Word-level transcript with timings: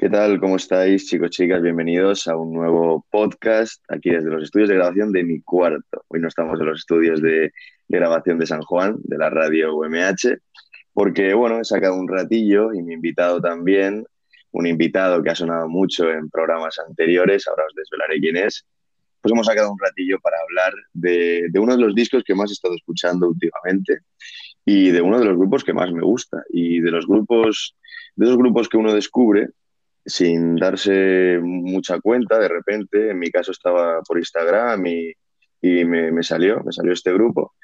¿Qué 0.00 0.08
tal? 0.08 0.40
¿Cómo 0.40 0.56
estáis, 0.56 1.06
chicos, 1.06 1.28
chicas? 1.28 1.60
Bienvenidos 1.60 2.26
a 2.26 2.34
un 2.34 2.54
nuevo 2.54 3.04
podcast 3.10 3.84
aquí 3.86 4.08
desde 4.08 4.30
los 4.30 4.44
estudios 4.44 4.70
de 4.70 4.76
grabación 4.76 5.12
de 5.12 5.22
mi 5.24 5.42
cuarto. 5.42 6.06
Hoy 6.08 6.20
no 6.20 6.28
estamos 6.28 6.58
en 6.58 6.64
los 6.64 6.78
estudios 6.78 7.20
de, 7.20 7.52
de 7.86 7.98
grabación 7.98 8.38
de 8.38 8.46
San 8.46 8.62
Juan, 8.62 8.96
de 9.02 9.18
la 9.18 9.28
radio 9.28 9.76
UMH, 9.76 10.38
porque, 10.94 11.34
bueno, 11.34 11.60
he 11.60 11.64
sacado 11.66 11.96
un 11.96 12.08
ratillo 12.08 12.72
y 12.72 12.82
mi 12.82 12.94
invitado 12.94 13.42
también, 13.42 14.06
un 14.52 14.66
invitado 14.66 15.22
que 15.22 15.28
ha 15.28 15.34
sonado 15.34 15.68
mucho 15.68 16.10
en 16.10 16.30
programas 16.30 16.78
anteriores, 16.78 17.46
ahora 17.46 17.64
os 17.68 17.74
desvelaré 17.74 18.20
quién 18.20 18.38
es, 18.38 18.64
pues 19.20 19.32
hemos 19.32 19.46
sacado 19.46 19.70
un 19.70 19.78
ratillo 19.78 20.18
para 20.20 20.38
hablar 20.40 20.72
de, 20.94 21.48
de 21.50 21.60
uno 21.60 21.76
de 21.76 21.82
los 21.82 21.94
discos 21.94 22.24
que 22.24 22.34
más 22.34 22.48
he 22.48 22.54
estado 22.54 22.74
escuchando 22.74 23.28
últimamente 23.28 23.98
y 24.64 24.92
de 24.92 25.02
uno 25.02 25.18
de 25.18 25.26
los 25.26 25.36
grupos 25.36 25.62
que 25.62 25.74
más 25.74 25.92
me 25.92 26.00
gusta 26.00 26.42
y 26.48 26.80
de 26.80 26.90
los 26.90 27.06
grupos, 27.06 27.76
de 28.16 28.24
esos 28.24 28.38
grupos 28.38 28.66
que 28.66 28.78
uno 28.78 28.94
descubre 28.94 29.50
sin 30.04 30.56
darse 30.56 31.38
mucha 31.42 32.00
cuenta, 32.00 32.38
de 32.38 32.48
repente, 32.48 33.10
en 33.10 33.18
mi 33.18 33.30
caso 33.30 33.52
estaba 33.52 34.00
por 34.02 34.18
Instagram 34.18 34.84
y, 34.86 35.14
me, 35.84 36.22
salió, 36.22 36.62
me 36.64 36.72
salió 36.72 36.92
este 36.92 37.12
grupo 37.12 37.54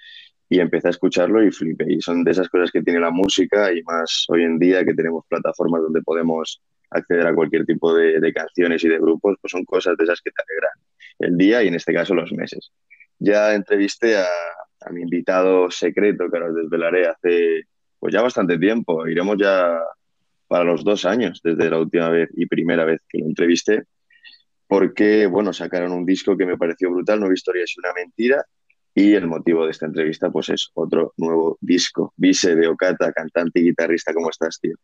y 0.48 0.60
empecé 0.60 0.88
a 0.88 0.90
escucharlo 0.90 1.42
y 1.42 1.50
flipé. 1.50 1.86
Y 1.88 2.00
son 2.00 2.24
de 2.24 2.32
esas 2.32 2.48
cosas 2.48 2.70
que 2.70 2.82
tiene 2.82 3.00
la 3.00 3.10
música 3.10 3.72
y 3.72 3.82
más 3.82 4.26
hoy 4.28 4.44
en 4.44 4.58
día 4.58 4.84
que 4.84 4.94
tenemos 4.94 5.24
plataformas 5.28 5.82
donde 5.82 6.02
podemos 6.02 6.62
acceder 6.90 7.26
a 7.26 7.34
cualquier 7.34 7.64
tipo 7.64 7.94
de, 7.94 8.20
de 8.20 8.32
canciones 8.32 8.84
y 8.84 8.88
de 8.88 8.98
grupos, 8.98 9.36
pues 9.40 9.50
son 9.50 9.64
cosas 9.64 9.96
de 9.96 10.04
esas 10.04 10.20
que 10.20 10.30
te 10.30 10.42
alegran 10.42 10.86
el 11.18 11.36
día 11.36 11.62
y 11.62 11.68
en 11.68 11.74
este 11.74 11.92
caso 11.92 12.14
los 12.14 12.32
meses. 12.32 12.70
Ya 13.18 13.54
entrevisté 13.54 14.18
a, 14.18 14.26
a 14.80 14.90
mi 14.90 15.02
invitado 15.02 15.70
secreto, 15.70 16.30
que 16.30 16.36
ahora 16.36 16.50
os 16.50 16.56
desvelaré, 16.56 17.08
hace 17.08 17.62
pues 17.98 18.12
ya 18.12 18.22
bastante 18.22 18.58
tiempo. 18.58 19.06
Iremos 19.06 19.36
ya 19.38 19.80
para 20.48 20.64
los 20.64 20.84
dos 20.84 21.04
años 21.04 21.40
desde 21.42 21.70
la 21.70 21.78
última 21.78 22.08
vez 22.10 22.28
y 22.36 22.46
primera 22.46 22.84
vez 22.84 23.00
que 23.08 23.18
lo 23.18 23.26
entrevisté, 23.26 23.84
porque, 24.66 25.26
bueno, 25.26 25.52
sacaron 25.52 25.92
un 25.92 26.04
disco 26.06 26.36
que 26.36 26.46
me 26.46 26.56
pareció 26.56 26.90
brutal, 26.90 27.20
Nueva 27.20 27.34
Historia 27.34 27.64
es 27.64 27.76
una 27.78 27.92
mentira, 27.92 28.44
y 28.94 29.12
el 29.14 29.26
motivo 29.26 29.64
de 29.64 29.72
esta 29.72 29.86
entrevista, 29.86 30.30
pues 30.30 30.48
es 30.48 30.70
otro 30.74 31.12
nuevo 31.18 31.58
disco. 31.60 32.14
Vise 32.16 32.56
de 32.56 32.66
Okata, 32.66 33.12
cantante 33.12 33.60
y 33.60 33.64
guitarrista, 33.64 34.14
¿cómo 34.14 34.30
estás, 34.30 34.58
tío? 34.58 34.74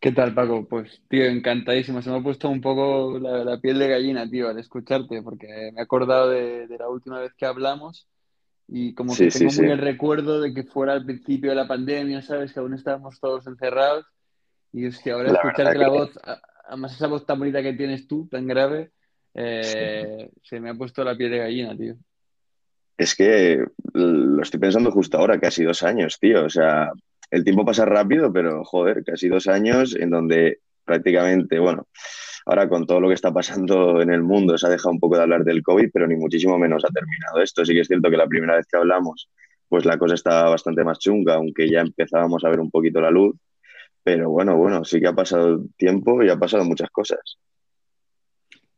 ¿Qué 0.00 0.12
tal, 0.12 0.34
Paco? 0.34 0.66
Pues, 0.68 1.00
tío, 1.08 1.24
encantadísimo. 1.26 2.02
Se 2.02 2.10
me 2.10 2.16
ha 2.18 2.22
puesto 2.22 2.48
un 2.48 2.60
poco 2.60 3.18
la, 3.18 3.44
la 3.44 3.60
piel 3.60 3.78
de 3.78 3.88
gallina, 3.88 4.28
tío, 4.28 4.48
al 4.48 4.58
escucharte, 4.58 5.22
porque 5.22 5.46
me 5.72 5.80
he 5.80 5.82
acordado 5.82 6.28
de, 6.30 6.66
de 6.66 6.78
la 6.78 6.88
última 6.88 7.20
vez 7.20 7.32
que 7.36 7.46
hablamos 7.46 8.08
y 8.68 8.94
como 8.94 9.18
que 9.18 9.28
Sí, 9.28 9.30
tengo 9.30 9.50
sí, 9.50 9.56
muy 9.56 9.66
sí. 9.66 9.72
el 9.72 9.78
recuerdo 9.78 10.40
de 10.40 10.52
que 10.52 10.64
fuera 10.64 10.94
al 10.94 11.04
principio 11.04 11.50
de 11.50 11.56
la 11.56 11.68
pandemia, 11.68 12.22
¿sabes? 12.22 12.52
Que 12.52 12.60
aún 12.60 12.74
estábamos 12.74 13.20
todos 13.20 13.46
encerrados 13.46 14.06
y 14.72 14.86
hostia, 14.86 15.14
ahora 15.14 15.32
La 15.32 15.38
escucharte 15.38 15.78
la 15.78 15.84
que 15.84 15.90
voz, 15.90 16.10
además 16.66 16.94
esa 16.94 17.06
voz 17.06 17.26
tan 17.26 17.38
bonita 17.38 17.62
que 17.62 17.74
tienes 17.74 18.06
tú, 18.06 18.28
tan 18.28 18.46
grave, 18.46 18.92
sí. 19.34 19.40
eh, 19.76 20.30
se 20.42 20.60
me 20.60 20.70
ha 20.70 20.74
puesto 20.74 21.04
la 21.04 21.16
piel 21.16 21.30
de 21.30 21.38
gallina, 21.38 21.76
tío. 21.76 21.94
Es 22.96 23.14
que 23.14 23.64
lo 23.94 24.42
estoy 24.42 24.60
pensando 24.60 24.90
justo 24.90 25.18
ahora, 25.18 25.40
casi 25.40 25.64
dos 25.64 25.82
años, 25.82 26.18
tío. 26.20 26.44
O 26.44 26.50
sea, 26.50 26.90
el 27.30 27.44
tiempo 27.44 27.64
pasa 27.64 27.84
rápido, 27.84 28.32
pero 28.32 28.64
joder, 28.64 29.02
casi 29.04 29.28
dos 29.28 29.48
años 29.48 29.96
en 29.96 30.10
donde 30.10 30.60
prácticamente, 30.84 31.58
bueno, 31.58 31.88
ahora 32.46 32.68
con 32.68 32.86
todo 32.86 33.00
lo 33.00 33.08
que 33.08 33.14
está 33.14 33.32
pasando 33.32 34.02
en 34.02 34.12
el 34.12 34.22
mundo 34.22 34.58
se 34.58 34.66
ha 34.66 34.70
dejado 34.70 34.90
un 34.90 35.00
poco 35.00 35.16
de 35.16 35.22
hablar 35.22 35.44
del 35.44 35.62
COVID, 35.62 35.90
pero 35.92 36.06
ni 36.06 36.16
muchísimo 36.16 36.58
menos 36.58 36.84
ha 36.84 36.88
terminado 36.88 37.40
esto. 37.40 37.64
Sí 37.64 37.74
que 37.74 37.80
es 37.80 37.88
cierto 37.88 38.10
que 38.10 38.16
la 38.16 38.26
primera 38.26 38.56
vez 38.56 38.66
que 38.66 38.76
hablamos, 38.76 39.30
pues 39.68 39.84
la 39.84 39.96
cosa 39.98 40.14
estaba 40.14 40.50
bastante 40.50 40.84
más 40.84 40.98
chunga, 40.98 41.34
aunque 41.34 41.68
ya 41.70 41.80
empezábamos 41.80 42.44
a 42.44 42.50
ver 42.50 42.60
un 42.60 42.70
poquito 42.70 43.00
la 43.00 43.10
luz. 43.10 43.34
Pero 44.04 44.30
bueno, 44.30 44.56
bueno, 44.56 44.84
sí 44.84 45.00
que 45.00 45.06
ha 45.08 45.12
pasado 45.14 45.64
tiempo 45.76 46.22
y 46.22 46.28
ha 46.28 46.36
pasado 46.36 46.64
muchas 46.64 46.90
cosas. 46.90 47.20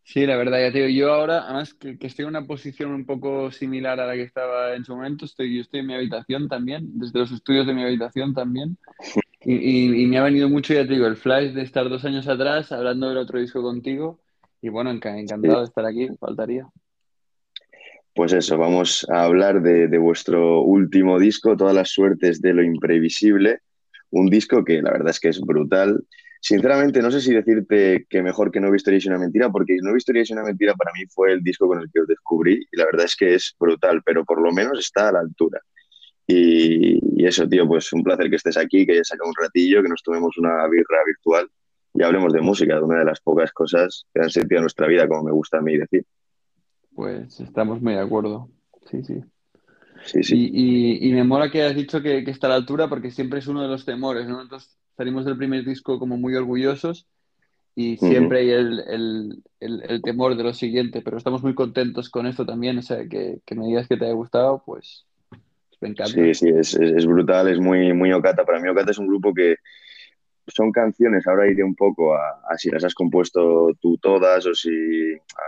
Sí, 0.02 0.26
la 0.26 0.36
verdad, 0.36 0.60
ya 0.60 0.70
te 0.70 0.78
digo, 0.84 0.88
yo 0.90 1.14
ahora, 1.14 1.44
además 1.44 1.72
que, 1.72 1.98
que 1.98 2.06
estoy 2.08 2.24
en 2.24 2.28
una 2.28 2.46
posición 2.46 2.92
un 2.92 3.06
poco 3.06 3.50
similar 3.50 3.98
a 4.00 4.06
la 4.06 4.14
que 4.14 4.22
estaba 4.22 4.74
en 4.74 4.84
su 4.84 4.94
momento, 4.94 5.24
estoy, 5.24 5.54
yo 5.56 5.62
estoy 5.62 5.80
en 5.80 5.86
mi 5.86 5.94
habitación 5.94 6.46
también, 6.46 6.90
desde 6.98 7.18
los 7.18 7.32
estudios 7.32 7.66
de 7.66 7.72
mi 7.72 7.82
habitación 7.82 8.34
también. 8.34 8.76
Y, 9.40 9.54
y- 9.54 10.02
y 10.02 10.06
me 10.06 10.18
ha 10.18 10.22
venido 10.24 10.48
mucho, 10.50 10.74
ya 10.74 10.86
te 10.86 10.92
digo, 10.94 11.06
el 11.06 11.16
flash 11.16 11.52
de 11.52 11.62
estar 11.62 11.88
dos 11.88 12.04
años 12.04 12.28
atrás 12.28 12.70
hablando 12.70 13.08
del 13.08 13.18
otro 13.18 13.40
disco 13.40 13.62
contigo. 13.62 14.20
Y 14.60 14.68
bueno, 14.68 14.90
Sí. 14.92 14.98
encantado 15.08 15.58
de 15.60 15.64
estar 15.64 15.86
aquí, 15.86 16.08
faltaría. 16.20 16.66
Pues 18.14 18.32
eso, 18.32 18.56
vamos 18.58 19.06
a 19.10 19.24
hablar 19.24 19.60
de, 19.62 19.88
de 19.88 19.98
vuestro 19.98 20.60
último 20.62 21.18
disco, 21.18 21.56
Todas 21.56 21.74
las 21.74 21.90
suertes 21.90 22.40
de 22.40 22.52
lo 22.54 22.62
imprevisible, 22.62 23.60
un 24.14 24.28
disco 24.28 24.64
que 24.64 24.80
la 24.80 24.92
verdad 24.92 25.10
es 25.10 25.20
que 25.20 25.28
es 25.28 25.40
brutal. 25.40 26.04
Sinceramente, 26.40 27.00
no 27.00 27.10
sé 27.10 27.20
si 27.20 27.32
decirte 27.32 28.06
que 28.08 28.22
mejor 28.22 28.50
que 28.50 28.60
No 28.60 28.74
Historia 28.74 28.98
es 28.98 29.06
una 29.06 29.18
mentira, 29.18 29.50
porque 29.50 29.76
No 29.82 29.96
Historia 29.96 30.22
es 30.22 30.30
una 30.30 30.42
mentira 30.42 30.74
para 30.74 30.92
mí 30.92 31.04
fue 31.08 31.32
el 31.32 31.42
disco 31.42 31.66
con 31.66 31.80
el 31.80 31.90
que 31.92 32.00
os 32.00 32.06
descubrí 32.06 32.54
y 32.70 32.76
la 32.76 32.84
verdad 32.86 33.06
es 33.06 33.16
que 33.16 33.34
es 33.34 33.54
brutal, 33.58 34.02
pero 34.04 34.24
por 34.24 34.40
lo 34.40 34.52
menos 34.52 34.78
está 34.78 35.08
a 35.08 35.12
la 35.12 35.20
altura. 35.20 35.60
Y, 36.26 37.26
eso, 37.26 37.48
tío, 37.48 37.66
pues 37.66 37.92
un 37.92 38.02
placer 38.02 38.30
que 38.30 38.36
estés 38.36 38.56
aquí, 38.56 38.86
que 38.86 38.92
hayas 38.92 39.08
sacado 39.08 39.28
un 39.28 39.34
ratillo, 39.38 39.82
que 39.82 39.88
nos 39.88 40.02
tomemos 40.02 40.36
una 40.38 40.66
birra 40.68 40.98
virtual 41.06 41.48
y 41.94 42.02
hablemos 42.02 42.32
de 42.32 42.40
música, 42.40 42.76
de 42.76 42.82
una 42.82 42.98
de 42.98 43.04
las 43.06 43.20
pocas 43.20 43.52
cosas 43.52 44.06
que 44.12 44.20
han 44.20 44.30
sentido 44.30 44.58
en 44.58 44.64
nuestra 44.64 44.86
vida, 44.86 45.08
como 45.08 45.24
me 45.24 45.32
gusta 45.32 45.58
a 45.58 45.62
mí 45.62 45.76
decir. 45.76 46.04
Pues 46.94 47.40
estamos 47.40 47.80
muy 47.82 47.94
de 47.94 48.00
acuerdo. 48.00 48.48
Sí, 48.90 49.02
sí. 49.02 49.20
Sí, 50.06 50.22
sí. 50.22 50.34
Y, 50.52 51.06
y- 51.06 51.08
y 51.10 51.12
me 51.12 51.24
mola 51.24 51.50
que 51.50 51.62
has 51.62 51.74
dicho 51.76 52.02
que, 52.02 52.24
que 52.24 52.30
está 52.30 52.46
a 52.48 52.50
la 52.50 52.56
altura 52.56 52.88
porque 52.88 53.10
siempre 53.10 53.38
es 53.40 53.46
uno 53.46 53.62
de 53.62 53.68
los 53.68 53.84
temores, 53.84 54.26
¿no? 54.28 54.40
Entonces 54.42 54.76
salimos 54.96 55.24
del 55.24 55.36
primer 55.36 55.64
disco 55.64 55.98
como 55.98 56.16
muy 56.16 56.34
orgullosos 56.34 57.06
y 57.74 57.96
siempre 57.98 58.40
hay 58.40 58.50
el, 58.50 58.80
el- 58.88 59.44
el- 59.60 59.82
el 59.88 60.02
temor 60.02 60.36
de 60.36 60.44
lo 60.44 60.54
siguiente, 60.54 61.02
pero 61.02 61.18
estamos 61.18 61.42
muy 61.42 61.54
contentos 61.54 62.10
con 62.10 62.26
esto 62.26 62.46
también, 62.46 62.78
o 62.78 62.82
sea, 62.82 63.08
que, 63.08 63.40
que 63.46 63.54
me 63.54 63.66
digas 63.66 63.88
que 63.88 63.96
te 63.96 64.04
haya 64.06 64.14
gustado, 64.14 64.62
pues 64.66 65.06
me 65.80 65.88
encanta. 65.90 66.12
Sí, 66.12 66.34
sí, 66.34 66.48
es, 66.48 66.74
es, 66.74 66.92
es 66.98 67.06
brutal, 67.06 67.48
es 67.48 67.58
muy, 67.60 67.92
muy 67.92 68.12
Okata. 68.12 68.44
Para 68.44 68.60
mí 68.60 68.68
Okata 68.68 68.90
es 68.92 68.98
un 68.98 69.06
grupo 69.08 69.32
que 69.34 69.56
son 70.46 70.72
canciones, 70.72 71.26
ahora 71.26 71.50
iré 71.50 71.62
un 71.62 71.74
poco 71.74 72.14
a, 72.14 72.40
si 72.56 72.70
las 72.70 72.84
has 72.84 72.94
compuesto 72.94 73.70
tú 73.80 73.96
todas 73.98 74.46
o 74.46 74.54
si 74.54 74.70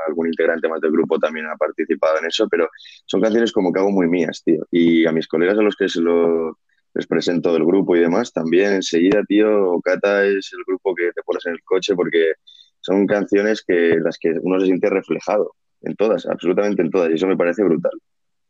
algún 0.07 0.27
integrante 0.29 0.69
más 0.69 0.81
del 0.81 0.93
grupo 0.93 1.19
también 1.19 1.47
ha 1.47 1.57
participado 1.57 2.19
en 2.19 2.27
eso, 2.27 2.49
pero 2.49 2.69
son 3.05 3.21
canciones 3.21 3.53
como 3.53 3.73
que 3.73 3.81
hago 3.81 3.91
muy 3.91 4.09
mías, 4.09 4.43
tío. 4.45 4.67
Y 4.71 5.07
a 5.07 5.13
mis 5.13 5.29
colegas 5.29 5.59
a 5.59 5.63
los 5.63 5.77
que 5.77 5.89
se 5.89 6.01
lo, 6.01 6.59
les 6.95 7.07
presento 7.07 7.53
del 7.53 7.65
grupo 7.65 7.95
y 7.95 8.01
demás, 8.01 8.33
también 8.33 8.73
enseguida, 8.73 9.23
tío, 9.29 9.73
Okata 9.73 10.25
es 10.25 10.51
el 10.57 10.65
grupo 10.67 10.95
que 10.95 11.13
te 11.15 11.23
pones 11.23 11.45
en 11.47 11.53
el 11.53 11.63
coche 11.63 11.95
porque 11.95 12.33
son 12.81 13.07
canciones 13.07 13.63
que 13.67 13.99
las 14.01 14.19
que 14.19 14.35
uno 14.41 14.59
se 14.61 14.67
siente 14.67 14.89
reflejado 14.89 15.55
en 15.83 15.95
todas, 15.95 16.27
absolutamente 16.27 16.83
en 16.83 16.91
todas, 16.91 17.11
y 17.11 17.15
eso 17.15 17.27
me 17.27 17.37
parece 17.37 17.63
brutal, 17.63 17.93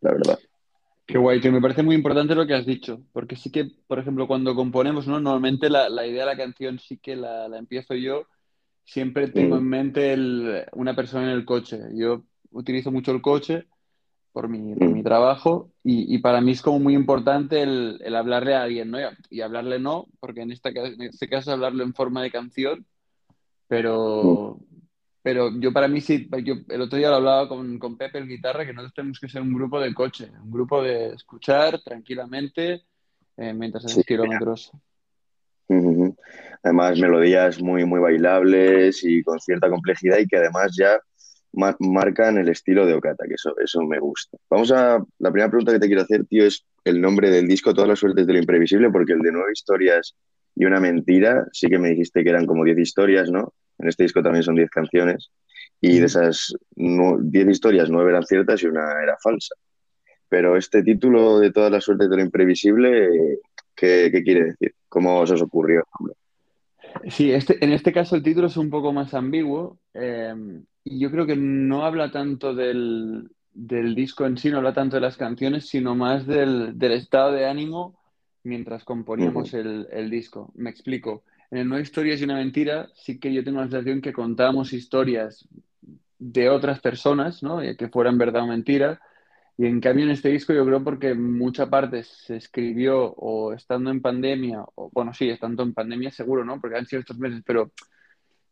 la 0.00 0.12
verdad. 0.12 0.38
Qué 1.06 1.18
guay, 1.18 1.40
que 1.40 1.50
me 1.52 1.60
parece 1.60 1.82
muy 1.84 1.94
importante 1.94 2.34
lo 2.34 2.46
que 2.46 2.54
has 2.54 2.66
dicho, 2.66 3.00
porque 3.12 3.36
sí 3.36 3.50
que, 3.52 3.66
por 3.86 3.98
ejemplo, 4.00 4.26
cuando 4.26 4.56
componemos, 4.56 5.06
¿no? 5.06 5.20
Normalmente 5.20 5.70
la, 5.70 5.88
la 5.88 6.04
idea 6.06 6.22
de 6.24 6.32
la 6.32 6.36
canción 6.36 6.78
sí 6.80 6.98
que 6.98 7.14
la, 7.14 7.46
la 7.48 7.58
empiezo 7.58 7.94
yo, 7.94 8.24
siempre 8.84 9.28
tengo 9.28 9.56
Mm, 9.56 9.58
en 9.58 9.68
mente 9.68 10.12
el- 10.14 10.66
una 10.72 10.96
persona 10.96 11.24
en 11.26 11.30
el 11.38 11.44
coche. 11.46 11.80
Yo 11.94 12.24
utilizo 12.52 12.92
mucho 12.92 13.12
el 13.12 13.22
coche 13.22 13.66
por 14.32 14.48
mi, 14.48 14.76
por 14.76 14.90
mi 14.92 15.02
trabajo 15.04 15.72
y, 15.84 16.14
y 16.14 16.18
para 16.20 16.40
mí 16.42 16.52
es 16.52 16.62
como 16.62 16.80
muy 16.80 16.94
importante 16.94 17.62
el, 17.62 18.00
el 18.04 18.16
hablarle 18.16 18.54
a 18.56 18.62
alguien, 18.64 18.90
¿no? 18.92 19.00
Y, 19.00 19.04
y 19.30 19.42
hablarle 19.42 19.78
no, 19.80 20.06
porque 20.20 20.42
en, 20.42 20.52
esta, 20.52 20.70
en 20.70 21.02
este 21.02 21.28
caso 21.28 21.52
hablarlo 21.52 21.84
en 21.84 21.94
forma 21.94 22.22
de 22.22 22.30
canción, 22.32 22.86
mm. 24.22 24.36
Pero, 25.26 25.50
yo 25.58 25.72
para 25.72 25.88
mí 25.88 26.00
sí, 26.00 26.28
yo 26.44 26.54
el 26.68 26.82
otro 26.82 26.96
día 26.96 27.08
lo 27.10 27.16
hablaba 27.16 27.48
con, 27.48 27.80
con 27.80 27.98
Pepe, 27.98 28.18
el 28.18 28.28
guitarra, 28.28 28.64
que 28.64 28.72
nosotros 28.72 28.94
tenemos 28.94 29.18
que 29.18 29.28
ser 29.28 29.42
un 29.42 29.52
grupo 29.52 29.80
de 29.80 29.92
coche, 29.92 30.30
un 30.40 30.52
grupo 30.52 30.80
de 30.80 31.14
escuchar 31.14 31.82
tranquilamente 31.82 32.84
eh, 33.36 33.52
mientras 33.52 33.84
Sí, 33.86 33.90
haces 33.90 34.06
kilómetros. 34.06 34.70
Ujú. 35.66 36.14
Además, 36.62 37.00
melodías 37.00 37.60
muy, 37.60 37.84
muy 37.84 37.98
bailables 37.98 39.02
y 39.02 39.24
con 39.24 39.40
cierta 39.40 39.68
complejidad 39.68 40.18
y 40.18 40.28
que 40.28 40.36
además 40.36 40.76
ya 40.78 40.96
ma- 41.54 41.76
marcan 41.80 42.38
el 42.38 42.48
estilo 42.48 42.86
de 42.86 42.94
Okata, 42.94 43.24
que 43.26 43.34
eso, 43.34 43.52
eso 43.58 43.82
me 43.82 43.98
gusta. 43.98 44.38
Vamos 44.48 44.70
a, 44.70 45.04
la 45.18 45.32
primera 45.32 45.50
pregunta 45.50 45.72
que 45.72 45.80
te 45.80 45.88
quiero 45.88 46.02
hacer, 46.02 46.24
tío, 46.26 46.46
es 46.46 46.64
el 46.84 47.00
nombre 47.00 47.30
del 47.30 47.48
disco, 47.48 47.74
Todas 47.74 47.88
las 47.88 47.98
suertes 47.98 48.28
de 48.28 48.32
lo 48.32 48.38
imprevisible, 48.38 48.90
porque 48.90 49.14
el 49.14 49.22
de 49.22 49.32
nueve 49.32 49.50
historias 49.52 50.14
y 50.54 50.66
una 50.66 50.78
mentira, 50.78 51.48
sí 51.50 51.66
que 51.66 51.80
me 51.80 51.88
dijiste 51.88 52.22
que 52.22 52.30
eran 52.30 52.46
como 52.46 52.62
diez 52.62 52.78
historias, 52.78 53.28
¿no? 53.28 53.52
En 53.78 53.88
este 53.88 54.04
disco 54.04 54.22
también 54.22 54.42
son 54.42 54.54
diez 54.54 54.70
canciones 54.70 55.30
y 55.80 55.98
de 55.98 56.06
esas 56.06 56.54
nu- 56.76 57.18
diez 57.20 57.48
historias, 57.48 57.90
nueve 57.90 58.10
eran 58.10 58.24
ciertas 58.24 58.62
y 58.62 58.66
una 58.66 59.02
era 59.02 59.16
falsa. 59.22 59.54
Pero 60.28 60.56
este 60.56 60.82
título 60.82 61.38
de 61.38 61.52
Todas 61.52 61.70
las 61.70 61.84
suertes 61.84 62.10
de 62.10 62.16
lo 62.16 62.22
imprevisible, 62.22 63.38
¿qué, 63.74 64.08
qué 64.10 64.22
quiere 64.24 64.44
decir? 64.44 64.74
¿Cómo 64.88 65.26
se 65.26 65.34
os 65.34 65.42
ocurrió? 65.42 65.84
hombre? 65.98 66.14
Sí, 67.08 67.30
este, 67.30 67.62
en 67.64 67.72
este 67.72 67.92
caso 67.92 68.16
el 68.16 68.22
título 68.22 68.46
es 68.46 68.56
un 68.56 68.70
poco 68.70 68.92
más 68.92 69.12
ambiguo 69.14 69.78
eh, 69.94 70.34
y 70.84 70.98
yo 70.98 71.10
creo 71.10 71.26
que 71.26 71.36
no 71.36 71.84
habla 71.84 72.10
tanto 72.10 72.54
del, 72.54 73.28
del 73.52 73.94
disco 73.94 74.24
en 74.26 74.38
sí, 74.38 74.50
no 74.50 74.58
habla 74.58 74.72
tanto 74.72 74.96
de 74.96 75.02
las 75.02 75.16
canciones, 75.16 75.68
sino 75.68 75.94
más 75.94 76.26
del, 76.26 76.78
del 76.78 76.92
estado 76.92 77.32
de 77.32 77.46
ánimo 77.46 77.98
mientras 78.44 78.84
componíamos 78.84 79.52
el, 79.54 79.86
el 79.90 80.08
disco. 80.08 80.52
Me 80.54 80.70
explico. 80.70 81.24
En 81.50 81.58
el 81.58 81.68
No 81.68 81.78
Historias 81.78 82.20
y 82.20 82.24
una 82.24 82.36
Mentira 82.36 82.88
sí 82.94 83.18
que 83.18 83.32
yo 83.32 83.44
tengo 83.44 83.58
la 83.58 83.68
sensación 83.68 84.00
que 84.00 84.12
contamos 84.12 84.72
historias 84.72 85.48
de 86.18 86.48
otras 86.48 86.80
personas, 86.80 87.42
¿no? 87.42 87.60
Que 87.76 87.88
fueran 87.88 88.18
verdad 88.18 88.42
o 88.42 88.46
mentira. 88.46 89.00
Y 89.58 89.66
en 89.66 89.80
cambio 89.80 90.04
en 90.04 90.10
este 90.10 90.28
disco 90.28 90.52
yo 90.52 90.66
creo 90.66 90.84
porque 90.84 91.14
mucha 91.14 91.70
parte 91.70 92.02
se 92.02 92.36
escribió 92.36 93.12
o 93.14 93.52
estando 93.52 93.90
en 93.90 94.02
pandemia, 94.02 94.64
o 94.74 94.90
bueno, 94.92 95.14
sí, 95.14 95.30
estando 95.30 95.62
en 95.62 95.72
pandemia 95.72 96.10
seguro, 96.10 96.44
¿no? 96.44 96.60
Porque 96.60 96.76
han 96.76 96.86
sido 96.86 97.00
estos 97.00 97.18
meses, 97.18 97.42
pero 97.44 97.72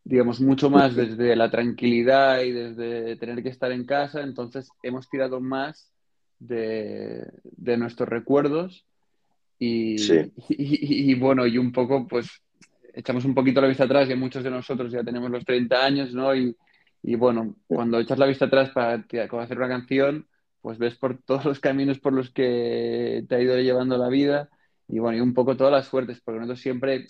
digamos 0.02 0.40
mucho 0.40 0.70
más 0.70 0.94
desde 0.94 1.34
la 1.34 1.50
tranquilidad 1.50 2.42
y 2.42 2.52
desde 2.52 3.16
tener 3.16 3.42
que 3.42 3.48
estar 3.48 3.72
en 3.72 3.84
casa, 3.84 4.22
entonces 4.22 4.68
hemos 4.82 5.08
tirado 5.08 5.40
más 5.40 5.90
de, 6.38 7.26
de 7.42 7.76
nuestros 7.76 8.08
recuerdos 8.08 8.84
y, 9.58 9.96
y, 10.48 11.14
bueno, 11.14 11.46
y 11.46 11.58
un 11.58 11.72
poco 11.72 12.06
pues 12.06 12.28
echamos 12.94 13.24
un 13.24 13.34
poquito 13.34 13.60
la 13.60 13.68
vista 13.68 13.84
atrás, 13.84 14.08
y 14.10 14.14
muchos 14.14 14.44
de 14.44 14.50
nosotros 14.50 14.92
ya 14.92 15.02
tenemos 15.04 15.30
los 15.30 15.44
30 15.44 15.84
años, 15.84 16.14
¿no? 16.14 16.34
Y, 16.34 16.56
y 17.02 17.16
bueno, 17.16 17.56
cuando 17.66 17.98
echas 18.00 18.18
la 18.18 18.26
vista 18.26 18.46
atrás 18.46 18.70
para 18.70 19.04
hacer 19.42 19.58
una 19.58 19.68
canción, 19.68 20.26
pues 20.60 20.78
ves 20.78 20.94
por 20.96 21.18
todos 21.22 21.44
los 21.44 21.60
caminos 21.60 21.98
por 21.98 22.12
los 22.14 22.30
que 22.30 23.24
te 23.28 23.34
ha 23.34 23.40
ido 23.42 23.58
llevando 23.58 23.98
la 23.98 24.08
vida 24.08 24.48
y 24.88 24.98
bueno, 24.98 25.18
y 25.18 25.20
un 25.20 25.34
poco 25.34 25.56
todas 25.56 25.72
las 25.72 25.86
suertes, 25.86 26.20
porque 26.20 26.40
nosotros 26.40 26.60
siempre 26.60 27.06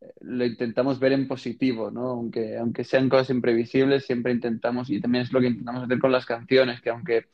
eh, 0.00 0.12
lo 0.20 0.44
intentamos 0.46 0.98
ver 1.00 1.12
en 1.12 1.28
positivo, 1.28 1.90
¿no? 1.90 2.08
Aunque, 2.10 2.56
aunque 2.58 2.84
sean 2.84 3.08
cosas 3.08 3.30
imprevisibles, 3.30 4.06
siempre 4.06 4.32
intentamos, 4.32 4.90
y 4.90 5.00
también 5.00 5.24
es 5.24 5.32
lo 5.32 5.40
que 5.40 5.48
intentamos 5.48 5.84
hacer 5.84 5.98
con 5.98 6.12
las 6.12 6.26
canciones, 6.26 6.80
que 6.80 6.90
aunque 6.90 7.26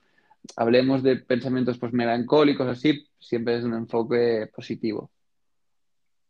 hablemos 0.56 1.02
de 1.02 1.16
pensamientos 1.16 1.78
pues 1.78 1.92
melancólicos 1.92 2.68
así, 2.68 3.06
siempre 3.18 3.58
es 3.58 3.64
un 3.64 3.74
enfoque 3.74 4.48
positivo. 4.54 5.10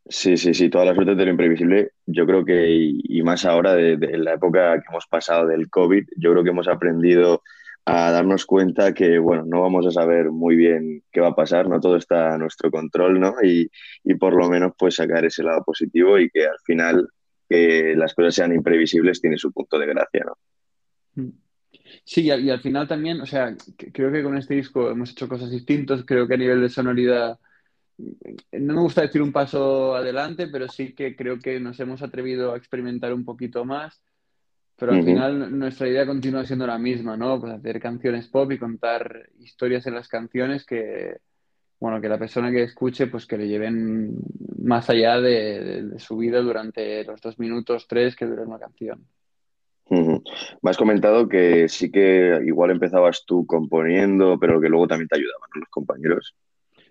Sí, 0.06 0.37
sí, 0.37 0.55
sí, 0.55 0.70
toda 0.70 0.87
la 0.87 0.94
suerte 0.94 1.14
de 1.14 1.25
lo 1.25 1.31
imprevisible. 1.31 1.93
Yo 2.06 2.26
creo 2.26 2.44
que, 2.44 2.69
y, 2.70 3.23
más 3.23 3.44
ahora 3.44 3.75
de, 3.75 3.97
la 4.19 4.35
época 4.35 4.81
que 4.81 4.87
hemos 4.88 5.06
pasado 5.06 5.47
del 5.47 5.70
COVID, 5.70 6.05
yo 6.17 6.32
creo 6.32 6.43
que 6.43 6.50
hemos 6.50 6.69
aprendido 6.69 7.43
a 7.85 8.11
darnos 8.11 8.44
cuenta 8.47 8.93
que, 8.93 9.19
bueno, 9.19 9.44
no 9.47 9.62
vamos 9.62 9.87
a 9.87 9.91
saber 9.91 10.31
muy 10.31 10.56
bien 10.56 11.02
qué 11.12 11.20
va 11.20 11.29
a 11.29 11.35
pasar, 11.35 11.69
no 11.69 11.81
todo 11.81 11.97
está 11.97 12.35
a 12.35 12.38
nuestro 12.38 12.70
control, 12.70 13.20
¿no? 13.20 13.35
Y, 13.43 13.70
y 14.05 14.14
por 14.14 14.35
lo 14.35 14.49
menos, 14.49 14.73
pues 14.79 14.97
sacar 14.97 15.25
ese 15.25 15.43
lado 15.43 15.62
positivo 15.64 16.19
y 16.19 16.29
que 16.31 16.47
al 16.47 16.58
final 16.64 17.08
que 17.49 17.94
las 17.97 18.14
cosas 18.14 18.35
sean 18.35 18.55
imprevisibles 18.55 19.20
tiene 19.20 19.37
su 19.37 19.52
punto 19.52 19.79
de 19.79 19.87
gracia, 19.87 20.25
¿no? 20.25 21.23
Mm. 21.23 21.31
Sí, 22.05 22.23
y 22.23 22.31
al, 22.31 22.61
final 22.61 22.88
también, 22.88 23.20
o 23.20 23.26
sea, 23.26 23.55
creo 23.93 24.11
que 24.12 24.23
con 24.23 24.37
este 24.37 24.55
disco 24.55 24.91
hemos 24.91 25.11
hecho 25.11 25.29
cosas 25.29 25.50
distintas, 25.50 26.05
creo 26.05 26.26
que 26.26 26.35
a 26.35 26.38
nivel 26.38 26.61
de 26.61 26.69
sonoridad 26.69 27.38
no 28.52 28.75
me 28.75 28.81
gusta 28.81 29.02
decir 29.02 29.23
un 29.23 29.32
paso 29.32 29.94
adelante, 29.94 30.49
pero 30.49 30.69
sí 30.69 30.94
que 30.94 31.17
creo 31.17 31.38
que 31.38 31.61
nos 31.61 31.79
hemos 31.81 32.02
atrevido 32.02 32.52
a 32.52 32.56
experimentar 32.56 33.12
un 33.12 33.25
poquito 33.25 33.64
más. 33.64 34.02
Pero 34.76 34.93
al 34.93 35.05
final 35.05 35.58
nuestra 35.58 35.88
idea 35.88 36.06
continúa 36.06 36.47
siendo 36.47 36.67
la 36.67 36.79
misma, 36.79 37.14
¿no? 37.14 37.38
Pues 37.38 37.52
hacer 37.52 37.79
canciones 37.79 38.29
pop 38.29 38.50
y 38.50 38.58
contar 38.58 39.29
historias 39.38 39.87
en 39.87 39.94
las 39.94 40.08
canciones 40.08 40.64
que, 40.64 41.19
bueno, 41.79 42.00
que 42.00 42.08
la 42.08 42.19
persona 42.19 42.50
que 42.50 42.62
escuche, 42.62 43.06
pues 43.06 43.26
que 43.26 43.37
le 43.37 43.47
lleven 43.47 44.17
más 44.62 44.88
allá 44.88 45.20
de, 45.20 45.99
su 45.99 46.17
vida 46.17 46.41
durante 46.41 47.05
los 47.05 47.20
dos 47.20 47.38
minutos, 47.38 47.87
tres 47.87 48.17
que 48.17 48.25
dura 48.25 48.43
una 48.43 48.58
canción. 48.58 49.05
Me 49.91 50.70
has 50.70 50.79
comentado 50.79 51.29
que 51.29 51.69
sí 51.69 51.91
que 51.91 52.41
igual 52.47 52.70
empezabas 52.70 53.25
tú 53.26 53.44
componiendo, 53.44 54.38
pero 54.38 54.61
que 54.62 54.69
luego 54.69 54.87
también 54.87 55.08
te 55.08 55.17
ayudaban 55.17 55.50
los 55.55 55.69
compañeros. 55.69 56.35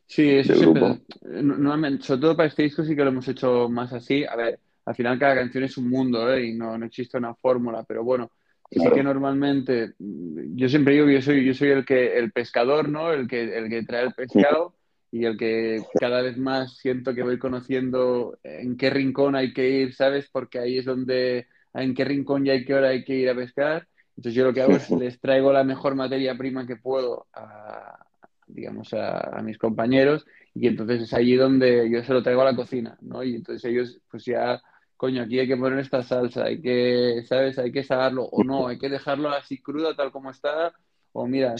Sí, 0.09 0.27
eso 0.27 0.55
siempre. 0.55 1.01
Normalmente, 1.21 2.03
sobre 2.03 2.21
todo 2.21 2.35
para 2.35 2.49
este 2.49 2.63
disco 2.63 2.83
sí 2.83 2.95
que 2.95 3.03
lo 3.03 3.11
hemos 3.11 3.27
hecho 3.27 3.69
más 3.69 3.93
así. 3.93 4.25
A 4.25 4.35
ver, 4.35 4.59
al 4.85 4.95
final 4.95 5.19
cada 5.19 5.35
canción 5.35 5.63
es 5.63 5.77
un 5.77 5.87
mundo 5.87 6.33
¿eh? 6.33 6.47
y 6.47 6.55
no, 6.55 6.79
no 6.79 6.85
existe 6.87 7.19
una 7.19 7.35
fórmula, 7.35 7.83
pero 7.87 8.03
bueno, 8.03 8.31
sí 8.71 8.89
que 8.91 9.03
normalmente, 9.03 9.93
yo 9.99 10.67
siempre 10.67 10.95
digo 10.95 11.05
que 11.05 11.13
yo 11.13 11.21
soy, 11.21 11.45
yo 11.45 11.53
soy 11.53 11.69
el 11.69 11.85
que, 11.85 12.17
el 12.17 12.31
pescador, 12.31 12.89
¿no? 12.89 13.13
El 13.13 13.27
que, 13.27 13.55
el 13.55 13.69
que 13.69 13.83
trae 13.83 14.05
el 14.05 14.13
pescado 14.13 14.73
y 15.11 15.25
el 15.25 15.37
que 15.37 15.83
cada 15.99 16.23
vez 16.23 16.39
más 16.39 16.75
siento 16.77 17.13
que 17.13 17.21
voy 17.21 17.37
conociendo 17.37 18.39
en 18.41 18.77
qué 18.77 18.89
rincón 18.89 19.35
hay 19.35 19.53
que 19.53 19.69
ir, 19.69 19.93
¿sabes? 19.93 20.27
Porque 20.31 20.57
ahí 20.57 20.79
es 20.79 20.85
donde, 20.85 21.45
en 21.75 21.93
qué 21.93 22.03
rincón 22.03 22.47
y 22.47 22.49
hay 22.49 22.65
qué 22.65 22.73
hora 22.73 22.89
hay 22.89 23.03
que 23.03 23.13
ir 23.13 23.29
a 23.29 23.35
pescar. 23.35 23.87
Entonces 24.17 24.33
yo 24.33 24.43
lo 24.43 24.53
que 24.53 24.63
hago 24.63 24.75
es 24.75 24.89
les 24.89 25.19
traigo 25.19 25.53
la 25.53 25.63
mejor 25.63 25.93
materia 25.93 26.35
prima 26.35 26.65
que 26.65 26.77
puedo 26.77 27.27
a, 27.31 28.08
digamos, 28.49 28.93
a, 28.93 29.41
mis 29.43 29.57
compañeros 29.57 30.25
y 30.53 30.67
entonces 30.67 31.03
es 31.03 31.13
allí 31.13 31.35
donde 31.35 31.89
yo 31.89 32.03
se 32.03 32.13
lo 32.13 32.23
traigo 32.23 32.41
a 32.41 32.45
la 32.45 32.55
cocina, 32.55 32.97
¿no? 33.01 33.23
Y 33.23 33.35
entonces 33.35 33.63
ellos, 33.69 34.01
pues 34.09 34.25
ya, 34.25 34.61
coño, 34.97 35.23
aquí 35.23 35.39
hay 35.39 35.47
que 35.47 35.57
poner 35.57 35.79
esta 35.79 36.03
salsa, 36.03 36.45
hay 36.45 36.61
que, 36.61 37.23
¿sabes? 37.25 37.57
Hay 37.59 37.71
que 37.71 37.83
saberlo 37.83 38.23
o 38.25 38.43
no, 38.43 38.67
hay 38.67 38.77
que 38.77 38.89
dejarlo 38.89 39.29
así 39.29 39.61
crudo 39.61 39.95
tal 39.95 40.11
como 40.11 40.31
está 40.31 40.73
o 41.11 41.27
mira, 41.27 41.55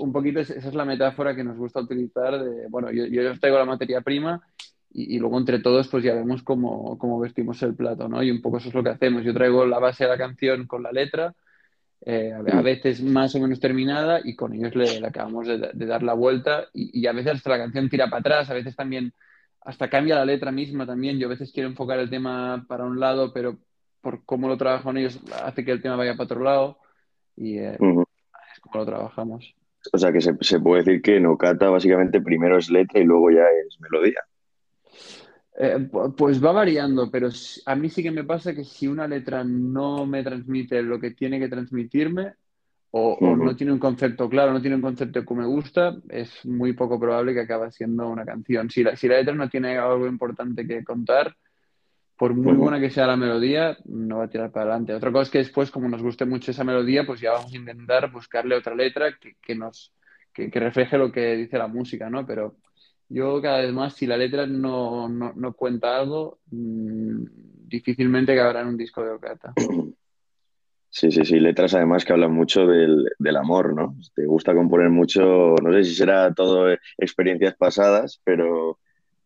un 0.00 0.12
poquito 0.12 0.40
esa 0.40 0.54
es 0.54 0.74
la 0.74 0.84
metáfora 0.84 1.36
que 1.36 1.44
nos 1.44 1.56
gusta 1.56 1.80
utilizar 1.80 2.42
de, 2.42 2.66
bueno, 2.68 2.90
yo, 2.90 3.06
yo 3.06 3.30
os 3.30 3.38
traigo 3.38 3.58
la 3.58 3.64
materia 3.64 4.00
prima 4.00 4.40
y, 4.90 5.14
y, 5.14 5.18
luego 5.18 5.38
entre 5.38 5.60
todos 5.60 5.88
pues 5.88 6.02
ya 6.02 6.14
vemos 6.14 6.42
cómo, 6.42 6.98
cómo 6.98 7.20
vestimos 7.20 7.62
el 7.62 7.74
plato, 7.74 8.08
¿no? 8.08 8.22
Y 8.22 8.30
un 8.30 8.42
poco 8.42 8.58
eso 8.58 8.68
es 8.68 8.74
lo 8.74 8.82
que 8.82 8.90
hacemos. 8.90 9.24
Yo 9.24 9.32
traigo 9.32 9.64
la 9.66 9.78
base 9.78 10.04
de 10.04 10.10
la 10.10 10.18
canción 10.18 10.66
con 10.66 10.82
la 10.82 10.92
letra 10.92 11.34
eh, 12.04 12.32
a 12.32 12.62
veces 12.62 13.00
más 13.00 13.34
o 13.36 13.40
menos 13.40 13.60
terminada 13.60 14.20
y 14.24 14.34
con 14.34 14.52
ellos 14.52 14.74
le, 14.74 15.06
acabamos 15.06 15.46
de, 15.46 15.86
dar 15.86 16.02
la 16.02 16.14
vuelta 16.14 16.66
y, 16.72 17.06
a 17.06 17.12
veces 17.12 17.34
hasta 17.34 17.50
la 17.50 17.58
canción 17.58 17.88
tira 17.88 18.10
para 18.10 18.20
atrás, 18.20 18.50
a 18.50 18.54
veces 18.54 18.74
también 18.74 19.12
hasta 19.60 19.88
cambia 19.88 20.16
la 20.16 20.24
letra 20.24 20.50
misma 20.50 20.84
también. 20.84 21.18
Yo 21.18 21.28
a 21.28 21.30
veces 21.30 21.52
quiero 21.52 21.68
enfocar 21.68 22.00
el 22.00 22.10
tema 22.10 22.64
para 22.68 22.84
un 22.84 22.98
lado, 22.98 23.32
pero 23.32 23.56
por 24.00 24.24
cómo 24.24 24.48
lo 24.48 24.56
trabajan 24.56 24.96
ellos 24.96 25.20
hace 25.44 25.64
que 25.64 25.70
el 25.70 25.80
tema 25.80 25.94
vaya 25.94 26.14
para 26.14 26.24
otro 26.24 26.40
lado 26.40 26.78
y 27.36 27.58
eh, 27.58 27.74
es 27.74 28.60
como 28.60 28.78
lo 28.78 28.86
trabajamos. 28.86 29.54
O 29.92 29.98
sea 29.98 30.12
que 30.12 30.20
se, 30.20 30.36
se 30.40 30.58
puede 30.58 30.82
decir 30.82 31.02
que 31.02 31.20
Nocata 31.20 31.70
básicamente 31.70 32.20
primero 32.20 32.58
es 32.58 32.68
letra 32.68 33.00
y 33.00 33.04
luego 33.04 33.30
ya 33.30 33.44
es 33.44 33.80
melodía. 33.80 34.18
Eh, 35.54 35.90
pues 36.16 36.42
va 36.42 36.50
variando, 36.52 37.10
pero 37.10 37.28
a 37.66 37.74
mí 37.74 37.90
sí 37.90 38.02
que 38.02 38.10
me 38.10 38.24
pasa 38.24 38.54
que 38.54 38.64
si 38.64 38.86
una 38.86 39.06
letra 39.06 39.44
no 39.44 40.06
me 40.06 40.22
transmite 40.22 40.82
lo 40.82 40.98
que 40.98 41.10
tiene 41.10 41.38
que 41.38 41.48
transmitirme 41.48 42.32
o, 42.90 43.18
no 43.36 43.54
tiene 43.56 43.72
un 43.72 43.78
concepto 43.78 44.28
claro, 44.28 44.52
no 44.52 44.60
tiene 44.60 44.76
un 44.76 44.82
concepto 44.82 45.24
que 45.24 45.34
me 45.34 45.46
gusta, 45.46 45.96
es 46.08 46.44
muy 46.44 46.72
poco 46.74 46.98
probable 47.00 47.32
que 47.32 47.40
acabe 47.40 47.70
siendo 47.70 48.08
una 48.08 48.24
canción. 48.24 48.70
Si 48.70 48.82
la, 48.82 48.96
si 48.96 49.08
la 49.08 49.16
letra 49.16 49.34
no 49.34 49.48
tiene 49.48 49.78
algo 49.78 50.06
importante 50.06 50.66
que 50.66 50.84
contar, 50.84 51.34
por 52.16 52.34
muy 52.34 52.54
buena 52.54 52.78
que 52.80 52.90
sea 52.90 53.06
la 53.06 53.16
melodía, 53.16 53.76
no 53.86 54.18
va 54.18 54.24
a 54.24 54.30
tirar 54.30 54.52
para 54.52 54.70
adelante. 54.70 54.94
Otra 54.94 55.10
cosa 55.10 55.22
es 55.22 55.30
que 55.30 55.38
después, 55.38 55.70
como 55.70 55.88
nos 55.88 56.02
guste 56.02 56.24
mucho 56.24 56.50
esa 56.50 56.64
melodía, 56.64 57.04
pues 57.06 57.20
ya 57.20 57.32
vamos 57.32 57.52
a 57.52 57.56
intentar 57.56 58.10
buscarle 58.10 58.56
otra 58.56 58.74
letra 58.74 59.16
que, 59.18 59.36
que 59.40 59.54
nos, 59.54 59.92
que, 60.32 60.50
que 60.50 60.60
refleje 60.60 60.98
lo 60.98 61.10
que 61.10 61.34
dice 61.36 61.58
la 61.58 61.68
música, 61.68 62.10
¿no? 62.10 62.26
Pero 62.26 62.56
yo 63.12 63.40
cada 63.42 63.60
vez 63.60 63.72
más, 63.72 63.94
si 63.94 64.06
la 64.06 64.16
letra 64.16 64.46
no, 64.46 65.08
no, 65.08 65.52
cuenta 65.52 65.98
algo, 65.98 66.38
mmm, 66.50 67.24
difícilmente 67.68 68.34
cabrá 68.34 68.62
en 68.62 68.68
un 68.68 68.76
disco 68.76 69.04
de 69.04 69.10
Ocata. 69.10 69.52
Sí, 70.94 71.10
sí, 71.10 71.24
sí, 71.24 71.40
letras 71.40 71.72
además 71.72 72.04
que 72.04 72.12
hablan 72.12 72.34
mucho 72.34 72.66
del, 72.66 73.08
del, 73.18 73.36
amor, 73.38 73.74
¿no? 73.74 73.96
Te 74.14 74.26
gusta 74.26 74.54
componer 74.54 74.90
mucho, 74.90 75.54
no 75.62 75.72
sé 75.72 75.84
si 75.84 75.94
será 75.94 76.34
todo 76.34 76.68
experiencias 76.98 77.56
pasadas, 77.56 78.20
pero, 78.22 78.78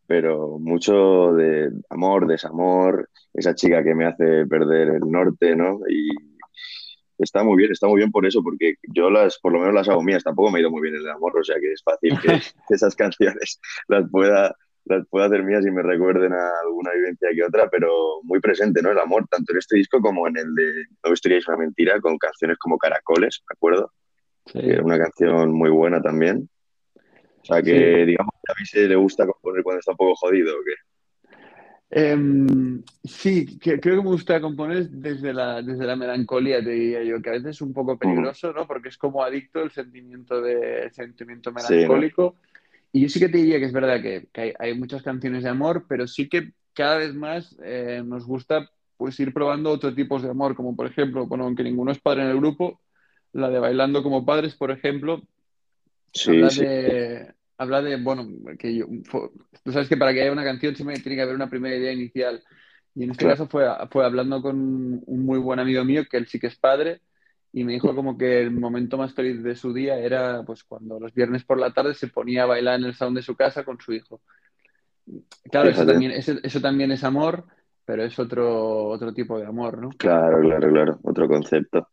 pero 0.07 0.61
mucho 0.61 1.33
de 1.33 1.73
amor, 1.91 2.29
desamor, 2.29 3.11
esa 3.35 3.57
chica 3.57 3.83
que 3.83 3.97
me 3.97 4.07
hace 4.07 4.47
perder 4.47 4.91
el 4.91 5.11
norte, 5.11 5.57
¿no? 5.57 5.81
Y, 5.89 6.36
está 7.19 7.43
muy 7.43 7.57
bien, 7.57 7.73
está 7.73 7.87
muy 7.87 7.99
bien 7.99 8.11
por 8.11 8.27
eso, 8.27 8.43
porque 8.43 8.75
yo 8.83 9.11
las, 9.11 9.39
por 9.39 9.53
lo 9.53 9.61
menos 9.61 9.75
las 9.75 9.89
hago 9.89 10.03
mías, 10.03 10.25
tampoco 10.25 10.51
me 10.51 10.59
ha 10.59 10.61
ido 10.61 10.71
muy 10.71 10.83
bien 10.83 10.95
en 10.95 11.03
el 11.03 11.11
amor, 11.11 11.39
o 11.39 11.45
sea 11.45 11.57
que 11.61 11.73
es 11.73 11.83
fácil 11.83 12.11
que, 12.69 12.75
esas 12.75 12.95
canciones 12.95 13.61
las 13.89 14.09
pueda, 14.11 14.55
las 14.85 15.07
pueda 15.09 15.27
hacer 15.27 15.43
mías 15.43 15.65
y 15.67 15.71
me 15.71 15.83
recuerden 15.83 16.33
a 16.33 16.51
alguna 16.65 16.93
vivencia 16.93 17.29
que 17.35 17.45
otra, 17.45 17.69
pero 17.71 18.21
muy 18.23 18.41
presente, 18.41 18.83
¿no? 18.83 18.91
El 18.91 18.99
amor, 18.99 19.27
tanto 19.29 19.53
en 19.53 19.59
este 19.59 19.77
disco 19.77 20.01
como 20.01 20.29
en 20.29 20.37
el 20.37 20.55
de 20.55 20.85
No 21.05 21.13
historia 21.13 21.39
es 21.39 21.49
una 21.49 21.57
mentira, 21.57 22.01
con 22.01 22.19
canciones 22.19 22.59
como 22.59 22.79
Caracoles, 22.79 23.43
¿me 23.49 23.55
acuerdo? 23.55 23.93
Sí. 24.47 24.61
Que 24.61 24.73
era 24.73 24.85
una 24.85 24.99
canción 24.99 25.53
muy 25.53 25.71
buena 25.71 26.01
también. 26.01 26.49
O 27.43 27.45
sea 27.45 27.63
que, 27.63 28.05
digamos, 28.05 28.35
a 28.49 28.53
mí 28.59 28.67
se 28.67 28.89
le 28.89 28.97
gusta 28.97 29.25
componer 29.25 29.63
cuando 29.63 29.79
está 29.79 29.93
un 29.93 29.99
poco 29.99 30.17
jodido, 30.17 30.53
¿o 30.53 30.65
qué? 30.65 30.75
Em, 31.89 32.83
sí, 33.05 33.59
creo 33.59 33.81
que 33.81 33.91
me 33.91 34.11
gusta 34.11 34.41
componer 34.41 34.89
desde 34.91 35.33
la, 35.33 35.63
desde 35.63 35.87
la 35.87 35.95
melancolía, 35.95 36.63
te 36.63 36.71
diría 36.71 37.05
yo, 37.05 37.23
que 37.23 37.31
a 37.31 37.35
veces 37.35 37.51
es 37.51 37.61
un 37.61 37.73
poco 37.73 37.97
peligroso, 37.97 38.53
¿no? 38.53 38.67
Porque 38.67 38.89
es 38.89 38.99
como 38.99 39.23
adicto 39.23 39.63
el 39.63 39.71
sentimiento, 39.71 40.41
de, 40.41 40.91
sentimiento 40.93 41.53
melancólico. 41.53 42.37
Y 42.93 43.03
yo 43.03 43.09
sí 43.09 43.21
que 43.21 43.29
te 43.29 43.39
diría 43.39 43.59
que 43.59 43.67
es 43.67 43.73
verdad 43.73 44.03
que, 44.03 44.55
hay, 44.59 44.75
muchas 44.75 45.03
canciones 45.03 45.45
de 45.45 45.51
amor, 45.51 45.85
pero 45.89 46.09
sí 46.09 46.29
que 46.29 46.53
cada 46.73 46.97
vez 46.97 47.15
más 47.15 47.57
eh, 47.63 48.03
nos 48.05 48.27
gusta 48.27 48.69
pues 48.97 49.19
ir 49.21 49.33
probando 49.33 49.71
otros 49.71 49.95
tipos 49.95 50.23
de 50.23 50.31
amor, 50.31 50.57
como 50.57 50.75
por 50.75 50.87
ejemplo, 50.87 51.27
bueno, 51.27 51.45
aunque 51.45 51.63
ninguno 51.63 51.93
es 51.93 51.99
padre 51.99 52.23
en 52.23 52.31
el 52.31 52.39
grupo, 52.39 52.81
la 53.33 53.51
de 53.51 53.59
Bailando 53.59 54.03
como 54.03 54.25
Padres, 54.25 54.55
por 54.55 54.71
ejemplo, 54.71 55.23
sí, 56.13 56.31
habla 56.31 56.49
de 56.49 57.35
habla 57.59 57.83
de, 57.83 57.97
bueno, 57.97 58.29
que 58.59 58.75
yo, 58.75 58.87
tú 59.65 59.73
sabes 59.73 59.89
que 59.89 59.97
para 59.97 60.13
que 60.13 60.23
haya 60.23 60.33
una 60.33 60.45
canción 60.45 60.75
siempre 60.75 61.01
tiene 61.01 61.17
que 61.17 61.23
haber 61.23 61.35
una 61.35 61.51
primera 61.51 61.77
idea 61.77 61.93
inicial. 61.93 62.43
Y 62.95 63.05
en 63.05 63.11
este 63.11 63.27
caso 63.27 63.47
fue, 63.47 63.67
fue 63.91 64.05
hablando 64.05 64.41
con 64.41 64.57
un 65.05 65.27
muy 65.27 65.39
buen 65.39 65.59
amigo 65.59 65.85
mío, 65.85 66.05
que 66.11 66.17
él 66.17 66.27
sí 66.27 66.39
que 66.39 66.47
es 66.47 66.57
padre, 66.57 67.01
y 67.53 67.65
me 67.65 67.73
dijo 67.73 67.95
como 67.95 68.17
que 68.19 68.41
el 68.41 68.51
momento 68.51 68.99
más 68.99 69.15
feliz 69.15 69.43
de 69.43 69.57
su 69.57 69.73
día 69.73 69.99
era 69.99 70.43
pues 70.45 70.65
cuando 70.65 71.01
los 71.01 71.13
viernes 71.15 71.45
por 71.45 71.59
la 71.59 71.73
tarde 71.73 71.95
se 71.95 72.09
ponía 72.09 72.43
a 72.43 72.47
bailar 72.47 72.79
en 72.79 72.87
el 72.87 72.95
salón 72.95 73.15
de 73.15 73.23
su 73.23 73.35
casa 73.35 73.65
con 73.65 73.81
su 73.81 73.93
hijo. 73.93 74.21
Claro, 75.51 75.71
eso 75.71 75.87
también, 75.87 76.13
eso, 76.13 76.61
también 76.61 76.91
es 76.91 77.05
amor, 77.05 77.45
pero 77.85 78.03
es 78.03 78.19
otro, 78.19 78.89
otro 78.89 79.15
tipo 79.15 79.39
de 79.39 79.47
amor, 79.47 79.81
¿no? 79.81 79.91
Claro, 79.91 80.41
claro, 80.41 80.69
claro, 80.71 80.99
otro 81.03 81.29
concepto. 81.29 81.89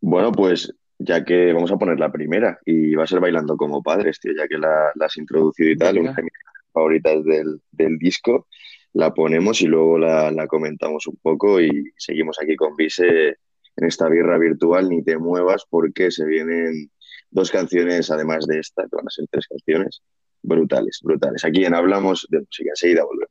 Bueno, 0.00 0.32
pues 0.32 0.74
ya 0.98 1.24
que 1.24 1.52
vamos 1.52 1.72
a 1.72 1.76
poner 1.76 1.98
la 1.98 2.12
primera 2.12 2.58
y 2.64 2.94
va 2.94 3.04
a 3.04 3.06
ser 3.06 3.20
bailando 3.20 3.56
como 3.56 3.82
padres, 3.82 4.20
tío, 4.20 4.32
ya 4.36 4.46
que 4.46 4.58
la, 4.58 4.92
has 5.00 5.16
introducido 5.16 5.70
y 5.70 5.76
tal, 5.76 5.98
una 5.98 6.12
de 6.12 6.22
mis 6.22 6.32
favoritas 6.72 7.24
del, 7.24 7.60
del 7.70 7.98
disco, 7.98 8.46
la 8.92 9.12
ponemos 9.12 9.60
y 9.60 9.66
luego 9.66 9.98
la, 9.98 10.30
la, 10.30 10.46
comentamos 10.46 11.06
un 11.06 11.16
poco 11.20 11.60
y 11.60 11.92
seguimos 11.96 12.38
aquí 12.40 12.56
con 12.56 12.76
Vise 12.76 13.36
en 13.76 13.86
esta 13.86 14.08
birra 14.08 14.38
virtual, 14.38 14.88
ni 14.88 15.02
te 15.02 15.18
muevas 15.18 15.64
porque 15.68 16.10
se 16.10 16.24
vienen 16.24 16.90
dos 17.30 17.50
canciones 17.50 18.10
además 18.10 18.46
de 18.46 18.60
esta, 18.60 18.82
que 18.82 18.96
van 18.96 19.06
a 19.06 19.10
ser 19.10 19.26
tres 19.30 19.46
canciones 19.48 20.00
brutales, 20.42 21.00
brutales. 21.02 21.44
Aquí 21.44 21.64
en 21.64 21.74
Hablamos 21.74 22.26
de 22.30 22.40
Música, 22.40 22.70
enseguida 22.70 23.02
volvemos. 23.04 23.30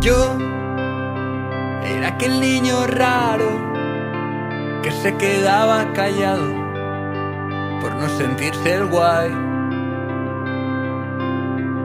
Yo 0.00 0.36
era 1.84 2.08
aquel 2.08 2.40
niño 2.40 2.86
raro 2.86 3.71
que 4.82 4.90
se 4.90 5.14
quedaba 5.16 5.92
callado 5.92 6.46
por 7.80 7.94
no 7.94 8.08
sentirse 8.08 8.74
el 8.74 8.86
guay. 8.86 9.30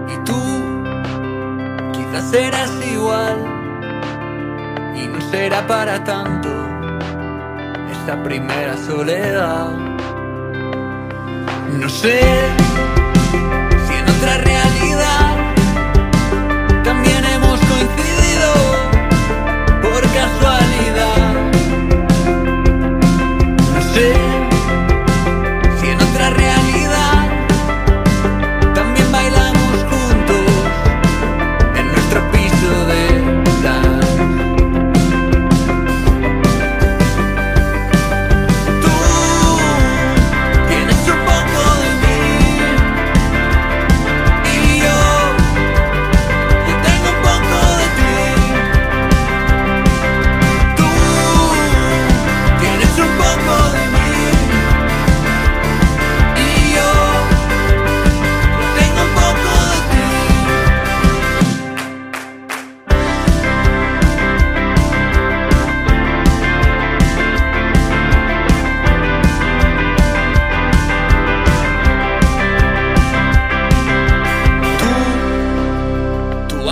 Y 0.08 0.18
tú 0.26 0.40
quizás 1.94 2.34
eras 2.34 2.72
igual 2.92 3.38
y 4.96 5.08
no 5.08 5.22
será 5.30 5.66
para 5.68 6.04
tanto 6.04 6.50
esta 7.92 8.24
primera 8.24 8.76
soledad. 8.78 9.70
No 11.80 11.90
sé 11.90 12.20
si 13.88 13.94
en 13.94 14.10
otra 14.10 14.38
realidad 14.38 14.57
day. 23.98 24.27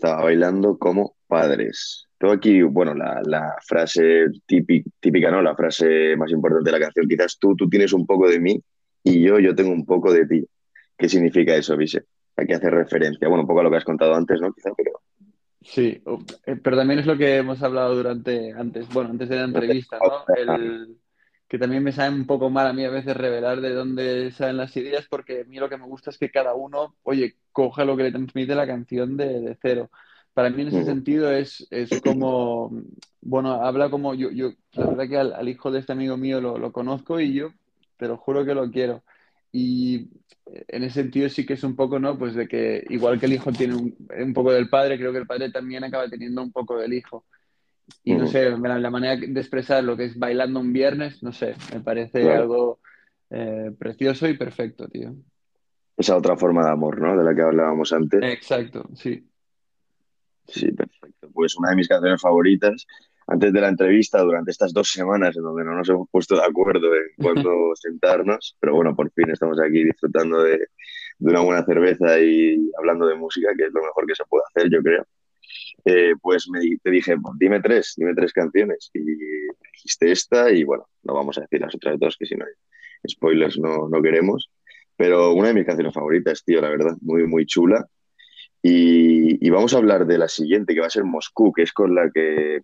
estaba 0.00 0.24
bailando 0.24 0.78
como 0.78 1.16
padres. 1.26 2.08
Todo 2.18 2.32
aquí, 2.32 2.62
bueno, 2.62 2.94
la, 2.94 3.54
frase 3.66 4.26
típica, 4.46 5.30
¿no? 5.30 5.42
La 5.42 5.54
frase 5.54 6.16
más 6.16 6.30
importante 6.30 6.70
de 6.70 6.78
la 6.78 6.84
canción, 6.84 7.06
quizás 7.06 7.38
tú, 7.38 7.54
tú 7.54 7.68
tienes 7.68 7.92
un 7.92 8.06
poco 8.06 8.28
de 8.28 8.40
mí 8.40 8.58
y 9.04 9.22
yo, 9.22 9.38
yo 9.38 9.54
tengo 9.54 9.72
un 9.72 9.84
poco 9.84 10.12
de 10.12 10.26
ti. 10.26 10.46
¿Qué 10.96 11.08
significa 11.08 11.54
eso, 11.54 11.76
Vise? 11.76 12.04
Hay 12.36 12.46
que 12.46 12.54
hacer 12.54 12.72
referencia, 12.72 13.28
bueno, 13.28 13.42
un 13.42 13.46
poco 13.46 13.60
a 13.60 13.62
lo 13.64 13.70
que 13.70 13.76
has 13.76 13.84
contado 13.84 14.14
antes, 14.14 14.40
¿no? 14.40 14.52
Quizá, 14.52 14.70
pero... 14.76 14.92
Sí, 15.62 16.02
eh, 16.46 16.56
pero 16.62 16.76
también 16.76 17.00
es 17.00 17.06
lo 17.06 17.18
que 17.18 17.36
hemos 17.36 17.62
hablado 17.62 17.94
durante, 17.94 18.52
antes, 18.52 18.88
bueno, 18.88 19.10
antes 19.10 19.28
de 19.28 19.36
la 19.36 19.44
entrevista, 19.44 19.98
¿no? 19.98 20.24
El, 20.54 20.96
que 21.50 21.58
también 21.58 21.82
me 21.82 21.90
sabe 21.90 22.14
un 22.14 22.26
poco 22.26 22.48
mal 22.48 22.68
a 22.68 22.72
mí 22.72 22.84
a 22.84 22.90
veces 22.90 23.16
revelar 23.16 23.60
de 23.60 23.74
dónde 23.74 24.30
salen 24.30 24.56
las 24.56 24.76
ideas, 24.76 25.08
porque 25.10 25.40
a 25.40 25.44
mí 25.44 25.58
lo 25.58 25.68
que 25.68 25.76
me 25.76 25.84
gusta 25.84 26.10
es 26.10 26.16
que 26.16 26.30
cada 26.30 26.54
uno, 26.54 26.94
oye, 27.02 27.34
coja 27.50 27.84
lo 27.84 27.96
que 27.96 28.04
le 28.04 28.12
transmite 28.12 28.54
la 28.54 28.68
canción 28.68 29.16
de, 29.16 29.58
cero. 29.60 29.90
Para 30.32 30.50
mí 30.50 30.62
en 30.62 30.68
ese 30.68 30.84
sentido 30.84 31.32
es, 31.32 31.66
es, 31.72 31.90
como, 32.02 32.70
bueno, 33.20 33.54
habla 33.64 33.90
como 33.90 34.14
yo, 34.14 34.30
yo 34.30 34.52
la 34.74 34.86
verdad 34.86 35.08
que 35.08 35.18
al, 35.18 35.48
hijo 35.48 35.72
de 35.72 35.80
este 35.80 35.90
amigo 35.90 36.16
mío 36.16 36.40
lo, 36.40 36.56
lo, 36.56 36.70
conozco 36.70 37.18
y 37.18 37.34
yo 37.34 37.52
te 37.96 38.06
lo 38.06 38.16
juro 38.16 38.44
que 38.44 38.54
lo 38.54 38.70
quiero. 38.70 39.02
Y 39.50 40.08
en 40.68 40.84
ese 40.84 41.02
sentido 41.02 41.28
sí 41.28 41.44
que 41.44 41.54
es 41.54 41.64
un 41.64 41.74
poco, 41.74 41.98
¿no? 41.98 42.16
Pues 42.16 42.36
de 42.36 42.46
que 42.46 42.84
igual 42.90 43.18
que 43.18 43.26
el 43.26 43.32
hijo 43.32 43.50
tiene 43.50 43.74
un, 43.74 43.96
un 44.22 44.32
poco 44.32 44.52
del 44.52 44.68
padre, 44.68 44.96
creo 44.98 45.10
que 45.10 45.18
el 45.18 45.26
padre 45.26 45.50
también 45.50 45.82
acaba 45.82 46.08
teniendo 46.08 46.42
un 46.42 46.52
poco 46.52 46.78
del 46.78 46.92
hijo. 46.92 47.24
Y 48.04 48.14
no 48.14 48.26
sé, 48.26 48.50
la, 48.50 48.78
la 48.78 48.90
manera 48.90 49.16
de 49.16 49.40
expresar 49.40 49.82
lo 49.84 49.96
que 49.96 50.04
es 50.04 50.18
bailando 50.18 50.60
un 50.60 50.72
viernes, 50.72 51.22
no 51.22 51.32
sé, 51.32 51.54
me 51.72 51.80
parece 51.80 52.20
Claro. 52.22 52.42
algo 52.42 52.80
eh, 53.30 53.70
precioso 53.78 54.26
y 54.28 54.36
perfecto, 54.36 54.88
tío. 54.88 55.14
Esa 55.96 56.16
otra 56.16 56.36
forma 56.36 56.64
de 56.64 56.70
amor, 56.70 57.00
¿no? 57.00 57.16
De 57.16 57.22
la 57.24 57.34
que 57.34 57.42
hablábamos 57.42 57.92
antes. 57.92 58.20
Exacto, 58.22 58.88
sí. 58.94 59.26
Sí, 60.46 60.72
perfecto. 60.72 61.30
Pues 61.32 61.56
una 61.56 61.70
de 61.70 61.76
mis 61.76 61.88
canciones 61.88 62.20
favoritas, 62.20 62.86
antes 63.26 63.52
de 63.52 63.60
la 63.60 63.68
entrevista, 63.68 64.20
durante 64.22 64.50
estas 64.50 64.72
dos 64.72 64.90
semanas 64.90 65.36
en 65.36 65.42
donde 65.42 65.64
no 65.64 65.74
nos 65.76 65.88
hemos 65.88 66.08
puesto 66.10 66.34
de 66.36 66.42
acuerdo 66.44 66.88
en 66.94 67.02
cuándo 67.22 67.50
sentarnos, 67.74 68.56
pero 68.58 68.74
bueno, 68.74 68.96
por 68.96 69.10
fin 69.12 69.30
estamos 69.30 69.60
aquí 69.60 69.84
disfrutando 69.84 70.42
de, 70.42 70.58
de 71.18 71.30
una 71.30 71.40
buena 71.40 71.64
cerveza 71.64 72.18
y 72.18 72.70
hablando 72.78 73.06
de 73.06 73.14
música, 73.14 73.50
que 73.56 73.64
es 73.66 73.72
lo 73.72 73.82
mejor 73.82 74.06
que 74.06 74.14
se 74.14 74.24
puede 74.24 74.42
hacer, 74.48 74.70
yo 74.72 74.82
creo. 74.82 75.06
Eh, 75.84 76.14
pues 76.20 76.48
me, 76.50 76.60
te 76.82 76.90
dije, 76.90 77.16
dime 77.38 77.60
tres, 77.60 77.94
dime 77.96 78.14
tres 78.14 78.32
canciones. 78.32 78.90
Y 78.94 79.00
dijiste 79.00 80.12
esta 80.12 80.50
y 80.50 80.64
bueno, 80.64 80.88
no 81.02 81.14
vamos 81.14 81.38
a 81.38 81.42
decir 81.42 81.60
las 81.60 81.74
otras 81.74 81.98
dos, 81.98 82.16
que 82.18 82.26
si 82.26 82.34
no 82.34 82.44
spoilers 83.08 83.58
no, 83.58 83.88
no 83.88 84.02
queremos. 84.02 84.50
Pero 84.96 85.32
una 85.32 85.48
de 85.48 85.54
mis 85.54 85.66
canciones 85.66 85.94
favoritas, 85.94 86.44
tío, 86.44 86.60
la 86.60 86.68
verdad, 86.68 86.96
muy, 87.00 87.26
muy 87.26 87.46
chula. 87.46 87.86
Y, 88.62 89.44
y 89.44 89.50
vamos 89.50 89.72
a 89.72 89.78
hablar 89.78 90.06
de 90.06 90.18
la 90.18 90.28
siguiente, 90.28 90.74
que 90.74 90.80
va 90.80 90.86
a 90.86 90.90
ser 90.90 91.04
Moscú, 91.04 91.52
que 91.52 91.62
es 91.62 91.72
con 91.72 91.94
la 91.94 92.10
que, 92.10 92.60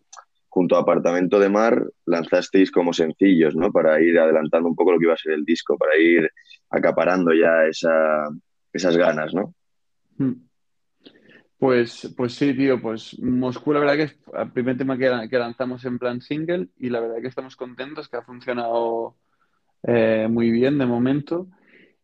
junto 0.57 0.77
a 0.77 0.81
Apartamento 0.81 1.39
de 1.39 1.49
Mar, 1.49 1.87
lanzasteis 2.05 2.71
como 2.71 2.93
sencillos, 2.93 3.55
¿no? 3.55 3.73
Para 3.73 4.01
ir 4.01 4.19
adelantando 4.19 4.69
un 4.69 4.75
poco 4.75 4.93
lo 4.93 4.99
que 4.99 5.05
iba 5.05 5.15
a 5.15 5.19
ser 5.19 5.33
el 5.33 5.45
disco, 5.45 5.79
para 5.79 5.99
ir 5.99 6.31
acaparando 6.71 7.33
ya 7.33 7.67
esa, 7.67 8.29
esas 8.73 8.97
ganas, 8.97 9.35
¿no? 9.35 9.55
Mm. 10.17 10.46
Pues, 11.59 12.13
pues 12.17 12.35
sí, 12.35 12.55
tío, 12.55 12.81
pues 12.81 13.19
Moscú 13.19 13.73
la 13.73 13.81
verdad 13.81 13.97
que 13.97 14.03
es 14.03 14.17
el 14.39 14.53
primer 14.53 14.77
tema 14.77 14.99
que, 14.99 15.39
lanzamos 15.39 15.85
en 15.87 15.99
plan 15.99 16.21
single 16.21 16.69
y 16.79 16.91
la 16.91 17.01
verdad 17.01 17.23
que 17.23 17.29
estamos 17.29 17.57
contentos, 17.57 18.09
que 18.09 18.19
ha 18.19 18.23
funcionado 18.23 19.17
eh, 19.83 20.29
muy 20.31 20.51
bien 20.51 20.77
de 20.79 20.87
momento. 20.87 21.49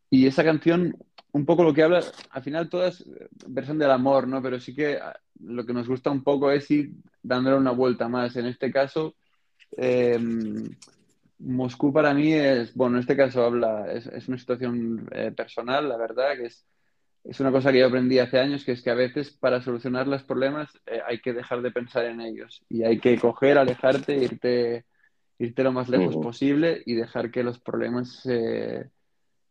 Y 0.09 0.26
esa 0.26 0.42
canción, 0.44 0.97
un 1.32 1.44
poco 1.44 1.64
lo 1.64 1.75
que 1.75 1.82
habla, 1.82 2.02
al 2.30 2.42
final 2.42 2.71
todas 2.71 3.04
versión 3.47 3.78
del 3.78 3.90
amor, 3.90 4.26
¿no? 4.26 4.42
Pero 4.42 4.59
sí 4.59 4.75
que 4.75 4.97
ah, 4.97 5.14
lo 5.40 5.66
que 5.66 5.75
nos 5.75 5.87
gusta 5.88 6.11
un 6.11 6.23
poco 6.23 6.50
es 6.50 6.71
ir 6.71 6.92
dándole 7.23 7.56
una 7.56 7.73
vuelta 7.73 8.09
más. 8.09 8.37
En 8.37 8.47
este 8.47 8.73
caso, 8.73 9.16
eh, 9.76 10.18
Moscú 11.38 11.92
para 11.92 12.14
mí 12.14 12.32
es, 12.32 12.75
bueno, 12.75 12.97
en 12.97 13.00
este 13.00 13.16
caso 13.16 13.44
habla, 13.44 13.92
es, 13.92 14.06
es 14.06 14.28
una 14.28 14.38
situación 14.38 15.09
eh, 15.12 15.32
personal, 15.32 15.88
la 15.88 15.97
verdad, 15.97 16.37
que 16.37 16.47
es, 16.47 16.64
es 17.24 17.38
una 17.40 17.52
cosa 17.52 17.70
que 17.70 17.78
yo 17.78 17.86
aprendí 17.86 18.18
hace 18.18 18.38
años, 18.38 18.64
que 18.64 18.72
es 18.72 18.82
que 18.82 18.90
a 18.90 18.94
veces 18.94 19.30
para 19.30 19.62
solucionar 19.62 20.08
los 20.08 20.24
problemas 20.24 20.70
eh, 20.86 21.00
hay 21.06 21.20
que 21.20 21.32
dejar 21.32 21.62
de 21.62 21.70
pensar 21.70 22.06
en 22.06 22.20
ellos 22.20 22.64
y 22.68 22.82
hay 22.82 22.98
que 22.98 23.16
coger, 23.18 23.58
alejarte, 23.58 24.16
irte, 24.16 24.84
irte 25.38 25.62
lo 25.62 25.72
más 25.72 25.88
lejos 25.88 26.16
posible 26.16 26.82
y 26.84 26.94
dejar 26.94 27.30
que 27.30 27.44
los 27.44 27.60
problemas 27.60 28.22
se, 28.22 28.90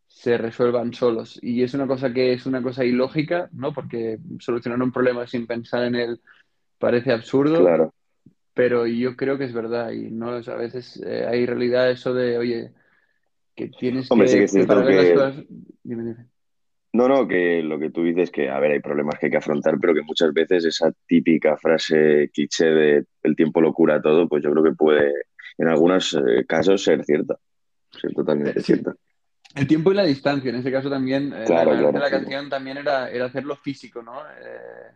se 0.08 0.38
resuelvan 0.38 0.94
solos. 0.94 1.40
Y 1.42 1.64
es 1.64 1.74
una 1.74 1.88
cosa 1.88 2.12
que 2.12 2.34
es 2.34 2.46
una 2.46 2.62
cosa 2.62 2.84
ilógica, 2.84 3.50
¿no? 3.54 3.74
Porque 3.74 4.20
solucionar 4.40 4.82
un 4.82 4.92
problema 4.92 5.26
sin 5.26 5.48
pensar 5.48 5.86
en 5.86 5.96
él 5.96 6.22
parece 6.78 7.14
absurdo, 7.14 7.62
Claro. 7.62 7.94
pero 8.54 8.86
yo 8.86 9.16
creo 9.16 9.38
que 9.38 9.46
es 9.46 9.54
verdad 9.54 9.92
y 9.92 10.12
no 10.12 10.32
a 10.32 10.56
veces 10.56 11.02
eh, 11.06 11.26
hay 11.26 11.46
realidad 11.46 11.90
eso 11.90 12.14
de, 12.14 12.38
oye, 12.38 12.72
que 13.56 13.70
tienes 13.70 14.12
Hombre, 14.12 14.28
sí 14.28 14.40
que 14.40 14.44
es 14.46 14.52
que 14.52 14.66
las 14.66 15.10
cosas... 15.12 15.46
Dime, 15.84 16.04
dime. 16.04 16.26
No, 16.94 17.08
no, 17.08 17.26
que 17.28 17.62
lo 17.64 17.80
que 17.80 17.90
tú 17.90 18.04
dices 18.04 18.32
que, 18.32 18.50
a 18.50 18.60
ver, 18.60 18.72
hay 18.72 18.80
problemas 18.82 19.18
que 19.18 19.28
hay 19.28 19.32
que 19.32 19.38
afrontar, 19.38 19.78
pero 19.80 19.94
que 19.94 20.02
muchas 20.02 20.34
veces 20.34 20.66
esa 20.66 20.92
típica 21.08 21.56
frase 21.58 22.30
cliché 22.34 22.66
de 22.66 23.06
el 23.24 23.36
tiempo 23.36 23.62
lo 23.62 23.74
cura 23.74 24.02
todo, 24.02 24.28
pues 24.28 24.44
yo 24.44 24.52
creo 24.52 24.64
que 24.64 24.74
puede, 24.74 25.14
en 25.58 25.68
algunos 25.70 26.14
eh, 26.14 26.46
casos, 26.46 26.84
ser 26.84 27.06
cierta, 27.06 27.38
ser 27.92 28.14
totalmente 28.14 28.62
sí, 28.62 28.74
cierta. 28.74 28.94
el 29.56 29.68
tiempo 29.68 29.92
y 29.92 29.96
la 29.96 30.04
distancia, 30.04 30.50
en 30.50 30.58
ese 30.58 30.72
caso 30.72 30.90
también, 30.90 31.34
eh, 31.34 31.54
la, 31.54 31.66
Claro, 31.66 31.72
la 31.72 31.76
gracia 31.76 32.00
de 32.00 32.00
claro. 32.00 32.00
la 32.00 32.10
sí. 32.10 32.12
canción 32.12 32.50
también 32.50 32.78
era, 32.78 33.10
era 33.10 33.26
hacerlo 33.26 33.56
físico, 33.56 34.02
¿no? 34.04 34.22
Eh, 34.42 34.92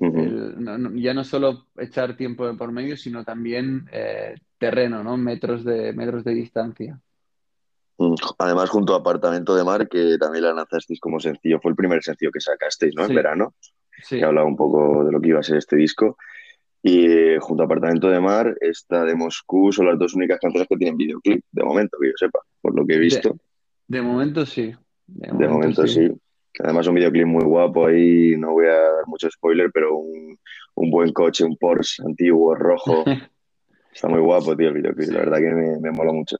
el- 0.00 0.62
no- 0.62 0.78
no- 0.78 0.94
ya 0.96 1.14
no 1.14 1.24
solo 1.24 1.68
echar 1.76 2.16
tiempo 2.16 2.56
por 2.56 2.72
medio, 2.72 2.96
sino 2.96 3.24
también 3.24 3.88
eh, 3.92 4.34
terreno, 4.58 5.02
¿no? 5.04 5.16
Metros 5.16 5.64
de, 5.64 5.92
metros 5.92 6.24
de 6.24 6.34
distancia. 6.34 7.00
Mm, 7.98 8.14
Además, 8.38 8.70
junto 8.70 8.94
a 8.94 8.98
Apartamento 8.98 9.54
de 9.54 9.64
Mar, 9.64 9.88
que 9.88 10.16
también 10.18 10.44
la 10.44 10.52
lanzasteis 10.52 10.98
como 11.00 11.20
sencillo, 11.20 11.60
fue 11.60 11.70
el 11.70 11.76
primer 11.76 12.02
sencillo 12.02 12.30
que 12.32 12.40
sacasteis, 12.40 12.94
¿no? 12.96 13.02
En 13.02 13.08
Sí, 13.08 13.14
verano, 13.14 13.54
que 13.96 14.02
sí, 14.02 14.22
hablaba 14.22 14.46
un 14.46 14.56
poco 14.56 15.04
de 15.04 15.12
lo 15.12 15.20
que 15.20 15.28
iba 15.28 15.40
a 15.40 15.44
ser 15.44 15.58
este 15.58 15.76
disco. 15.76 16.16
Y 16.82 17.06
eh, 17.06 17.38
junto 17.40 17.62
a 17.62 17.66
Apartamento 17.66 18.08
de 18.10 18.20
Mar, 18.20 18.54
esta 18.60 19.04
de 19.04 19.14
Moscú 19.14 19.72
son 19.72 19.86
las 19.86 19.98
dos 19.98 20.14
únicas 20.14 20.38
canciones 20.40 20.68
que 20.68 20.76
tienen 20.76 20.96
videoclip, 20.96 21.42
de 21.50 21.62
momento, 21.64 21.96
que 22.00 22.08
yo 22.08 22.12
sepa, 22.16 22.40
por 22.60 22.76
lo 22.76 22.84
que 22.84 22.94
he 22.94 22.98
de, 22.98 23.02
visto. 23.04 23.36
de 23.88 24.02
momento 24.02 24.44
sí, 24.44 24.74
de 25.06 25.26
De 25.28 25.32
momento 25.32 25.52
momento 25.54 25.86
sí. 25.86 26.08
sí. 26.08 26.12
Además, 26.62 26.86
un 26.86 26.94
videoclip 26.94 27.26
muy 27.26 27.44
guapo 27.44 27.86
ahí, 27.86 28.36
no 28.36 28.52
voy 28.52 28.66
a 28.66 28.74
dar 28.74 29.06
mucho 29.06 29.28
spoiler, 29.30 29.70
pero 29.72 29.96
un, 29.96 30.38
un 30.74 30.90
buen 30.90 31.12
coche, 31.12 31.44
un 31.44 31.56
Porsche 31.56 32.02
antiguo, 32.04 32.54
rojo. 32.54 33.04
Está 33.92 34.08
muy 34.08 34.20
guapo, 34.20 34.56
tío, 34.56 34.68
el 34.68 34.74
videoclip. 34.74 35.08
La 35.10 35.20
Sí. 35.20 35.24
verdad 35.30 35.38
que 35.38 35.54
me, 35.54 35.78
me 35.80 35.90
mola 35.90 36.12
mucho. 36.12 36.36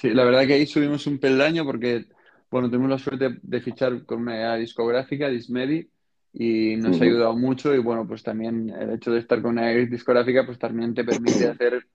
Sí, 0.00 0.10
la 0.10 0.24
verdad 0.24 0.46
que 0.46 0.54
ahí 0.54 0.66
subimos 0.66 1.06
un 1.06 1.18
peldaño 1.18 1.64
porque, 1.64 2.06
bueno, 2.50 2.68
tuvimos 2.70 2.90
la 2.90 2.98
suerte 2.98 3.38
de 3.42 3.60
fichar 3.60 4.04
con 4.06 4.22
una 4.22 4.56
discográfica, 4.56 5.28
Dismedi, 5.28 5.90
y 6.32 6.76
nos 6.76 7.00
ha 7.00 7.04
ayudado 7.04 7.36
mucho 7.36 7.74
y 7.74 7.78
bueno, 7.78 8.06
pues 8.06 8.22
también 8.22 8.70
el 8.70 8.92
hecho 8.94 9.10
de 9.10 9.18
estar 9.20 9.42
con 9.42 9.52
una 9.52 9.68
discográfica 9.68 10.46
pues 10.46 10.58
también 10.58 10.94
te 10.94 11.04
permite 11.04 11.46
hacer 11.50 11.86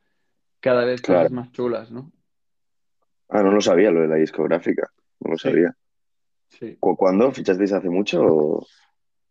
cada 0.59 0.85
vez 0.85 1.01
cosas 1.01 1.31
más 1.31 1.51
chulas, 1.51 1.91
¿no? 1.91 2.11
Ah, 3.29 3.41
no 3.41 3.51
lo 3.51 3.61
sabía, 3.61 3.91
lo 3.91 4.01
de 4.01 4.07
la 4.07 4.15
discográfica. 4.15 4.87
No 5.21 5.31
lo 5.31 5.37
Sí, 5.37 5.49
sabía. 5.49 5.75
sí. 6.49 6.77
¿Cu- 6.79 6.95
¿Cuándo? 6.95 7.31
¿Fichasteis 7.31 7.73
hace 7.73 7.89
mucho? 7.89 8.21
o- 8.23 8.67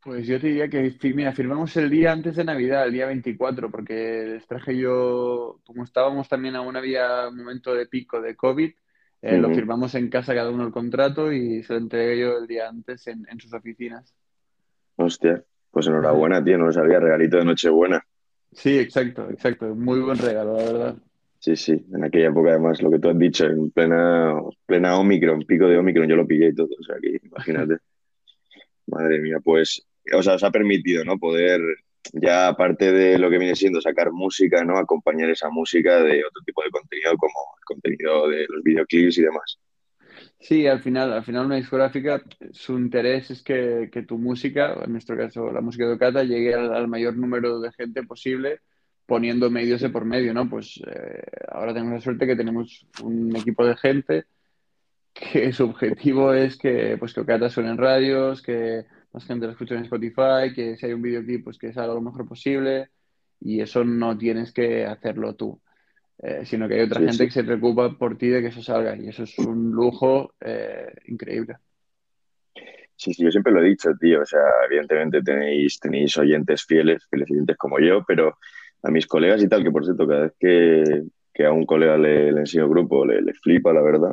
Pues 0.05 0.27
yo 0.27 0.39
te 0.39 0.49
diría 0.49 0.69
que, 0.69 0.95
mira, 1.15 1.33
firmamos 1.33 1.75
el 1.79 1.89
día 1.89 2.13
antes 2.13 2.37
de 2.37 2.45
Navidad, 2.45 2.87
el 2.87 2.93
día 2.93 3.07
24, 3.07 3.71
porque 3.71 4.27
les 4.35 4.47
traje 4.47 4.77
yo, 4.77 5.61
como 5.65 5.83
estábamos 5.83 6.29
también 6.29 6.57
aún 6.57 6.77
había 6.77 7.29
un 7.29 7.39
momento 7.39 7.75
de 7.75 7.87
pico 7.87 8.21
de 8.21 8.37
COVID, 8.37 8.71
eh, 9.23 9.39
lo 9.39 9.49
firmamos 9.55 9.95
en 9.95 10.11
casa 10.11 10.35
cada 10.35 10.51
uno 10.51 10.67
el 10.67 10.73
contrato 10.73 11.33
y 11.33 11.63
se 11.63 11.73
lo 11.73 11.79
entregué 11.79 12.21
yo 12.21 12.37
el 12.37 12.47
día 12.47 12.69
antes 12.69 13.07
en, 13.07 13.27
en 13.31 13.41
sus 13.41 13.55
oficinas. 13.55 14.15
Hostia, 14.97 15.43
pues 15.71 15.87
enhorabuena, 15.87 16.45
tío, 16.45 16.59
no 16.59 16.67
lo 16.67 16.73
sabía. 16.73 17.01
Regalito 17.01 17.39
de 17.39 17.47
Nochebuena. 17.47 18.05
Sí, 18.53 18.79
exacto, 18.79 19.31
exacto. 19.31 19.75
Muy 19.75 20.01
buen 20.01 20.19
regalo, 20.19 20.59
la 20.59 20.65
verdad. 20.65 20.97
Sí, 21.39 21.57
sí, 21.57 21.83
en 21.93 22.05
aquella 22.05 22.29
época 22.29 22.51
además, 22.51 22.83
lo 22.83 22.91
que 22.91 22.99
tú 22.99 23.09
has 23.09 23.19
dicho, 23.19 23.47
en 23.47 23.71
plena, 23.71 24.35
plena 24.67 24.99
Omicron, 24.99 25.41
pico 25.47 25.67
de 25.67 25.79
Omicron, 25.79 26.07
yo 26.07 26.17
lo 26.17 26.27
pillé 26.27 26.49
y 26.49 26.55
todo. 26.55 26.69
O 26.79 26.85
sea, 26.85 26.97
que 27.01 27.19
imagínate. 27.23 27.79
Madre 28.87 29.19
mía, 29.19 29.39
pues, 29.43 29.83
o 30.13 30.23
sea, 30.23 30.35
os 30.35 30.45
ha 30.45 30.51
permitido, 30.51 31.05
¿no? 31.05 31.19
Poder, 31.19 31.61
ya 32.13 32.49
aparte 32.49 32.93
de 32.93 33.19
lo 33.19 33.31
que 33.31 33.39
viene 33.39 33.55
siendo 33.55 33.81
sacar 33.81 34.13
música, 34.13 34.65
¿no? 34.65 34.77
Acompañar 34.77 35.31
esa 35.31 35.51
música 35.51 36.03
de 36.03 36.25
otro 36.25 36.43
tipo 36.45 36.63
de 36.63 36.71
contenido, 36.71 37.17
como 37.17 37.35
el 37.59 37.65
contenido 37.65 38.29
de 38.29 38.47
los 38.49 38.63
videoclips 38.63 39.19
y 39.19 39.23
demás. 39.23 39.59
Sí, 40.39 40.67
al 40.67 40.83
final, 40.83 41.13
al 41.13 41.25
final 41.25 41.47
una 41.47 41.57
discográfica, 41.57 42.23
su 42.53 42.79
interés 42.79 43.31
es 43.31 43.43
que, 43.43 43.89
que 43.91 44.03
tu 44.03 44.19
música, 44.19 44.75
en 44.85 44.93
nuestro 44.93 45.17
caso 45.17 45.51
la 45.51 45.61
música 45.61 45.87
de 45.87 45.95
Ocata, 45.95 46.23
llegue 46.23 46.55
al, 46.55 46.75
al 46.75 46.89
mayor 46.89 47.17
número 47.17 47.61
de 47.61 47.73
gente 47.73 48.03
posible 48.03 48.61
poniendo 49.07 49.51
medios 49.51 49.81
de 49.81 49.91
por 49.91 50.05
medio, 50.05 50.33
¿no? 50.33 50.49
Pues 50.49 50.81
eh, 50.87 51.23
ahora 51.49 51.73
tenemos 51.75 51.95
la 51.95 52.01
suerte 52.01 52.27
que 52.27 52.37
tenemos 52.37 52.87
un 53.03 53.35
equipo 53.37 53.67
de 53.67 53.77
gente 53.77 54.25
que 55.13 55.53
su 55.53 55.65
objetivo 55.65 56.33
es 56.35 56.57
que, 56.57 56.97
pues, 56.99 57.15
que 57.15 57.21
Ocata 57.21 57.49
suene 57.49 57.71
en 57.71 57.79
radios, 57.79 58.43
que 58.43 58.85
más 59.15 59.27
gente 59.27 59.47
lo 59.47 59.53
escuche 59.53 59.75
en 59.77 59.85
Spotify, 59.85 60.55
que 60.55 60.77
si 60.77 60.87
hay 60.87 60.93
un 60.95 61.03
videoclip, 61.03 61.45
pues 61.45 61.59
que 61.59 61.73
salga 61.73 61.95
lo 61.95 62.03
mejor 62.03 62.27
posible 62.29 62.91
y 63.41 63.61
eso 63.61 63.85
no 63.85 64.19
tienes 64.19 64.53
que 64.53 64.87
hacerlo 64.87 65.37
tú. 65.37 65.61
Eh, 66.19 66.47
sino 66.47 66.69
que 66.69 66.75
hay 66.77 66.83
otra 66.83 67.01
Sí, 67.01 67.07
gente 67.07 67.25
sí. 67.25 67.27
que 67.27 67.33
se 67.33 67.45
preocupa 67.45 67.99
por 67.99 68.19
ti 68.19 68.29
de 68.29 68.43
que 68.43 68.49
eso 68.49 68.63
salga 68.63 68.97
y 68.97 69.09
eso 69.09 69.25
es 69.25 69.39
un 69.39 69.73
lujo 69.73 70.35
eh, 70.41 70.93
increíble. 71.09 71.57
Sí, 72.97 73.13
sí, 73.13 73.25
yo 73.25 73.31
siempre 73.31 73.53
lo 73.53 73.61
he 73.61 73.69
dicho, 73.69 73.91
tío. 74.01 74.23
O 74.23 74.27
sea, 74.27 74.41
evidentemente 74.67 75.23
tenéis, 75.23 75.79
tenéis 75.81 76.17
oyentes 76.17 76.65
fieles, 76.65 77.07
fieles 77.11 77.31
oyentes 77.31 77.57
como 77.57 77.79
yo, 77.81 78.05
pero 78.07 78.39
a 78.83 78.91
mis 78.91 79.07
colegas 79.07 79.43
y 79.43 79.49
tal, 79.49 79.63
que 79.65 79.71
por 79.71 79.85
cierto, 79.85 80.07
cada 80.07 80.23
vez 80.23 80.33
que, 80.39 81.05
que 81.33 81.45
a 81.47 81.53
un 81.53 81.67
colega 81.67 81.97
le, 81.99 82.33
le 82.33 82.41
enseño 82.41 82.69
grupo, 82.69 83.05
le, 83.05 83.21
le 83.23 83.35
flipa, 83.35 83.73
la 83.73 83.83
verdad, 83.83 84.13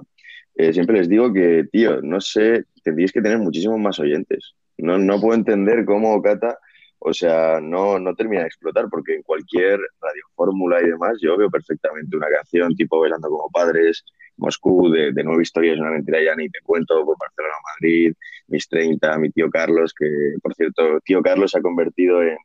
eh, 0.56 0.74
siempre 0.74 0.98
les 0.98 1.10
digo 1.10 1.32
que, 1.34 1.66
tío, 1.72 2.02
no 2.02 2.20
sé, 2.22 2.66
tendríais 2.84 3.12
que 3.12 3.22
tener 3.22 3.38
muchísimos 3.40 3.80
más 3.80 4.00
oyentes. 4.00 4.56
No, 4.82 4.98
no 4.98 5.20
puedo 5.20 5.36
entender 5.36 5.86
cómo 5.86 6.22
Cata, 6.22 6.58
o 7.00 7.13
sea, 7.13 7.60
no, 7.62 8.00
no 8.00 8.13
termina 8.13 8.41
de 8.41 8.48
explotar, 8.48 8.86
porque 8.89 9.15
en 9.15 9.24
cualquier 9.24 9.80
radiofórmula 10.00 10.82
y 10.82 10.89
demás, 10.89 11.17
yo 11.22 11.36
veo 11.36 11.50
perfectamente 11.50 12.15
una 12.15 12.28
canción 12.28 12.76
tipo 12.76 13.00
Bailando 13.00 13.30
como 13.30 13.50
Padres, 13.50 14.06
Moscú, 14.38 14.91
de, 14.91 15.12
de 15.12 15.24
Nueva 15.24 15.41
Historia, 15.41 15.74
es 15.74 15.80
una 15.80 15.91
mentira 15.91 16.20
ya 16.24 16.36
ni 16.36 16.50
te 16.50 16.60
cuento, 16.63 17.04
por 17.06 17.17
Barcelona, 17.17 17.56
Madrid, 17.74 18.13
mis 18.48 18.67
30, 18.67 19.17
mi 19.17 19.32
tío 19.32 19.50
Carlos, 19.50 19.94
que 19.98 20.08
por 20.44 20.54
cierto, 20.54 21.00
tío 21.04 21.22
Carlos 21.22 21.52
se 21.52 21.60
ha 21.60 21.62
convertido 21.62 22.22
en, 22.22 22.38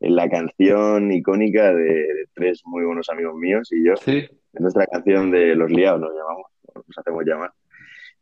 en 0.00 0.14
la 0.14 0.28
canción 0.28 1.10
icónica 1.10 1.74
de, 1.74 1.84
de 1.84 2.28
tres 2.34 2.62
muy 2.64 2.84
buenos 2.84 3.08
amigos 3.08 3.34
míos 3.34 3.68
y 3.72 3.84
yo. 3.84 3.96
Sí, 3.96 4.28
Es 4.52 4.60
nuestra 4.60 4.86
canción 4.86 5.30
de 5.30 5.54
Los 5.56 5.70
Liados, 5.70 6.00
nos 6.00 6.12
llamamos, 6.14 6.46
nos 6.74 6.98
hacemos 6.98 7.24
llamar. 7.24 7.52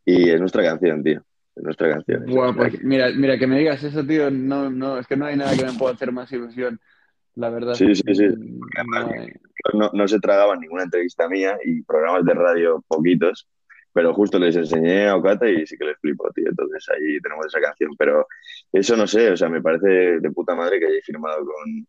Y 0.04 0.30
es 0.30 0.40
nuestra 0.40 0.62
canción, 0.62 1.02
tío. 1.02 1.22
Es 1.56 1.62
nuestra 1.62 1.90
canción. 1.90 2.24
Pues 2.54 2.84
mira, 2.84 3.10
mira, 3.16 3.38
que 3.38 3.46
me 3.46 3.58
digas 3.58 3.82
eso, 3.82 4.04
tío, 4.06 4.30
no, 4.30 4.70
no, 4.70 4.98
es 4.98 5.06
que 5.06 5.16
no 5.16 5.24
hay 5.26 5.36
nada 5.36 5.56
que 5.56 5.64
me 5.64 5.72
pueda 5.78 5.94
hacer 5.94 6.12
más 6.12 6.30
ilusión, 6.30 6.78
la 7.34 7.48
verdad. 7.50 7.74
Sí, 7.74 7.94
sí, 7.94 8.14
sí. 8.14 8.26
Mm, 8.28 8.60
no 8.90 8.96
hay- 8.98 9.32
no, 9.74 9.90
no 9.92 10.06
se 10.06 10.20
tragaban 10.20 10.60
ninguna 10.60 10.84
entrevista 10.84 11.28
mía 11.28 11.58
y 11.64 11.82
programas 11.82 12.24
de 12.24 12.34
radio 12.34 12.84
poquitos, 12.86 13.48
pero 13.92 14.12
justo 14.14 14.38
les 14.38 14.54
enseñé 14.54 15.08
a 15.08 15.16
Okata 15.16 15.48
y 15.48 15.66
sí 15.66 15.76
que 15.78 15.86
les 15.86 15.98
flipó, 15.98 16.30
tío. 16.30 16.48
Entonces 16.48 16.86
ahí 16.90 17.18
tenemos 17.20 17.46
esa 17.46 17.60
canción. 17.60 17.90
Pero 17.98 18.26
eso 18.70 18.96
no 18.96 19.06
sé, 19.06 19.30
o 19.30 19.36
sea, 19.36 19.48
me 19.48 19.62
parece 19.62 20.20
de 20.20 20.30
puta 20.30 20.54
madre 20.54 20.78
que 20.78 20.86
hayáis 20.86 21.04
firmado 21.04 21.38
con, 21.44 21.86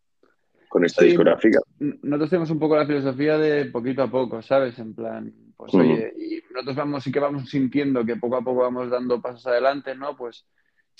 con 0.68 0.84
esta 0.84 1.02
Sí, 1.02 1.08
discográfica. 1.08 1.60
nosotros 1.78 2.30
tenemos 2.30 2.50
un 2.50 2.58
poco 2.58 2.74
la 2.76 2.86
filosofía 2.86 3.38
de 3.38 3.66
poquito 3.66 4.02
a 4.02 4.10
poco, 4.10 4.42
¿sabes? 4.42 4.78
En 4.78 4.94
plan, 4.94 5.32
pues 5.58 5.74
Ujú. 5.74 5.82
oye, 5.82 6.14
y 6.16 6.54
nosotros 6.54 6.76
vamos, 6.76 7.04
sí 7.04 7.10
que 7.10 7.18
vamos 7.18 7.50
sintiendo 7.50 8.04
que 8.06 8.16
poco 8.16 8.36
a 8.36 8.42
poco 8.42 8.60
vamos 8.60 8.88
dando 8.88 9.20
pasos 9.20 9.44
adelante, 9.48 9.94
¿no? 9.96 10.16
Pues 10.16 10.46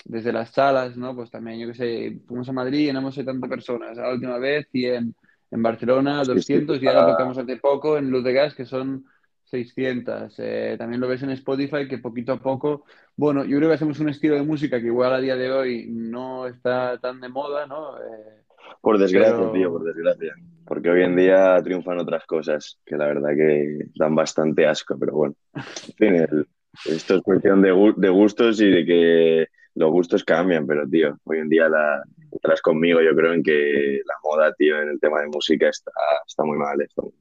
desde 0.03 0.33
las 0.33 0.51
salas, 0.51 0.97
¿no? 0.97 1.15
Pues 1.15 1.31
también, 1.31 1.59
yo 1.59 1.67
qué 1.67 1.73
sé, 1.73 2.21
fuimos 2.27 2.49
a 2.49 2.53
Madrid 2.53 2.79
y 2.79 2.85
llenamos 2.87 3.15
70 3.15 3.47
personas, 3.47 3.97
la 3.97 4.11
última 4.11 4.37
vez 4.37 4.67
100, 4.71 5.15
en 5.51 5.63
Barcelona 5.63 6.19
Sí, 6.19 6.25
sí, 6.25 6.33
200 6.33 6.83
y 6.83 6.87
ahora 6.87 7.03
ah. 7.03 7.07
tocamos 7.07 7.37
hace 7.37 7.55
poco 7.55 7.97
en 7.97 8.11
Luz 8.11 8.23
de 8.23 8.33
Gas 8.33 8.53
que 8.53 8.65
son 8.65 9.05
600. 9.45 10.35
Eh, 10.37 10.75
también 10.77 10.99
lo 10.99 11.07
ves 11.07 11.23
en 11.23 11.31
Spotify 11.31 11.87
que 11.87 11.97
poquito 11.97 12.33
a 12.33 12.39
poco, 12.39 12.83
bueno, 13.15 13.45
yo 13.45 13.57
creo 13.57 13.69
que 13.69 13.75
hacemos 13.75 13.99
un 13.99 14.09
estilo 14.09 14.35
de 14.35 14.43
música 14.43 14.79
que 14.79 14.87
igual 14.87 15.13
a 15.13 15.21
día 15.21 15.37
de 15.37 15.51
hoy 15.51 15.87
no 15.89 16.47
está 16.47 16.99
tan 16.99 17.21
de 17.21 17.29
moda, 17.29 17.65
¿no? 17.65 17.97
Eh, 17.97 18.43
Por 18.81 18.97
desgracia, 18.97 19.35
Pero- 19.35 19.51
tío, 19.51 19.71
por 19.71 19.83
desgracia. 19.83 20.33
Porque 20.65 20.89
hoy 20.89 21.03
en 21.03 21.15
día 21.15 21.59
triunfan 21.63 21.97
otras 21.99 22.25
cosas 22.25 22.79
que 22.85 22.95
la 22.95 23.07
verdad 23.07 23.29
que 23.35 23.87
dan 23.95 24.13
bastante 24.15 24.67
asco, 24.67 24.97
pero 24.99 25.13
bueno. 25.13 25.35
En 25.55 25.93
fin, 25.97 26.15
el- 26.15 26.47
esto 26.85 27.15
es 27.15 27.21
cuestión 27.23 27.61
de, 27.61 27.93
de 27.97 28.09
gustos 28.09 28.61
y 28.61 28.69
de 28.69 28.85
que 28.85 29.47
los 29.75 29.91
gustos 29.91 30.23
cambian, 30.23 30.67
pero 30.67 30.87
tío, 30.87 31.17
hoy 31.23 31.39
en 31.39 31.49
día 31.49 31.67
la, 31.69 32.03
estarás 32.31 32.61
conmigo, 32.61 33.01
yo 33.01 33.15
creo 33.15 33.33
en 33.33 33.41
que 33.43 33.99
la 34.05 34.13
moda, 34.23 34.53
tío, 34.53 34.79
en 34.81 34.89
el 34.89 34.99
tema 34.99 35.21
de 35.21 35.27
música 35.27 35.69
está, 35.69 35.91
está 36.27 36.43
muy 36.43 36.57
mal. 36.57 36.77
Muy- 36.97 37.13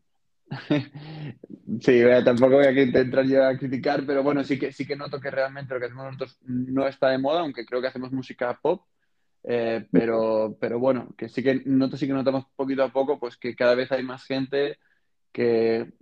Sí, 1.80 2.02
bueno, 2.02 2.24
tampoco 2.24 2.56
voy 2.56 2.66
a 2.66 2.72
que 2.74 2.82
entrar 2.82 3.24
yo 3.26 3.44
a 3.44 3.56
criticar, 3.56 4.04
pero 4.06 4.22
bueno, 4.22 4.42
sí 4.44 4.58
que, 4.58 4.72
sí 4.72 4.86
que 4.86 4.96
noto 4.96 5.20
que 5.20 5.30
realmente 5.30 5.72
lo 5.74 5.80
que 5.80 5.86
hacemos 5.86 6.06
nosotros 6.06 6.38
no 6.44 6.86
está 6.88 7.10
de 7.10 7.18
moda, 7.18 7.40
aunque 7.40 7.64
creo 7.66 7.80
que 7.80 7.88
hacemos 7.88 8.10
música 8.12 8.58
pop, 8.60 8.82
eh, 9.44 9.86
pero, 9.90 10.56
pero 10.60 10.78
bueno, 10.78 11.08
que 11.16 11.28
sí 11.28 11.42
que 11.42 11.62
noto, 11.64 11.96
sí 11.96 12.06
que 12.06 12.12
notamos 12.12 12.46
poquito 12.56 12.82
a 12.82 12.92
poco, 12.92 13.18
pues 13.18 13.36
que 13.36 13.54
cada 13.54 13.74
vez 13.74 13.90
hay 13.92 14.02
más 14.02 14.24
gente 14.24 14.78
que, 15.32 15.92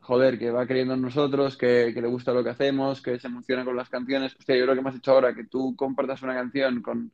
joder, 0.00 0.38
que 0.38 0.50
va 0.50 0.66
creyendo 0.66 0.94
en 0.94 1.02
nosotros, 1.02 1.56
que, 1.56 1.92
que 1.94 2.02
le 2.02 2.08
gusta 2.08 2.32
lo 2.32 2.42
que 2.42 2.50
hacemos, 2.50 3.00
que 3.00 3.18
se 3.18 3.28
emociona 3.28 3.64
con 3.64 3.76
las 3.76 3.88
canciones. 3.88 4.34
Hostia, 4.38 4.56
yo 4.56 4.66
lo 4.66 4.74
que 4.74 4.82
me 4.82 4.90
has 4.90 4.96
hecho 4.96 5.12
ahora, 5.12 5.34
que 5.34 5.44
tú 5.44 5.74
compartas 5.76 6.22
una 6.22 6.34
canción 6.34 6.82
con, 6.82 7.12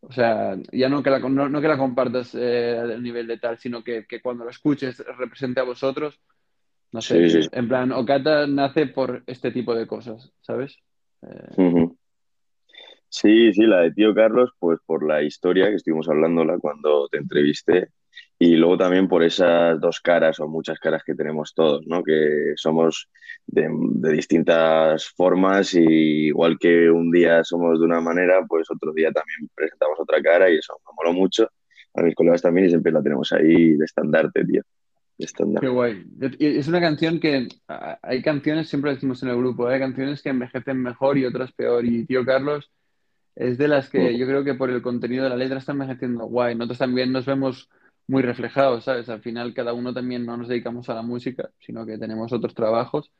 o 0.00 0.12
sea, 0.12 0.56
ya 0.72 0.88
no 0.88 1.02
que 1.02 1.10
la, 1.10 1.18
no, 1.18 1.48
no 1.48 1.60
que 1.60 1.68
la 1.68 1.78
compartas 1.78 2.34
eh, 2.34 2.78
a 2.78 2.98
nivel 2.98 3.26
de 3.26 3.38
tal, 3.38 3.58
sino 3.58 3.82
que, 3.82 4.06
que 4.06 4.20
cuando 4.20 4.44
la 4.44 4.50
escuches 4.50 4.98
represente 5.18 5.60
a 5.60 5.64
vosotros. 5.64 6.20
No 6.92 7.00
sé, 7.00 7.24
Sí, 7.24 7.30
sí, 7.30 7.42
sí. 7.44 7.48
en 7.52 7.66
plan, 7.66 7.90
Okata 7.90 8.46
nace 8.46 8.86
por 8.86 9.24
este 9.26 9.50
tipo 9.50 9.74
de 9.74 9.86
cosas, 9.86 10.30
¿sabes? 10.40 10.76
Eh. 11.22 11.88
Sí, 13.14 13.52
sí, 13.52 13.62
la 13.62 13.82
de 13.82 13.92
Tío 13.92 14.12
Carlos, 14.12 14.50
pues 14.58 14.80
por 14.84 15.06
la 15.06 15.22
historia 15.22 15.68
que 15.68 15.76
estuvimos 15.76 16.08
hablándola 16.08 16.58
cuando 16.58 17.06
te 17.08 17.18
entrevisté 17.18 17.90
y 18.40 18.56
luego 18.56 18.76
también 18.76 19.06
por 19.06 19.22
esas 19.22 19.80
dos 19.80 20.00
caras 20.00 20.40
o 20.40 20.48
muchas 20.48 20.80
caras 20.80 21.04
que 21.06 21.14
tenemos 21.14 21.54
todos, 21.54 21.86
¿no? 21.86 22.02
Que 22.02 22.54
somos 22.56 23.08
de, 23.46 23.68
de 23.70 24.12
distintas 24.12 25.06
formas 25.10 25.74
y 25.74 26.26
igual 26.26 26.58
que 26.58 26.90
un 26.90 27.12
día 27.12 27.44
somos 27.44 27.78
de 27.78 27.84
una 27.84 28.00
manera, 28.00 28.44
pues 28.48 28.68
otro 28.68 28.92
día 28.92 29.12
también 29.12 29.48
presentamos 29.54 30.00
otra 30.00 30.20
cara 30.20 30.50
y 30.50 30.56
eso 30.56 30.74
me 30.84 30.92
moló 30.96 31.12
mucho. 31.12 31.48
A 31.94 32.02
mis 32.02 32.16
colegas 32.16 32.42
también 32.42 32.66
y 32.66 32.70
siempre 32.70 32.90
la 32.90 33.00
tenemos 33.00 33.32
ahí 33.32 33.76
de 33.76 33.84
estandarte, 33.84 34.44
tío. 34.44 34.62
De 34.62 35.18
qué 35.18 35.24
estandarte. 35.24 35.68
guay. 35.68 36.04
Y 36.40 36.58
Es 36.58 36.66
una 36.66 36.80
canción 36.80 37.20
que 37.20 37.46
hay 37.68 38.22
canciones, 38.22 38.68
siempre 38.68 38.90
decimos 38.90 39.22
en 39.22 39.28
el 39.28 39.36
grupo, 39.36 39.68
hay 39.68 39.78
canciones 39.78 40.20
que 40.20 40.30
envejecen 40.30 40.82
mejor 40.82 41.16
y 41.16 41.26
otras 41.26 41.52
peor. 41.52 41.84
Y 41.84 42.04
Tío 42.06 42.24
Carlos 42.24 42.72
es 43.36 43.58
de 43.58 43.68
las 43.68 43.90
que 43.90 44.16
yo 44.18 44.26
creo 44.26 44.44
que 44.44 44.54
por 44.54 44.70
el 44.70 44.82
contenido 44.82 45.24
de 45.24 45.30
la 45.30 45.36
letra 45.36 45.58
está 45.58 45.72
envejeciendo 45.72 46.26
guay. 46.26 46.54
Nosotros 46.54 46.78
también 46.78 47.12
nos 47.12 47.26
vemos 47.26 47.68
muy 48.06 48.22
reflejados, 48.22 48.84
¿sabes? 48.84 49.08
Al 49.08 49.22
final 49.22 49.54
cada 49.54 49.72
uno 49.72 49.92
también 49.94 50.26
no 50.26 50.36
nos 50.36 50.48
dedicamos 50.48 50.88
a 50.88 50.94
la 50.94 51.02
música, 51.02 51.50
sino 51.60 51.86
que 51.86 51.98
tenemos 51.98 52.32
otros 52.32 52.54
trabajos 52.54 53.12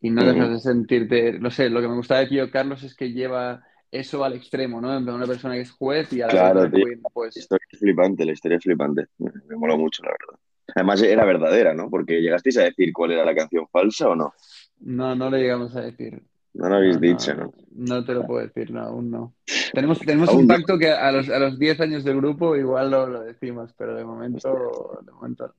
y 0.00 0.10
no 0.10 0.24
dejas 0.24 0.50
de 0.50 0.58
sentirte, 0.60 1.38
no 1.40 1.50
sé, 1.50 1.70
lo 1.70 1.80
que 1.80 1.88
me 1.88 1.96
gusta 1.96 2.18
de 2.18 2.26
Tío 2.26 2.50
Carlos 2.50 2.82
es 2.82 2.94
que 2.94 3.12
lleva 3.12 3.62
eso 3.90 4.24
al 4.24 4.34
extremo, 4.34 4.80
¿no? 4.80 4.96
En 4.96 5.04
plan, 5.04 5.16
una 5.16 5.26
persona 5.26 5.54
que 5.54 5.62
es 5.62 5.70
juez 5.72 6.12
y 6.12 6.20
a 6.22 6.28
la 6.28 6.34
Claro, 6.34 6.70
tío. 6.70 6.84
queen, 6.84 7.02
La 7.02 7.10
pues 7.12 7.36
historia 7.36 7.66
es 7.70 7.78
flipante, 7.78 8.24
la 8.24 8.32
historia 8.32 8.58
es 8.58 8.64
flipante. 8.64 9.06
Me, 9.18 9.30
me 9.48 9.56
moló 9.56 9.76
mucho, 9.78 10.02
la 10.04 10.10
verdad. 10.10 10.40
Además 10.74 11.02
era 11.02 11.24
verdadera, 11.24 11.74
¿no? 11.74 11.88
Porque 11.90 12.20
llegasteis 12.20 12.58
a 12.58 12.64
decir 12.64 12.92
cuál 12.92 13.12
era 13.12 13.24
la 13.24 13.34
canción 13.34 13.66
falsa 13.68 14.08
o 14.08 14.16
no. 14.16 14.34
no, 14.80 15.14
no 15.14 15.30
le 15.30 15.38
llegamos 15.40 15.74
a 15.76 15.82
decir. 15.82 16.22
No 16.56 16.68
lo 16.70 16.76
habéis 16.76 16.94
No, 16.94 17.00
dicho, 17.00 17.34
no, 17.34 17.52
¿no? 17.74 18.04
te 18.04 18.14
lo 18.14 18.26
puedo 18.26 18.46
decir, 18.46 18.70
no, 18.70 18.80
aún 18.80 19.10
no. 19.10 19.34
Tenemos, 19.74 19.98
tenemos 20.06 20.32
un 20.32 20.46
no. 20.46 20.54
pacto 20.54 20.78
que 20.78 20.90
a 20.90 21.12
los, 21.12 21.28
a 21.28 21.38
los 21.38 21.58
10 21.58 21.80
años 21.80 22.04
del 22.04 22.16
grupo 22.16 22.56
igual 22.56 22.90
lo, 22.90 23.06
lo 23.06 23.20
decimos, 23.20 23.74
pero 23.76 23.94
de 23.94 24.04
momento, 24.04 25.00
de 25.04 25.12
momento 25.12 25.46
no. 25.48 25.54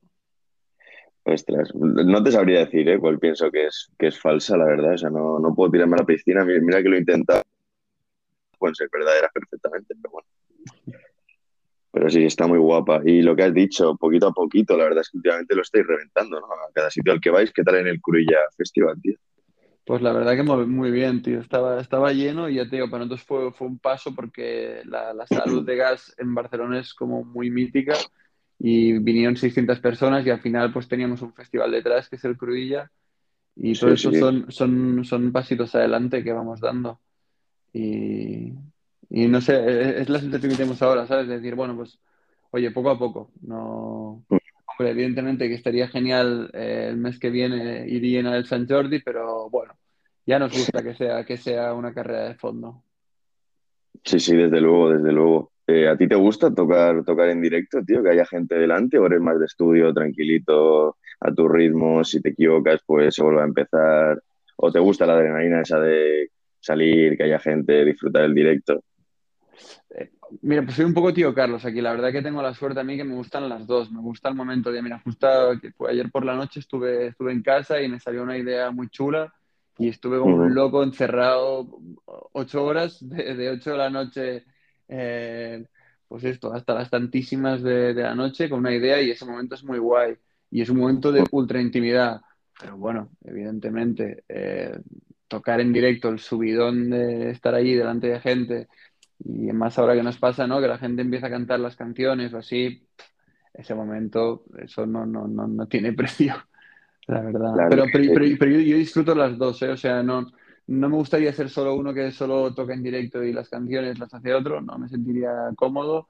Ostras, 1.33 1.75
no 1.75 2.23
te 2.23 2.31
sabría 2.31 2.59
decir, 2.59 2.87
¿eh? 2.87 2.97
Cuál 2.99 3.19
pienso 3.19 3.51
que 3.51 3.65
es, 3.65 3.91
que 3.99 4.07
es 4.07 4.17
falsa, 4.19 4.55
la 4.55 4.63
verdad. 4.65 4.93
O 4.93 4.97
sea, 4.97 5.09
no, 5.09 5.39
no 5.39 5.53
puedo 5.53 5.71
tirarme 5.71 5.95
a 5.95 5.99
la 5.99 6.05
piscina. 6.05 6.45
Mira, 6.45 6.61
mira 6.61 6.81
que 6.81 6.87
lo 6.87 6.95
he 6.95 6.99
intentado. 6.99 7.43
Pueden 8.57 8.75
ser 8.75 8.87
verdaderas 8.91 9.29
perfectamente, 9.33 9.93
pero 10.01 10.11
bueno. 10.13 10.27
Pero 11.91 12.09
sí, 12.09 12.23
está 12.23 12.47
muy 12.47 12.59
guapa. 12.59 13.01
Y 13.03 13.21
lo 13.23 13.35
que 13.35 13.43
has 13.43 13.53
dicho, 13.53 13.97
poquito 13.97 14.27
a 14.27 14.31
poquito, 14.31 14.77
la 14.77 14.85
verdad 14.85 15.01
es 15.01 15.09
que 15.09 15.17
últimamente 15.17 15.53
lo 15.53 15.63
estáis 15.63 15.85
reventando, 15.85 16.39
¿no? 16.39 16.47
A 16.47 16.71
cada 16.73 16.89
sitio 16.89 17.11
al 17.11 17.19
que 17.19 17.29
vais, 17.29 17.51
¿qué 17.51 17.63
tal 17.63 17.75
en 17.75 17.87
el 17.87 17.99
Curilla 17.99 18.37
Festival, 18.55 18.95
tío? 19.01 19.17
Pues 19.87 20.01
la 20.01 20.11
verdad 20.11 20.35
que 20.35 20.43
muy, 20.43 20.91
bien, 20.91 21.21
tío. 21.21 21.39
Estaba, 21.39 21.79
estaba 21.79 22.11
lleno 22.11 22.49
y 22.49 22.55
ya 22.55 22.65
te 22.69 22.75
digo, 22.75 22.89
para 22.89 23.05
nosotros 23.05 23.23
fue, 23.25 23.53
fue 23.53 23.67
un 23.67 23.79
paso 23.79 24.13
porque 24.13 24.81
la, 24.85 25.13
la 25.13 25.25
salud 25.27 25.65
de 25.65 25.77
gas 25.77 26.13
en 26.17 26.35
Barcelona 26.35 26.79
es 26.79 26.93
como 26.93 27.23
muy 27.23 27.49
mítica 27.51 27.93
y 28.59 28.99
vinieron 28.99 29.37
600 29.37 29.79
personas 29.79 30.25
y 30.25 30.29
al 30.29 30.41
final 30.41 30.73
pues 30.73 30.89
teníamos 30.89 31.21
un 31.21 31.33
festival 31.33 31.71
detrás 31.71 32.09
que 32.09 32.17
es 32.17 32.25
el 32.25 32.37
Cruilla 32.37 32.91
y 33.55 33.77
todo 33.77 33.91
Sí, 33.91 33.93
eso 33.93 34.11
sí. 34.11 34.13
son, 34.13 34.51
son, 34.51 35.05
son 35.05 35.31
pasitos 35.33 35.75
adelante 35.75 36.23
que 36.23 36.33
vamos 36.33 36.61
dando. 36.61 37.01
Y, 37.73 38.53
y 39.09 39.27
no 39.27 39.41
sé, 39.41 39.55
es, 39.91 40.01
es 40.03 40.09
la 40.09 40.19
sensación 40.19 40.51
que 40.51 40.57
tenemos 40.57 40.81
ahora, 40.81 41.07
¿sabes? 41.07 41.27
De 41.27 41.35
decir, 41.37 41.55
bueno, 41.55 41.75
pues, 41.77 41.99
oye, 42.51 42.71
poco 42.71 42.89
a 42.91 42.99
poco. 42.99 43.31
No, 43.41 44.25
hombre, 44.77 44.91
evidentemente 44.91 45.47
que 45.47 45.55
estaría 45.55 45.87
genial 45.87 46.49
eh, 46.53 46.87
el 46.89 46.97
mes 46.97 47.19
que 47.19 47.29
viene 47.29 47.87
ir 47.87 48.01
llena 48.01 48.33
del 48.33 48.45
San 48.45 48.67
Jordi, 48.67 48.99
pero 48.99 49.49
bueno, 49.49 49.73
ya 50.25 50.39
nos 50.39 50.51
gusta 50.51 50.83
que 50.83 50.93
sea, 50.93 51.23
que 51.25 51.37
sea 51.37 51.73
una 51.73 51.93
carrera 51.93 52.27
de 52.27 52.35
fondo. 52.35 52.83
Sí, 54.03 54.19
sí, 54.19 54.35
desde 54.35 54.61
luego, 54.61 54.89
desde 54.91 55.11
luego. 55.11 55.51
Eh, 55.65 55.87
¿a 55.89 55.97
ti 55.97 56.07
te 56.07 56.15
gusta 56.15 56.53
tocar, 56.53 57.03
tocar 57.03 57.29
en 57.29 57.41
directo, 57.41 57.83
tío? 57.83 58.01
Que 58.01 58.11
haya 58.11 58.25
gente 58.25 58.55
delante 58.55 58.97
o 58.97 59.05
eres 59.05 59.19
más 59.19 59.37
de 59.39 59.45
estudio, 59.45 59.93
tranquilito, 59.93 60.97
a 61.19 61.33
tu 61.33 61.47
ritmo, 61.47 62.03
si 62.03 62.21
te 62.21 62.29
equivocas, 62.29 62.81
pues 62.85 63.15
se 63.15 63.23
vuelve 63.23 63.41
a 63.41 63.45
empezar. 63.45 64.21
¿O 64.55 64.71
te 64.71 64.79
gusta 64.79 65.05
la 65.05 65.13
adrenalina 65.13 65.61
esa 65.61 65.79
de 65.79 66.29
salir, 66.59 67.17
que 67.17 67.23
haya 67.23 67.39
gente, 67.39 67.83
disfrutar 67.83 68.23
el 68.23 68.33
directo? 68.33 68.81
Eh, 69.89 70.11
mira, 70.41 70.63
pues 70.63 70.75
soy 70.75 70.85
un 70.85 70.93
poco 70.93 71.13
tío 71.13 71.33
Carlos 71.33 71.65
aquí. 71.65 71.81
La 71.81 71.91
verdad 71.91 72.11
que 72.11 72.21
tengo 72.21 72.41
la 72.41 72.53
suerte 72.53 72.79
a 72.79 72.83
mí 72.83 72.97
que 72.97 73.03
me 73.03 73.15
gustan 73.15 73.49
las 73.49 73.65
dos. 73.67 73.91
Me 73.91 73.99
gusta 73.99 74.29
el 74.29 74.35
momento 74.35 74.71
de, 74.71 74.81
mira, 74.81 74.99
justo 74.99 75.27
ayer 75.87 76.11
por 76.11 76.25
la 76.25 76.35
noche 76.35 76.59
estuve, 76.59 77.07
estuve 77.07 77.31
en 77.31 77.41
casa 77.41 77.81
y 77.81 77.87
me 77.87 77.99
salió 77.99 78.23
una 78.23 78.37
idea 78.37 78.71
muy 78.71 78.89
chula 78.89 79.33
y 79.77 79.89
estuve 79.89 80.17
como 80.17 80.35
un 80.35 80.55
loco 80.55 80.83
encerrado 80.83 81.67
ocho 82.33 82.63
horas, 82.63 82.97
de, 83.01 83.35
de 83.35 83.49
ocho 83.49 83.71
de 83.71 83.77
la 83.77 83.89
noche, 83.89 84.45
eh, 84.87 85.65
pues 86.07 86.23
esto, 86.23 86.53
hasta 86.53 86.73
las 86.73 86.89
tantísimas 86.89 87.61
de, 87.61 87.93
de 87.93 88.01
la 88.01 88.15
noche 88.15 88.49
con 88.49 88.59
una 88.59 88.73
idea 88.73 89.01
y 89.01 89.11
ese 89.11 89.25
momento 89.25 89.55
es 89.55 89.63
muy 89.63 89.77
guay. 89.77 90.15
Y 90.49 90.61
es 90.61 90.69
un 90.69 90.77
momento 90.77 91.11
de 91.11 91.23
ultra 91.31 91.61
intimidad. 91.61 92.21
Pero 92.59 92.77
bueno, 92.77 93.09
evidentemente, 93.23 94.23
eh, 94.27 94.79
tocar 95.27 95.59
en 95.61 95.73
directo, 95.73 96.09
el 96.09 96.19
subidón 96.19 96.89
de 96.89 97.29
estar 97.31 97.53
allí 97.53 97.75
delante 97.75 98.07
de 98.07 98.19
gente 98.19 98.67
y 99.19 99.51
más 99.53 99.77
ahora 99.79 99.95
que 99.95 100.03
nos 100.03 100.17
pasa, 100.17 100.47
¿no? 100.47 100.61
Que 100.61 100.67
la 100.67 100.77
gente 100.77 101.01
empieza 101.01 101.27
a 101.27 101.29
cantar 101.31 101.59
las 101.59 101.75
canciones 101.75 102.33
o 102.33 102.37
así, 102.39 102.87
ese 103.53 103.75
momento, 103.75 104.45
eso 104.59 104.85
no, 104.87 105.05
no, 105.05 105.27
no, 105.27 105.47
no 105.47 105.67
tiene 105.67 105.93
precio, 105.95 106.35
la 107.07 107.21
verdad. 107.21 107.63
Claro, 107.65 107.69
Pero, 107.69 107.89
pero, 107.91 108.03
pero- 108.13 108.35
pero 108.39 108.51
yo, 108.51 108.59
yo 108.59 108.77
disfruto 108.77 109.15
las 109.15 109.37
dos, 109.37 109.61
¿eh? 109.63 109.69
O 109.69 109.77
sea, 109.77 110.03
no, 110.03 110.27
no 110.67 110.89
me 110.89 110.95
gustaría 110.97 111.33
ser 111.33 111.49
solo 111.49 111.75
uno 111.75 111.93
que 111.93 112.11
solo 112.11 112.53
toca 112.53 112.73
en 112.73 112.83
directo 112.83 113.23
y 113.23 113.33
las 113.33 113.49
canciones 113.49 113.97
las 113.99 114.13
hace 114.13 114.33
otro, 114.33 114.61
no 114.61 114.77
me 114.77 114.89
sentiría 114.89 115.31
cómodo. 115.55 116.09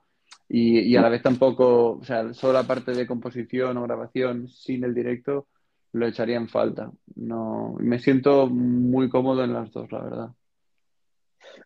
y, 0.50 0.80
y 0.82 0.98
a 0.98 1.02
la 1.02 1.10
vez 1.10 1.22
tampoco, 1.24 1.98
o 2.00 2.04
sea, 2.06 2.34
solo 2.34 2.54
la 2.54 2.68
parte 2.68 2.94
de 2.94 3.08
composición 3.08 3.78
o 3.78 3.84
grabación 3.84 4.50
sin 4.50 4.84
el 4.86 4.96
directo 4.96 5.48
lo 5.94 6.08
echaría 6.08 6.38
en 6.38 6.50
falta. 6.50 6.92
No, 7.16 7.76
me 7.80 8.00
siento 8.00 8.48
muy 8.48 9.10
cómodo 9.10 9.44
en 9.44 9.54
las 9.54 9.72
dos, 9.74 9.92
la 9.92 10.02
verdad. 10.04 10.30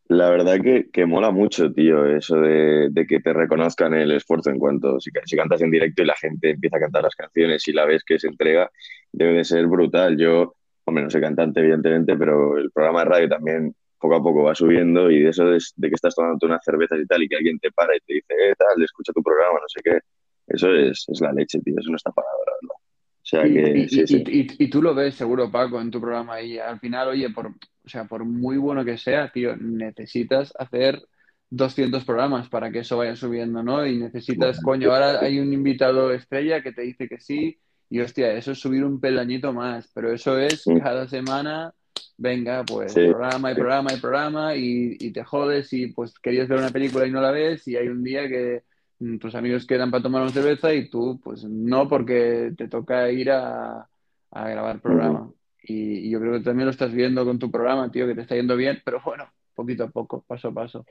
La 0.07 0.29
verdad 0.29 0.59
que, 0.61 0.89
que 0.91 1.05
mola 1.05 1.31
mucho, 1.31 1.71
tío, 1.71 2.05
eso 2.05 2.35
de, 2.41 2.89
de 2.91 3.07
que 3.07 3.19
te 3.19 3.33
reconozcan 3.33 3.93
el 3.93 4.11
esfuerzo 4.11 4.49
en 4.49 4.59
cuanto 4.59 4.99
si, 4.99 5.09
si 5.25 5.35
cantas 5.37 5.61
en 5.61 5.71
directo 5.71 6.03
y 6.03 6.05
la 6.05 6.15
gente 6.15 6.51
empieza 6.51 6.77
a 6.77 6.81
cantar 6.81 7.03
las 7.03 7.15
canciones 7.15 7.67
y 7.67 7.73
la 7.73 7.85
ves 7.85 8.03
que 8.03 8.19
se 8.19 8.27
entrega, 8.27 8.69
debe 9.11 9.33
de 9.33 9.43
ser 9.45 9.67
brutal. 9.67 10.17
Yo, 10.17 10.55
hombre, 10.85 11.03
no 11.05 11.09
soy 11.09 11.21
cantante, 11.21 11.61
evidentemente, 11.61 12.15
pero 12.17 12.57
el 12.57 12.71
programa 12.71 12.99
de 13.03 13.05
radio 13.09 13.29
también 13.29 13.75
poco 13.99 14.15
a 14.15 14.23
poco 14.23 14.43
va 14.43 14.55
subiendo 14.55 15.09
y 15.11 15.21
de 15.21 15.29
eso 15.29 15.45
de, 15.45 15.59
de 15.75 15.89
que 15.89 15.95
estás 15.95 16.15
tomando 16.15 16.45
unas 16.47 16.63
cervezas 16.65 16.99
y 16.99 17.05
tal 17.05 17.21
y 17.23 17.29
que 17.29 17.35
alguien 17.37 17.59
te 17.59 17.71
para 17.71 17.95
y 17.95 17.99
te 17.99 18.13
dice, 18.15 18.33
eh, 18.33 18.53
tal, 18.57 18.83
escucha 18.83 19.13
tu 19.13 19.21
programa, 19.23 19.59
no 19.61 19.67
sé 19.67 19.79
qué, 19.83 19.99
eso 20.47 20.73
es, 20.73 21.05
es 21.07 21.21
la 21.21 21.31
leche, 21.31 21.59
tío, 21.61 21.75
eso 21.77 21.89
no 21.91 21.97
está 21.97 22.11
pagado, 22.11 22.37
la 22.47 22.53
verdad. 22.53 22.75
O 22.75 23.23
sea 23.23 23.47
Y, 23.47 23.53
que, 23.53 23.79
y- 23.79 23.89
sí, 23.89 24.01
y- 24.01 24.07
sí. 24.07 24.23
y- 24.27 24.63
y 24.65 24.69
tú 24.69 24.81
lo 24.81 24.95
ves 24.95 25.13
seguro, 25.15 25.51
Paco, 25.51 25.79
en 25.79 25.91
tu 25.91 26.01
programa 26.01 26.33
ahí. 26.35 26.57
Al 26.57 26.79
final, 26.79 27.09
oye, 27.09 27.29
por, 27.29 27.53
o 27.83 27.89
sea, 27.89 28.05
por 28.05 28.25
muy 28.25 28.57
bueno 28.57 28.85
que 28.85 28.97
sea, 28.97 29.31
tío, 29.31 29.55
necesitas 29.57 30.53
hacer 30.57 31.01
200 31.49 32.05
programas 32.05 32.47
para 32.49 32.71
que 32.71 32.79
eso 32.79 32.97
vaya 32.97 33.15
subiendo, 33.15 33.61
¿no? 33.61 33.85
Y 33.85 33.97
necesitas, 33.97 34.61
coño, 34.61 34.93
ahora 34.93 35.19
hay 35.19 35.39
un 35.39 35.51
invitado 35.51 36.11
estrella 36.13 36.61
que 36.61 36.71
te 36.71 36.83
dice 36.83 37.07
que 37.07 37.19
sí, 37.19 37.59
y 37.89 37.99
hostia, 37.99 38.33
eso 38.33 38.53
es 38.53 38.59
subir 38.59 38.85
un 38.85 39.01
peldañito 39.01 39.51
más, 39.51 39.91
pero 39.93 40.13
eso 40.13 40.37
es 40.37 40.63
cada 40.81 41.09
semana, 41.09 41.73
venga, 42.17 42.63
pues 42.63 42.93
Sí, 42.93 43.07
programa 43.09 43.51
y 43.51 43.55
programa 43.55 43.93
y 43.93 43.99
programa, 43.99 44.55
y, 44.55 44.95
y 44.99 45.11
te 45.11 45.23
jodes 45.23 45.73
y 45.73 45.87
pues 45.87 46.17
querías 46.19 46.47
ver 46.47 46.59
una 46.59 46.69
película 46.69 47.05
y 47.05 47.11
no 47.11 47.19
la 47.19 47.31
ves, 47.31 47.67
y 47.67 47.75
hay 47.75 47.89
un 47.89 48.01
día 48.01 48.29
que 48.29 48.63
mm, 48.99 49.17
tus 49.17 49.35
amigos 49.35 49.65
quedan 49.65 49.91
para 49.91 50.03
tomar 50.03 50.21
una 50.21 50.31
cerveza 50.31 50.73
y 50.73 50.89
tú, 50.89 51.19
pues 51.21 51.43
no, 51.43 51.89
porque 51.89 52.53
te 52.55 52.69
toca 52.69 53.11
ir 53.11 53.29
a, 53.31 53.89
a 54.31 54.49
grabar 54.49 54.79
programa. 54.79 55.29
Y, 55.63 56.09
yo 56.09 56.19
creo 56.19 56.33
que 56.33 56.41
también 56.41 56.65
lo 56.65 56.71
estás 56.71 56.91
viendo 56.91 57.25
con 57.25 57.39
tu 57.39 57.51
programa, 57.51 57.91
tío, 57.91 58.07
que 58.07 58.15
te 58.15 58.21
está 58.21 58.35
yendo 58.35 58.55
bien, 58.55 58.81
pero 58.83 59.01
bueno, 59.03 59.25
poquito 59.53 59.83
a 59.83 59.89
poco, 59.89 60.23
paso 60.27 60.49
a 60.49 60.53
paso. 60.53 60.85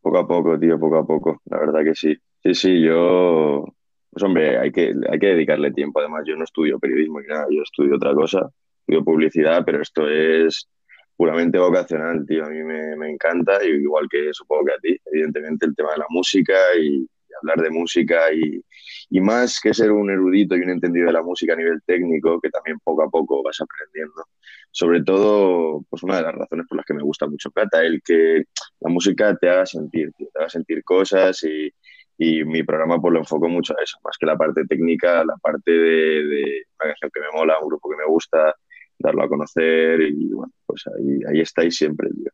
Poco 0.00 0.18
a 0.18 0.26
poco, 0.26 0.58
tío, 0.58 0.78
poco 0.78 0.98
a 0.98 1.06
poco, 1.06 1.42
la 1.46 1.58
verdad 1.58 1.84
que 1.84 1.94
sí. 1.94 2.16
Sí, 2.42 2.54
sí, 2.54 2.80
yo, 2.80 3.64
pues 4.10 4.22
hombre, 4.22 4.58
hay 4.58 4.70
que, 4.70 4.94
hay 5.10 5.18
que 5.18 5.26
dedicarle 5.26 5.72
tiempo. 5.72 6.00
Además, 6.00 6.22
yo 6.26 6.36
no 6.36 6.44
estudio 6.44 6.78
periodismo 6.78 7.20
ni 7.20 7.26
nada, 7.26 7.46
yo 7.50 7.62
estudio 7.62 7.96
otra 7.96 8.14
cosa, 8.14 8.48
estudio 8.80 9.04
publicidad, 9.04 9.64
pero 9.66 9.82
esto 9.82 10.08
es 10.08 10.68
puramente 11.16 11.58
vocacional, 11.58 12.24
tío. 12.26 12.44
A 12.44 12.48
mí 12.48 12.62
me, 12.62 12.96
me 12.96 13.10
encanta, 13.10 13.62
igual 13.64 14.06
que 14.08 14.32
supongo 14.32 14.66
que 14.66 14.72
a 14.72 14.78
ti, 14.78 14.96
evidentemente, 15.12 15.66
el 15.66 15.74
tema 15.74 15.90
de 15.92 15.98
la 15.98 16.06
música 16.08 16.54
y 16.80 17.06
hablar 17.42 17.60
de 17.62 17.70
música 17.70 18.32
y, 18.32 18.62
y 19.10 19.20
más 19.20 19.60
que 19.60 19.74
ser 19.74 19.92
un 19.92 20.10
erudito 20.10 20.56
y 20.56 20.60
un 20.60 20.70
entendido 20.70 21.06
de 21.06 21.12
la 21.12 21.22
música 21.22 21.54
a 21.54 21.56
nivel 21.56 21.80
técnico, 21.86 22.40
que 22.40 22.50
también 22.50 22.78
poco 22.84 23.02
a 23.04 23.10
poco 23.10 23.42
vas 23.42 23.58
aprendiendo. 23.60 24.24
Sobre 24.70 25.02
todo, 25.02 25.84
pues 25.88 26.02
una 26.02 26.16
de 26.18 26.22
las 26.22 26.34
razones 26.34 26.66
por 26.68 26.76
las 26.76 26.86
que 26.86 26.94
me 26.94 27.02
gusta 27.02 27.26
mucho 27.26 27.50
Cata, 27.50 27.82
el 27.82 28.00
que 28.04 28.44
la 28.80 28.90
música 28.90 29.36
te 29.36 29.48
haga 29.48 29.66
sentir, 29.66 30.12
te 30.16 30.28
haga 30.38 30.48
sentir 30.48 30.84
cosas 30.84 31.42
y, 31.44 31.70
y 32.18 32.44
mi 32.44 32.62
programa 32.62 33.00
pues 33.00 33.12
lo 33.14 33.20
enfoco 33.20 33.48
mucho 33.48 33.74
a 33.78 33.82
eso, 33.82 33.98
más 34.04 34.16
que 34.18 34.26
la 34.26 34.36
parte 34.36 34.64
técnica, 34.66 35.24
la 35.24 35.36
parte 35.40 35.70
de, 35.72 36.24
de 36.26 36.64
una 36.80 36.90
canción 36.90 37.10
que 37.12 37.20
me 37.20 37.26
mola, 37.34 37.58
un 37.60 37.68
grupo 37.68 37.90
que 37.90 37.96
me 37.96 38.06
gusta, 38.06 38.54
darlo 38.98 39.22
a 39.22 39.28
conocer 39.28 40.00
y 40.02 40.28
bueno, 40.28 40.52
pues 40.66 40.84
ahí, 40.88 41.20
ahí 41.28 41.40
estáis 41.40 41.76
siempre, 41.76 42.10
tío. 42.10 42.30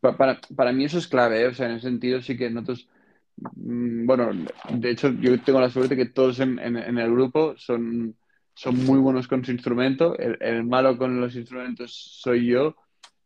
Pa- 0.00 0.16
Para, 0.16 0.40
para 0.56 0.72
mí 0.72 0.84
eso 0.84 0.98
es 0.98 1.06
clave, 1.08 1.42
¿eh? 1.42 1.46
O 1.48 1.54
sea, 1.54 1.66
en 1.66 1.72
ese 1.76 1.88
sentido 1.88 2.22
sí 2.22 2.36
que 2.36 2.50
nosotros, 2.50 2.88
bueno, 3.36 4.30
de 4.70 4.90
hecho 4.90 5.10
yo 5.12 5.40
tengo 5.42 5.60
la 5.60 5.70
suerte 5.70 5.96
que 5.96 6.06
todos 6.06 6.40
en, 6.40 6.58
en- 6.58 6.76
en 6.76 6.98
el 6.98 7.10
grupo 7.12 7.54
son, 7.56 8.16
son 8.54 8.76
muy 8.84 8.98
buenos 8.98 9.28
con 9.28 9.44
su 9.44 9.52
instrumento, 9.52 10.16
el, 10.18 10.36
el 10.40 10.64
malo 10.64 10.96
con 10.98 11.20
los 11.20 11.34
instrumentos 11.36 11.92
soy 12.22 12.46
yo, 12.46 12.76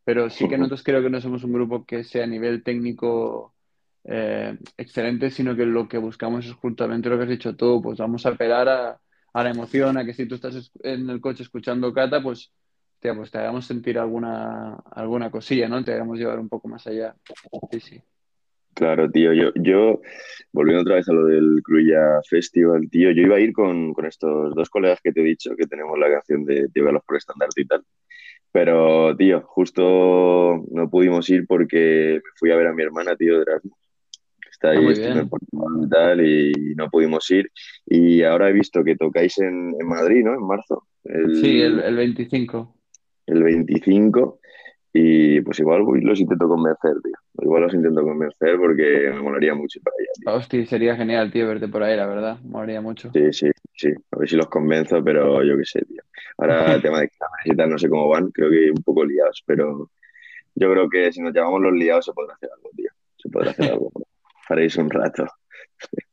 pero 0.03 0.29
sí 0.29 0.47
que 0.47 0.57
nosotros 0.57 0.83
creo 0.83 1.01
que 1.01 1.09
no 1.09 1.19
somos 1.21 1.43
un 1.43 1.53
grupo 1.53 1.85
que 1.85 2.03
sea 2.03 2.23
a 2.23 2.27
nivel 2.27 2.63
técnico 2.63 3.53
eh, 4.05 4.57
excelente, 4.77 5.31
sino 5.31 5.55
que 5.55 5.65
lo 5.65 5.87
que 5.87 5.97
buscamos 5.97 6.45
es 6.45 6.53
justamente 6.53 7.09
lo 7.09 7.17
que 7.17 7.23
has 7.23 7.29
dicho 7.29 7.55
tú, 7.55 7.81
pues 7.81 7.97
vamos 7.99 8.25
a 8.25 8.29
apelar 8.29 8.69
a, 8.69 9.01
a 9.33 9.43
la 9.43 9.49
emoción, 9.49 9.97
a 9.97 10.05
que 10.05 10.13
si 10.13 10.27
tú 10.27 10.35
estás 10.35 10.55
es- 10.55 10.71
en 10.83 11.09
el 11.09 11.19
coche 11.21 11.43
escuchando 11.43 11.93
Cata, 11.93 12.21
pues, 12.21 12.51
pues 13.01 13.31
te 13.31 13.37
hagamos 13.37 13.65
sentir 13.65 13.99
alguna, 13.99 14.75
alguna 14.91 15.29
cosilla, 15.29 15.67
¿no? 15.69 15.83
Te 15.83 15.93
hagamos 15.93 16.17
llevar 16.17 16.39
un 16.39 16.49
poco 16.49 16.67
más 16.67 16.87
allá. 16.87 17.15
Sí, 17.71 17.79
sí. 17.79 18.01
Claro, 18.75 19.09
tío, 19.09 19.31
yo, 19.33 19.51
yo, 19.55 20.01
volviendo 20.51 20.81
otra 20.81 20.95
vez 20.95 21.07
a 21.09 21.13
lo 21.13 21.25
del 21.25 21.61
Cruilla 21.63 22.19
Festival, 22.29 22.89
tío, 22.89 23.09
yo 23.11 23.21
iba 23.23 23.37
a 23.37 23.39
ir 23.39 23.53
con, 23.53 23.93
con 23.93 24.05
estos 24.05 24.53
dos 24.53 24.69
colegas 24.69 24.99
que 25.01 25.13
te 25.13 25.21
he 25.21 25.23
dicho, 25.23 25.55
que 25.55 25.65
tenemos 25.65 25.97
la 25.97 26.11
canción 26.11 26.43
de 26.43 26.67
Tío 26.73 26.83
Galos 26.83 27.01
por 27.07 27.15
estandarte 27.17 27.61
y 27.61 27.65
tal. 27.65 27.83
Pero, 28.51 29.15
tío, 29.15 29.41
justo 29.47 30.63
no 30.71 30.89
pudimos 30.89 31.29
ir 31.29 31.45
porque 31.47 32.19
me 32.23 32.29
fui 32.37 32.51
a 32.51 32.55
ver 32.57 32.67
a 32.67 32.73
mi 32.73 32.83
hermana, 32.83 33.15
tío, 33.15 33.37
de 33.37 33.43
Erasmus, 33.43 33.77
está 34.51 34.69
Ah, 34.69 34.71
ahí. 34.71 35.27
Portugal 35.29 35.85
y 35.85 35.89
tal, 35.89 36.25
y 36.25 36.75
no 36.75 36.89
pudimos 36.89 37.29
ir. 37.31 37.49
Y 37.85 38.23
ahora 38.23 38.49
he 38.49 38.53
visto 38.53 38.83
que 38.83 38.95
tocáis 38.97 39.37
en, 39.39 39.73
en 39.79 39.87
Madrid, 39.87 40.23
¿no? 40.23 40.33
En 40.33 40.45
marzo, 40.45 40.83
Sí, 41.41 41.61
el, 41.61 41.79
el, 41.79 41.85
el 41.85 41.95
25. 41.97 42.75
el 43.27 43.43
25. 43.43 44.39
Y 44.97 45.41
pues 45.41 45.59
igual 45.59 45.81
voy- 45.81 45.99
los 45.99 46.21
intento 46.21 46.47
convencer, 46.47 46.93
tío. 47.03 47.13
Igual 47.41 47.63
los 47.63 47.73
intento 47.73 48.01
convencer 48.01 48.55
porque 48.57 49.09
me 49.13 49.21
molaría 49.21 49.53
mucho 49.53 49.79
ir 49.79 49.83
para 49.83 49.95
allá, 49.99 50.09
tío. 50.15 50.33
Hostia, 50.35 50.65
sería 50.65 50.95
genial, 50.95 51.31
tío, 51.33 51.47
verte 51.49 51.67
por 51.67 51.83
ahí, 51.83 51.97
la 51.97 52.07
verdad. 52.07 52.37
Molaría 52.45 52.79
mucho. 52.79 53.11
Sí, 53.13 53.33
sí, 53.33 53.51
sí. 53.73 53.89
A 54.11 54.17
ver 54.19 54.29
si 54.29 54.37
los 54.37 54.47
convenzo, 54.47 55.03
pero 55.03 55.43
yo 55.43 55.57
qué 55.57 55.65
sé, 55.65 55.81
tío. 55.81 56.01
Ahora, 56.37 56.55
tema 56.81 56.99
de 56.99 57.05
exámenes 57.07 57.45
y 57.45 57.55
tal, 57.57 57.69
no 57.71 57.77
sé 57.77 57.89
cómo 57.89 58.07
van. 58.07 58.31
Creo 58.31 58.49
que 58.49 58.71
un 58.71 58.83
poco 58.83 59.03
liados, 59.03 59.43
pero 59.45 59.91
yo 60.55 60.71
creo 60.71 60.89
que 60.89 61.11
si 61.11 61.19
nos 61.21 61.33
llamamos 61.33 61.59
los 61.61 61.73
liados 61.73 62.05
se 62.05 62.13
podrá 62.13 62.33
hacer 62.35 62.49
algo, 62.55 62.69
tío. 62.77 62.89
Se 63.17 63.27
podrá 63.29 63.51
hacer 63.51 63.71
algo 63.71 63.91
para 64.47 64.63
irse 64.63 64.79
un 64.81 64.89
rato. 64.89 65.25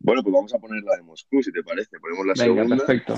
Bueno, 0.00 0.22
pues 0.24 0.34
vamos 0.34 0.52
a 0.52 0.58
poner 0.58 0.82
la 0.82 0.96
de 0.96 1.02
Moscú, 1.02 1.42
si 1.42 1.52
te 1.52 1.62
parece. 1.62 1.98
Ponemos 2.00 2.26
la 2.26 2.32
Venga, 2.36 2.64
segunda, 2.64 2.76
perfecto. 2.84 3.14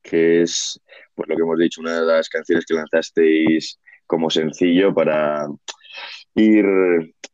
que 0.00 0.42
es, 0.42 0.80
pues 1.14 1.28
lo 1.28 1.34
que 1.36 1.42
hemos 1.42 1.58
dicho, 1.58 1.80
una 1.80 2.00
de 2.00 2.06
las 2.06 2.28
canciones 2.28 2.64
que 2.64 2.74
lanzasteis 2.74 3.80
como 4.12 4.28
sencillo 4.28 4.92
para 4.92 5.48
ir, 6.34 6.66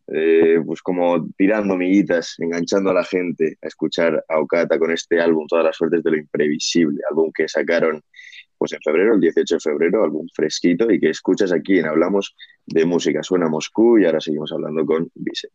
eh, 0.07 0.61
pues 0.65 0.81
como 0.81 1.29
tirando 1.37 1.77
miguitas, 1.77 2.37
enganchando 2.39 2.91
a 2.91 2.95
la 2.95 3.03
gente 3.03 3.59
a 3.61 3.67
escuchar 3.67 4.25
a 4.29 4.39
Okata 4.39 4.79
con 4.79 4.93
este 4.93 5.21
álbum, 5.21 5.49
Todas 5.49 5.65
las 5.65 5.77
suertes 5.77 6.05
de 6.05 6.13
lo 6.13 6.17
imprevisible, 6.19 7.01
álbum 7.11 7.33
que 7.35 7.49
sacaron 7.49 8.01
pues 8.57 8.73
en 8.75 8.81
febrero, 8.81 9.15
el 9.15 9.21
18 9.21 9.57
de 9.57 9.61
febrero, 9.61 10.05
álbum 10.05 10.29
fresquito 10.33 10.89
y 10.89 11.01
que 11.01 11.11
escuchas 11.11 11.51
aquí 11.51 11.81
en 11.81 11.87
Hablamos 11.87 12.37
de 12.65 12.85
Música. 12.85 13.25
Suena 13.25 13.49
Moscú 13.49 13.99
y 13.99 14.05
ahora 14.05 14.21
seguimos 14.21 14.53
hablando 14.53 14.87
con 14.87 15.11
Vise. 15.17 15.49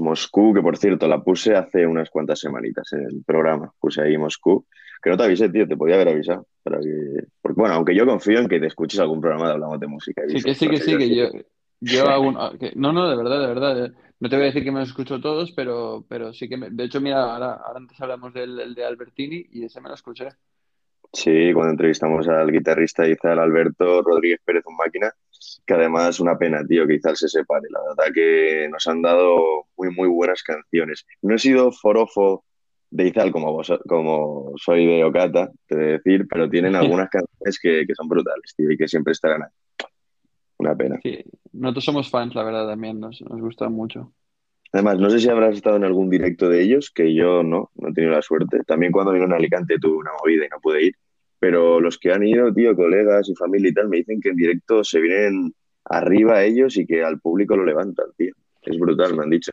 Moscú, 0.00 0.52
que 0.54 0.62
por 0.62 0.76
cierto 0.76 1.06
la 1.08 1.22
puse 1.22 1.54
hace 1.54 1.86
unas 1.86 2.10
cuantas 2.10 2.38
semanitas 2.40 2.92
en 2.92 3.00
el 3.04 3.22
programa. 3.24 3.72
Puse 3.80 4.02
ahí 4.02 4.16
Moscú, 4.18 4.66
que 5.02 5.10
no 5.10 5.16
te 5.16 5.24
avisé, 5.24 5.48
tío, 5.48 5.66
te 5.66 5.76
podía 5.76 5.96
haber 5.96 6.08
avisado. 6.08 6.46
Para 6.62 6.78
que... 6.80 7.24
Porque, 7.40 7.60
bueno, 7.60 7.74
aunque 7.74 7.94
yo 7.94 8.06
confío 8.06 8.38
en 8.38 8.48
que 8.48 8.60
te 8.60 8.66
escuches 8.66 9.00
algún 9.00 9.20
programa 9.20 9.46
de 9.48 9.52
Hablamos 9.54 9.80
de 9.80 9.86
Música. 9.86 10.22
Sí, 10.28 10.42
que 10.42 10.54
sí, 10.54 10.68
que 10.68 10.78
sí, 10.78 10.96
que 10.96 11.14
yo, 11.16 11.30
yo 11.80 12.04
que- 12.60 12.72
no, 12.76 12.92
no, 12.92 13.08
de 13.08 13.16
verdad, 13.16 13.40
de 13.40 13.46
verdad. 13.46 13.84
eh, 13.86 13.92
No 14.20 14.28
te 14.28 14.36
voy 14.36 14.44
a 14.44 14.46
decir 14.46 14.62
que 14.62 14.70
me 14.70 14.80
los 14.80 14.90
escucho 14.90 15.20
todos, 15.20 15.50
pero, 15.52 16.04
pero 16.08 16.32
sí 16.32 16.48
que 16.48 16.56
me, 16.56 16.70
de 16.70 16.84
hecho, 16.84 17.00
mira, 17.00 17.32
ahora, 17.32 17.54
ahora 17.54 17.78
antes 17.80 18.00
hablamos 18.00 18.32
del, 18.32 18.56
del 18.56 18.74
de 18.74 18.84
Albertini 18.84 19.44
y 19.50 19.64
ese 19.64 19.80
me 19.80 19.88
lo 19.88 19.94
escuché. 19.96 20.28
Sí, 21.12 21.52
cuando 21.52 21.72
entrevistamos 21.72 22.26
al 22.28 22.50
guitarrista 22.50 23.06
Izal 23.06 23.38
Alberto 23.38 24.00
Rodríguez 24.00 24.40
Pérez, 24.44 24.64
un 24.66 24.76
máquina, 24.76 25.12
que 25.66 25.74
además 25.74 26.20
una 26.20 26.38
pena, 26.38 26.64
tío, 26.66 26.86
que 26.86 26.94
Izal 26.94 27.16
se 27.16 27.28
separe. 27.28 27.66
La 27.70 27.80
verdad 27.82 28.12
que 28.14 28.68
nos 28.70 28.86
han 28.86 29.02
dado 29.02 29.66
muy, 29.76 29.90
muy 29.90 30.08
buenas 30.08 30.42
canciones. 30.42 31.06
No 31.22 31.34
he 31.34 31.38
sido 31.38 31.72
forofo 31.72 32.44
de 32.90 33.08
Izal 33.08 33.32
como, 33.32 33.52
vos, 33.52 33.72
como 33.88 34.52
soy 34.56 34.86
de 34.86 35.04
Ocata, 35.04 35.50
te 35.66 35.76
de 35.76 35.92
decir, 35.92 36.26
pero 36.28 36.48
tienen 36.48 36.74
algunas 36.76 37.08
canciones 37.08 37.58
que, 37.60 37.84
que 37.86 37.94
son 37.94 38.08
brutales, 38.08 38.54
tío, 38.56 38.70
y 38.70 38.76
que 38.76 38.88
siempre 38.88 39.12
estarán 39.12 39.42
ahí. 39.42 39.86
Una 40.58 40.76
pena. 40.76 41.00
Sí, 41.02 41.18
nosotros 41.52 41.84
somos 41.84 42.10
fans, 42.10 42.34
la 42.34 42.44
verdad, 42.44 42.68
también, 42.68 43.00
nos, 43.00 43.20
nos 43.22 43.40
gusta 43.40 43.68
mucho. 43.68 44.12
Además, 44.72 44.98
no 44.98 45.10
sé 45.10 45.20
si 45.20 45.28
habrás 45.28 45.56
estado 45.56 45.76
en 45.76 45.84
algún 45.84 46.08
directo 46.08 46.48
de 46.48 46.62
ellos, 46.62 46.90
que 46.90 47.14
yo 47.14 47.42
no, 47.42 47.70
no 47.74 47.88
he 47.88 47.92
tenido 47.92 48.14
la 48.14 48.22
suerte. 48.22 48.60
También 48.66 48.90
cuando 48.90 49.12
vino 49.12 49.26
a 49.32 49.36
Alicante 49.36 49.78
tuve 49.78 49.96
una 49.96 50.12
movida 50.18 50.46
y 50.46 50.48
no 50.48 50.60
pude 50.60 50.86
ir. 50.86 50.94
Pero 51.42 51.80
los 51.80 51.98
que 51.98 52.12
han 52.12 52.22
ido, 52.22 52.54
tío, 52.54 52.76
colegas 52.76 53.28
y 53.28 53.34
familia 53.34 53.70
y 53.70 53.74
tal, 53.74 53.88
me 53.88 53.96
dicen 53.96 54.20
que 54.20 54.28
en 54.28 54.36
directo 54.36 54.84
se 54.84 55.00
vienen 55.00 55.52
arriba 55.84 56.44
ellos 56.44 56.76
y 56.76 56.86
que 56.86 57.02
al 57.02 57.18
público 57.18 57.56
lo 57.56 57.64
levantan, 57.64 58.06
tío. 58.16 58.32
Es 58.62 58.78
brutal, 58.78 59.16
me 59.16 59.24
han 59.24 59.30
dicho. 59.30 59.50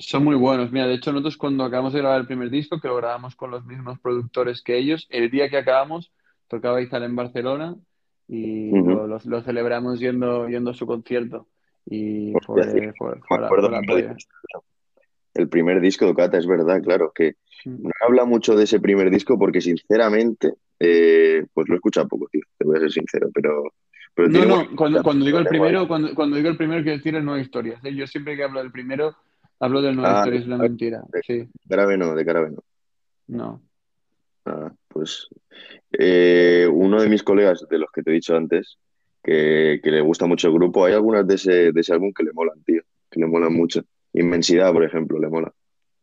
Son 0.00 0.24
muy 0.24 0.34
buenos. 0.34 0.72
Mira, 0.72 0.88
de 0.88 0.94
hecho, 0.94 1.12
nosotros 1.12 1.36
cuando 1.36 1.62
acabamos 1.62 1.92
de 1.92 2.00
grabar 2.00 2.20
el 2.22 2.26
primer 2.26 2.50
disco, 2.50 2.80
que 2.80 2.88
lo 2.88 2.96
grabamos 2.96 3.36
con 3.36 3.52
los 3.52 3.64
mismos 3.64 4.00
productores 4.00 4.62
que 4.62 4.78
ellos, 4.78 5.06
el 5.10 5.30
día 5.30 5.48
que 5.48 5.58
acabamos, 5.58 6.10
tocaba 6.48 6.82
Izal 6.82 7.04
en 7.04 7.14
Barcelona 7.14 7.76
y 8.26 8.72
lo, 8.72 9.06
lo- 9.06 9.20
lo 9.24 9.42
celebramos 9.42 10.00
yendo, 10.00 10.48
yendo 10.48 10.72
a 10.72 10.74
su 10.74 10.86
concierto. 10.86 11.46
Y 11.86 12.32
fue, 12.44 12.62
Me 13.30 13.42
la-. 13.42 13.48
El 15.34 15.48
primer 15.48 15.80
disco 15.80 16.04
de 16.04 16.10
Ocata, 16.10 16.36
es 16.36 16.48
verdad, 16.48 16.82
claro, 16.82 17.12
que 17.14 17.36
no 17.64 17.90
habla 18.04 18.24
mucho 18.24 18.56
de 18.56 18.64
ese 18.64 18.80
primer 18.80 19.08
disco 19.08 19.38
porque 19.38 19.60
sinceramente, 19.60 20.54
eh, 20.80 21.44
pues 21.52 21.68
lo 21.68 21.74
he 21.74 21.76
escuchado 21.76 22.08
poco, 22.08 22.28
tío, 22.30 22.42
te 22.56 22.64
voy 22.64 22.76
a 22.76 22.80
ser 22.80 22.92
sincero, 22.92 23.30
pero, 23.34 23.64
pero 24.14 24.28
No, 24.28 24.44
no, 24.44 24.76
cuando, 24.76 25.02
cuando 25.02 25.24
digo 25.26 25.38
el 25.38 25.46
primero, 25.46 25.86
cuando, 25.88 26.14
cuando 26.14 26.36
digo 26.36 26.48
el 26.48 26.56
primero 26.56 26.82
quiero 26.82 26.98
decir 26.98 27.14
el 27.14 27.24
Nueva 27.24 27.40
Historias. 27.40 27.84
¿eh? 27.84 27.94
Yo 27.94 28.06
siempre 28.06 28.36
que 28.36 28.44
hablo 28.44 28.60
del 28.60 28.72
primero, 28.72 29.16
hablo 29.60 29.82
del 29.82 29.96
Nueva 29.96 30.16
Ah, 30.16 30.18
Historias, 30.20 30.42
es 30.42 30.46
una 30.48 30.58
mentira. 30.58 31.02
Sí, 31.26 31.38
de 31.38 31.48
Carabe 31.68 31.96
no, 31.98 32.14
de 32.14 32.24
Carabe 32.24 32.50
no. 32.50 32.62
no. 33.26 33.62
Ah, 34.46 34.72
pues 34.88 35.28
eh, 35.92 36.66
uno 36.72 37.02
de 37.02 37.08
mis 37.08 37.22
colegas, 37.22 37.66
de 37.68 37.78
los 37.78 37.90
que 37.92 38.02
te 38.02 38.10
he 38.10 38.14
dicho 38.14 38.36
antes, 38.36 38.78
que, 39.22 39.80
que 39.82 39.90
le 39.90 40.00
gusta 40.00 40.26
mucho 40.26 40.48
el 40.48 40.54
grupo, 40.54 40.84
hay 40.84 40.94
algunas 40.94 41.26
de 41.26 41.34
ese, 41.34 41.72
de 41.72 41.80
ese 41.80 41.92
álbum 41.92 42.12
que 42.12 42.24
le 42.24 42.32
molan, 42.32 42.62
tío, 42.62 42.82
que 43.10 43.20
le 43.20 43.26
molan 43.26 43.52
mucho. 43.52 43.82
Inmensidad, 44.14 44.72
por 44.72 44.84
ejemplo, 44.84 45.18
le 45.18 45.28
mola. 45.28 45.52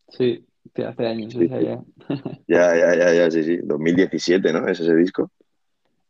Sí, 0.09 0.45
sí, 0.73 0.81
hace 0.83 1.07
años, 1.07 1.33
Sí, 1.33 1.45
esa 1.45 1.61
ya. 1.61 1.83
Ya, 2.47 2.75
ya, 2.75 2.95
ya, 2.95 3.13
ya, 3.13 3.31
sí, 3.31 3.43
sí. 3.43 3.57
2017, 3.63 4.53
¿no? 4.53 4.67
Es 4.67 4.79
ese 4.79 4.95
disco. 4.95 5.31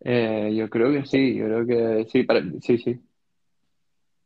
Eh, 0.01 0.53
yo 0.55 0.69
creo 0.69 0.91
que 0.91 1.05
sí, 1.05 1.35
yo 1.35 1.45
creo 1.45 1.65
que 1.65 2.05
sí, 2.09 2.23
para- 2.23 2.43
sí, 2.61 2.77
sí. 2.77 2.99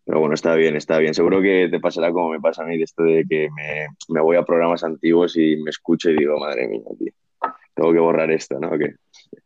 Pero 0.05 0.19
bueno, 0.19 0.33
está 0.33 0.55
bien, 0.55 0.75
está 0.75 0.97
bien. 0.97 1.13
Seguro 1.13 1.41
que 1.41 1.67
te 1.69 1.79
pasará 1.79 2.11
como 2.11 2.29
me 2.29 2.39
pasa 2.39 2.63
a 2.63 2.65
mí, 2.65 2.77
de 2.77 2.83
esto 2.83 3.03
de 3.03 3.25
que 3.29 3.49
me, 3.55 3.87
me 4.09 4.21
voy 4.21 4.37
a 4.37 4.43
programas 4.43 4.83
antiguos 4.83 5.37
y 5.37 5.55
me 5.57 5.69
escucho 5.69 6.09
y 6.09 6.17
digo, 6.17 6.39
madre 6.39 6.67
mía, 6.67 6.81
tío, 6.97 7.11
tengo 7.75 7.93
que 7.93 7.99
borrar 7.99 8.31
esto, 8.31 8.59
¿no? 8.59 8.69
¿O 8.71 8.77
qué? 8.77 8.95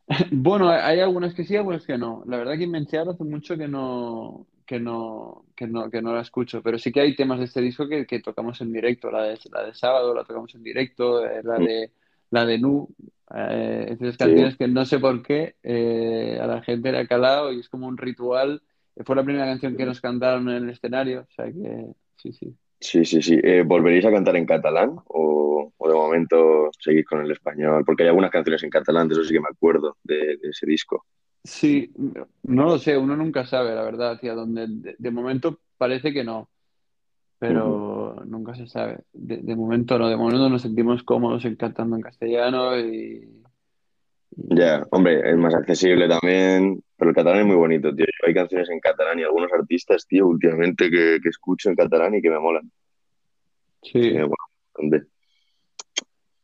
Bueno, 0.32 0.69
hay 0.69 1.00
algunas 1.00 1.34
que 1.34 1.43
sí, 1.43 1.56
algunas 1.56 1.86
que 1.86 1.98
no. 1.98 2.24
La 2.28 2.38
verdad 2.38 2.58
que 2.58 2.63
Inmensidad 2.63 3.10
hace 3.10 3.24
mucho 3.24 3.58
que 3.58 3.67
no, 3.67 4.48
que 4.65 4.80
no, 4.80 5.45
que 5.56 5.67
no, 5.67 5.89
que 5.89 6.02
no 6.02 6.13
la 6.13 6.21
escucho, 6.21 6.62
pero 6.62 6.78
sí 6.78 6.91
que 6.91 7.02
hay 7.02 7.15
temas 7.15 7.39
de 7.39 7.45
este 7.45 7.62
disco 7.62 7.88
que, 7.88 8.06
que 8.06 8.19
tocamos 8.19 8.60
en 8.62 8.71
directo. 8.71 9.12
La 9.12 9.23
de, 9.23 9.39
la 9.52 9.65
de 9.65 9.73
sábado 9.73 10.13
la 10.13 10.23
tocamos 10.23 10.54
en 10.56 10.63
directo, 10.63 11.26
eh, 11.26 11.41
la 11.43 11.58
de 11.58 11.91
la 12.32 12.45
de 12.45 12.58
Nu, 12.58 12.89
eh, 13.36 13.88
esas 13.91 14.17
canciones 14.17 14.58
que 14.58 14.67
no 14.67 14.86
sé 14.86 14.99
por 14.99 15.21
qué 15.21 15.56
eh, 15.62 16.39
a 16.41 16.47
la 16.47 16.62
gente 16.63 16.91
le 16.91 16.99
ha 16.99 17.08
calado 17.08 17.52
y 17.54 17.60
es 17.60 17.69
como 17.69 17.88
un 17.88 17.97
ritual. 17.97 18.62
Fue 19.06 19.15
la 19.15 19.23
primera 19.23 19.45
canción 19.45 19.76
que 19.76 19.86
nos 19.86 20.02
cantaron 20.02 20.49
en 20.49 20.64
el 20.64 20.70
escenario, 20.70 21.22
o 21.22 21.34
sea 21.34 21.45
que 21.45 21.93
sí, 22.16 22.34
sí. 22.34 22.55
Sí, 22.80 23.05
sí, 23.05 23.22
sí. 23.22 23.39
Eh, 23.41 23.64
¿volveréis 23.66 24.05
a 24.05 24.11
cantar 24.11 24.36
en 24.36 24.45
catalán 24.45 24.95
o, 25.05 25.72
o 25.78 25.88
de 25.88 25.93
momento 25.93 26.70
seguís 26.78 27.05
con 27.05 27.22
el 27.24 27.32
español? 27.32 27.84
Porque 27.86 28.03
hay 28.03 28.09
algunas 28.09 28.30
canciones 28.32 28.61
en 28.64 28.70
catalán, 28.70 29.07
de 29.07 29.14
eso 29.14 29.24
sí 29.24 29.34
que 29.34 29.39
me 29.39 29.47
acuerdo, 29.49 29.97
de, 30.03 30.38
de 30.38 30.49
ese 30.49 30.66
disco. 30.66 31.05
Sí, 31.44 31.91
no 32.44 32.66
lo 32.66 32.80
sé, 32.80 32.98
uno 32.98 33.18
nunca 33.18 33.46
sabe, 33.46 33.76
la 33.76 33.84
verdad, 33.84 34.14
hacia 34.14 34.34
dónde. 34.34 34.66
De, 34.68 34.96
de 34.98 35.12
momento 35.12 35.60
parece 35.78 36.14
que 36.14 36.24
no, 36.24 36.50
pero 37.38 38.24
nunca 38.26 38.56
se 38.56 38.68
sabe. 38.68 39.00
De, 39.12 39.38
de 39.38 39.56
momento 39.56 40.00
no, 40.00 40.08
de 40.08 40.16
momento 40.16 40.48
nos 40.50 40.62
sentimos 40.62 41.04
cómodos 41.04 41.44
cantando 41.58 41.98
en 41.98 42.02
castellano 42.02 42.80
y, 42.80 43.44
Ya, 44.36 44.86
hombre, 44.91 45.30
es 45.30 45.38
más 45.38 45.54
accesible 45.54 46.08
también, 46.08 46.82
pero 46.98 47.10
el 47.10 47.16
catalán 47.16 47.41
es 47.41 47.46
muy 47.48 47.56
bonito, 47.56 47.94
tío. 47.94 48.06
Hay 48.26 48.34
canciones 48.34 48.70
en 48.70 48.80
catalán 48.80 49.20
y 49.20 49.24
algunos 49.24 49.52
artistas, 49.52 50.08
tío, 50.08 50.28
últimamente 50.28 50.89
que, 50.89 51.20
que 51.22 51.30
escucho 51.30 51.70
en 51.70 51.76
catalán 51.76 52.16
y 52.16 52.22
que 52.22 52.30
me 52.30 52.39
molan. 52.39 52.72
sí. 53.84 54.00
Eh, 54.00 54.24
bueno. 54.24 55.06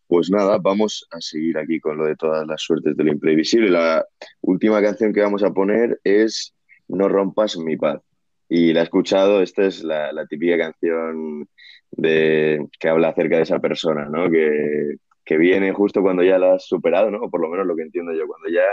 Pues 0.10 0.32
nada, 0.32 0.58
vamos 0.60 1.08
a 1.12 1.22
seguir 1.22 1.60
aquí 1.60 1.80
con 1.80 1.96
lo 1.98 2.06
de 2.08 2.16
todas 2.16 2.46
las 2.48 2.64
suertes 2.64 2.98
del 2.98 3.10
imprevisible. 3.10 3.70
La 3.70 4.04
última 4.42 4.82
canción 4.82 5.14
que 5.14 5.22
vamos 5.22 5.44
a 5.44 5.52
poner 5.54 6.00
es 6.04 6.56
No 6.88 7.08
rompas 7.08 7.58
mi 7.58 7.78
paz. 7.78 8.02
Y 8.50 8.74
la 8.74 8.80
he 8.82 8.84
escuchado, 8.86 9.44
esta 9.44 9.66
es 9.68 9.84
la, 9.84 10.12
la 10.12 10.26
típica 10.26 10.58
canción 10.58 11.48
de, 11.92 12.66
que 12.80 12.90
habla 12.90 13.10
acerca 13.10 13.38
de 13.38 13.44
esa 13.44 13.60
persona, 13.60 14.06
¿no? 14.10 14.32
Que, 14.32 14.96
que 15.24 15.38
viene 15.38 15.74
justo 15.74 16.02
cuando 16.02 16.24
ya 16.24 16.40
la 16.40 16.56
has 16.56 16.66
superado, 16.66 17.12
¿no? 17.12 17.20
O 17.20 17.30
por 17.30 17.42
lo 17.42 17.50
menos 17.50 17.68
lo 17.68 17.76
que 17.76 17.84
entiendo 17.84 18.12
yo, 18.14 18.26
cuando 18.26 18.50
ya 18.50 18.66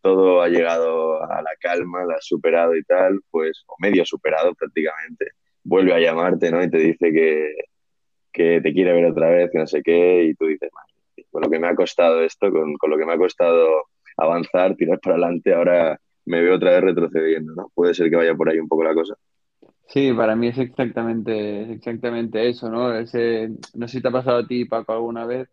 todo 0.00 0.40
ha 0.40 0.48
llegado 0.48 1.22
a 1.22 1.42
la 1.42 1.50
calma, 1.60 2.06
la 2.06 2.14
has 2.14 2.26
superado 2.26 2.74
y 2.74 2.82
tal, 2.84 3.20
pues, 3.30 3.64
o 3.66 3.76
medio 3.80 4.06
superado 4.06 4.54
prácticamente, 4.54 5.32
vuelve 5.62 5.92
a 5.92 6.00
llamarte, 6.00 6.50
¿no? 6.50 6.62
Y 6.64 6.70
te 6.70 6.78
dice 6.78 7.12
que, 7.12 7.54
que 8.32 8.60
te 8.60 8.72
quiere 8.72 8.92
ver 8.92 9.06
otra 9.06 9.30
vez, 9.30 9.50
que 9.50 9.58
no 9.58 9.66
sé 9.66 9.82
qué, 9.82 10.24
y 10.24 10.34
tú 10.34 10.46
dices, 10.46 10.70
con 11.30 11.42
lo 11.42 11.50
que 11.50 11.58
me 11.58 11.68
ha 11.68 11.74
costado 11.74 12.22
esto, 12.22 12.50
con, 12.50 12.74
con 12.76 12.90
lo 12.90 12.98
que 12.98 13.06
me 13.06 13.12
ha 13.12 13.18
costado 13.18 13.84
avanzar, 14.16 14.76
tirar 14.76 15.00
para 15.00 15.16
adelante, 15.16 15.54
ahora 15.54 15.98
me 16.26 16.40
veo 16.40 16.56
otra 16.56 16.72
vez 16.72 16.82
retrocediendo, 16.82 17.54
¿no? 17.54 17.70
Puede 17.74 17.94
ser 17.94 18.10
que 18.10 18.16
vaya 18.16 18.34
por 18.34 18.48
ahí 18.48 18.58
un 18.58 18.68
poco 18.68 18.84
la 18.84 18.94
cosa. 18.94 19.14
Sí, 19.88 20.12
para 20.12 20.36
mí 20.36 20.48
es 20.48 20.58
exactamente, 20.58 21.62
es 21.62 21.70
exactamente 21.70 22.48
eso, 22.48 22.70
¿no? 22.70 22.94
Ese, 22.94 23.50
no 23.74 23.88
sé 23.88 23.96
si 23.96 24.02
te 24.02 24.08
ha 24.08 24.12
pasado 24.12 24.38
a 24.38 24.46
ti, 24.46 24.64
Paco, 24.64 24.92
alguna 24.92 25.26
vez. 25.26 25.48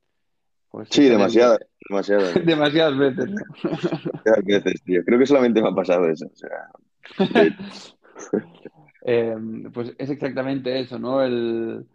Pues 0.70 0.90
Sí, 0.92 1.08
demasiadas, 1.10 1.60
demasiadas, 1.90 2.34
demasiadas 2.46 2.98
veces, 2.98 3.26
demasiadas 3.64 4.46
veces, 4.46 4.84
tío. 4.84 5.04
Creo 5.04 5.18
que 5.18 5.26
solamente 5.26 5.62
me 5.62 5.70
ha 5.70 5.74
pasado 5.74 6.08
eso. 6.10 6.28
O 6.28 6.36
sea, 6.36 6.70
Eh, 9.10 9.38
pues 9.74 9.94
es 9.98 10.10
exactamente 10.10 10.82
eso, 10.82 11.00
¿no? 11.00 11.24
El, 11.24 11.86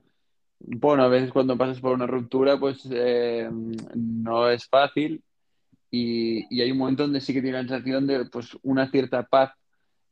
bueno, 0.66 1.02
a 1.02 1.08
veces 1.08 1.32
cuando 1.32 1.56
pasas 1.56 1.80
por 1.80 1.92
una 1.94 2.06
ruptura, 2.06 2.58
pues 2.58 2.86
eh, 2.90 3.48
no 3.94 4.48
es 4.48 4.66
fácil 4.66 5.22
y, 5.90 6.46
y 6.54 6.60
hay 6.62 6.70
un 6.72 6.78
momento 6.78 7.02
donde 7.04 7.20
sí 7.20 7.32
que 7.32 7.42
tiene 7.42 7.62
la 7.62 7.68
sensación 7.68 8.06
de 8.06 8.24
pues 8.26 8.56
una 8.62 8.90
cierta 8.90 9.24
paz. 9.24 9.52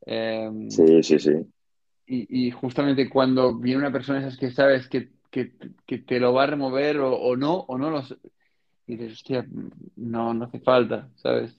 Eh, 0.05 0.49
sí, 0.69 1.03
sí, 1.03 1.19
sí. 1.19 1.33
y, 2.07 2.47
y 2.47 2.51
justamente 2.51 3.09
cuando 3.09 3.55
viene 3.57 3.79
una 3.79 3.91
persona 3.91 4.19
esas 4.19 4.37
que 4.37 4.51
sabes 4.51 4.87
que, 4.87 5.09
que, 5.29 5.53
que 5.85 5.99
te 5.99 6.19
lo 6.19 6.33
va 6.33 6.43
a 6.43 6.47
remover 6.47 6.99
o, 6.99 7.15
o 7.15 7.35
no, 7.35 7.53
o 7.59 7.77
no 7.77 7.89
los 7.89 8.15
y 8.87 8.97
dices, 8.97 9.13
hostia, 9.13 9.45
no, 9.95 10.33
no 10.33 10.45
hace 10.45 10.59
falta, 10.59 11.09
¿sabes? 11.15 11.57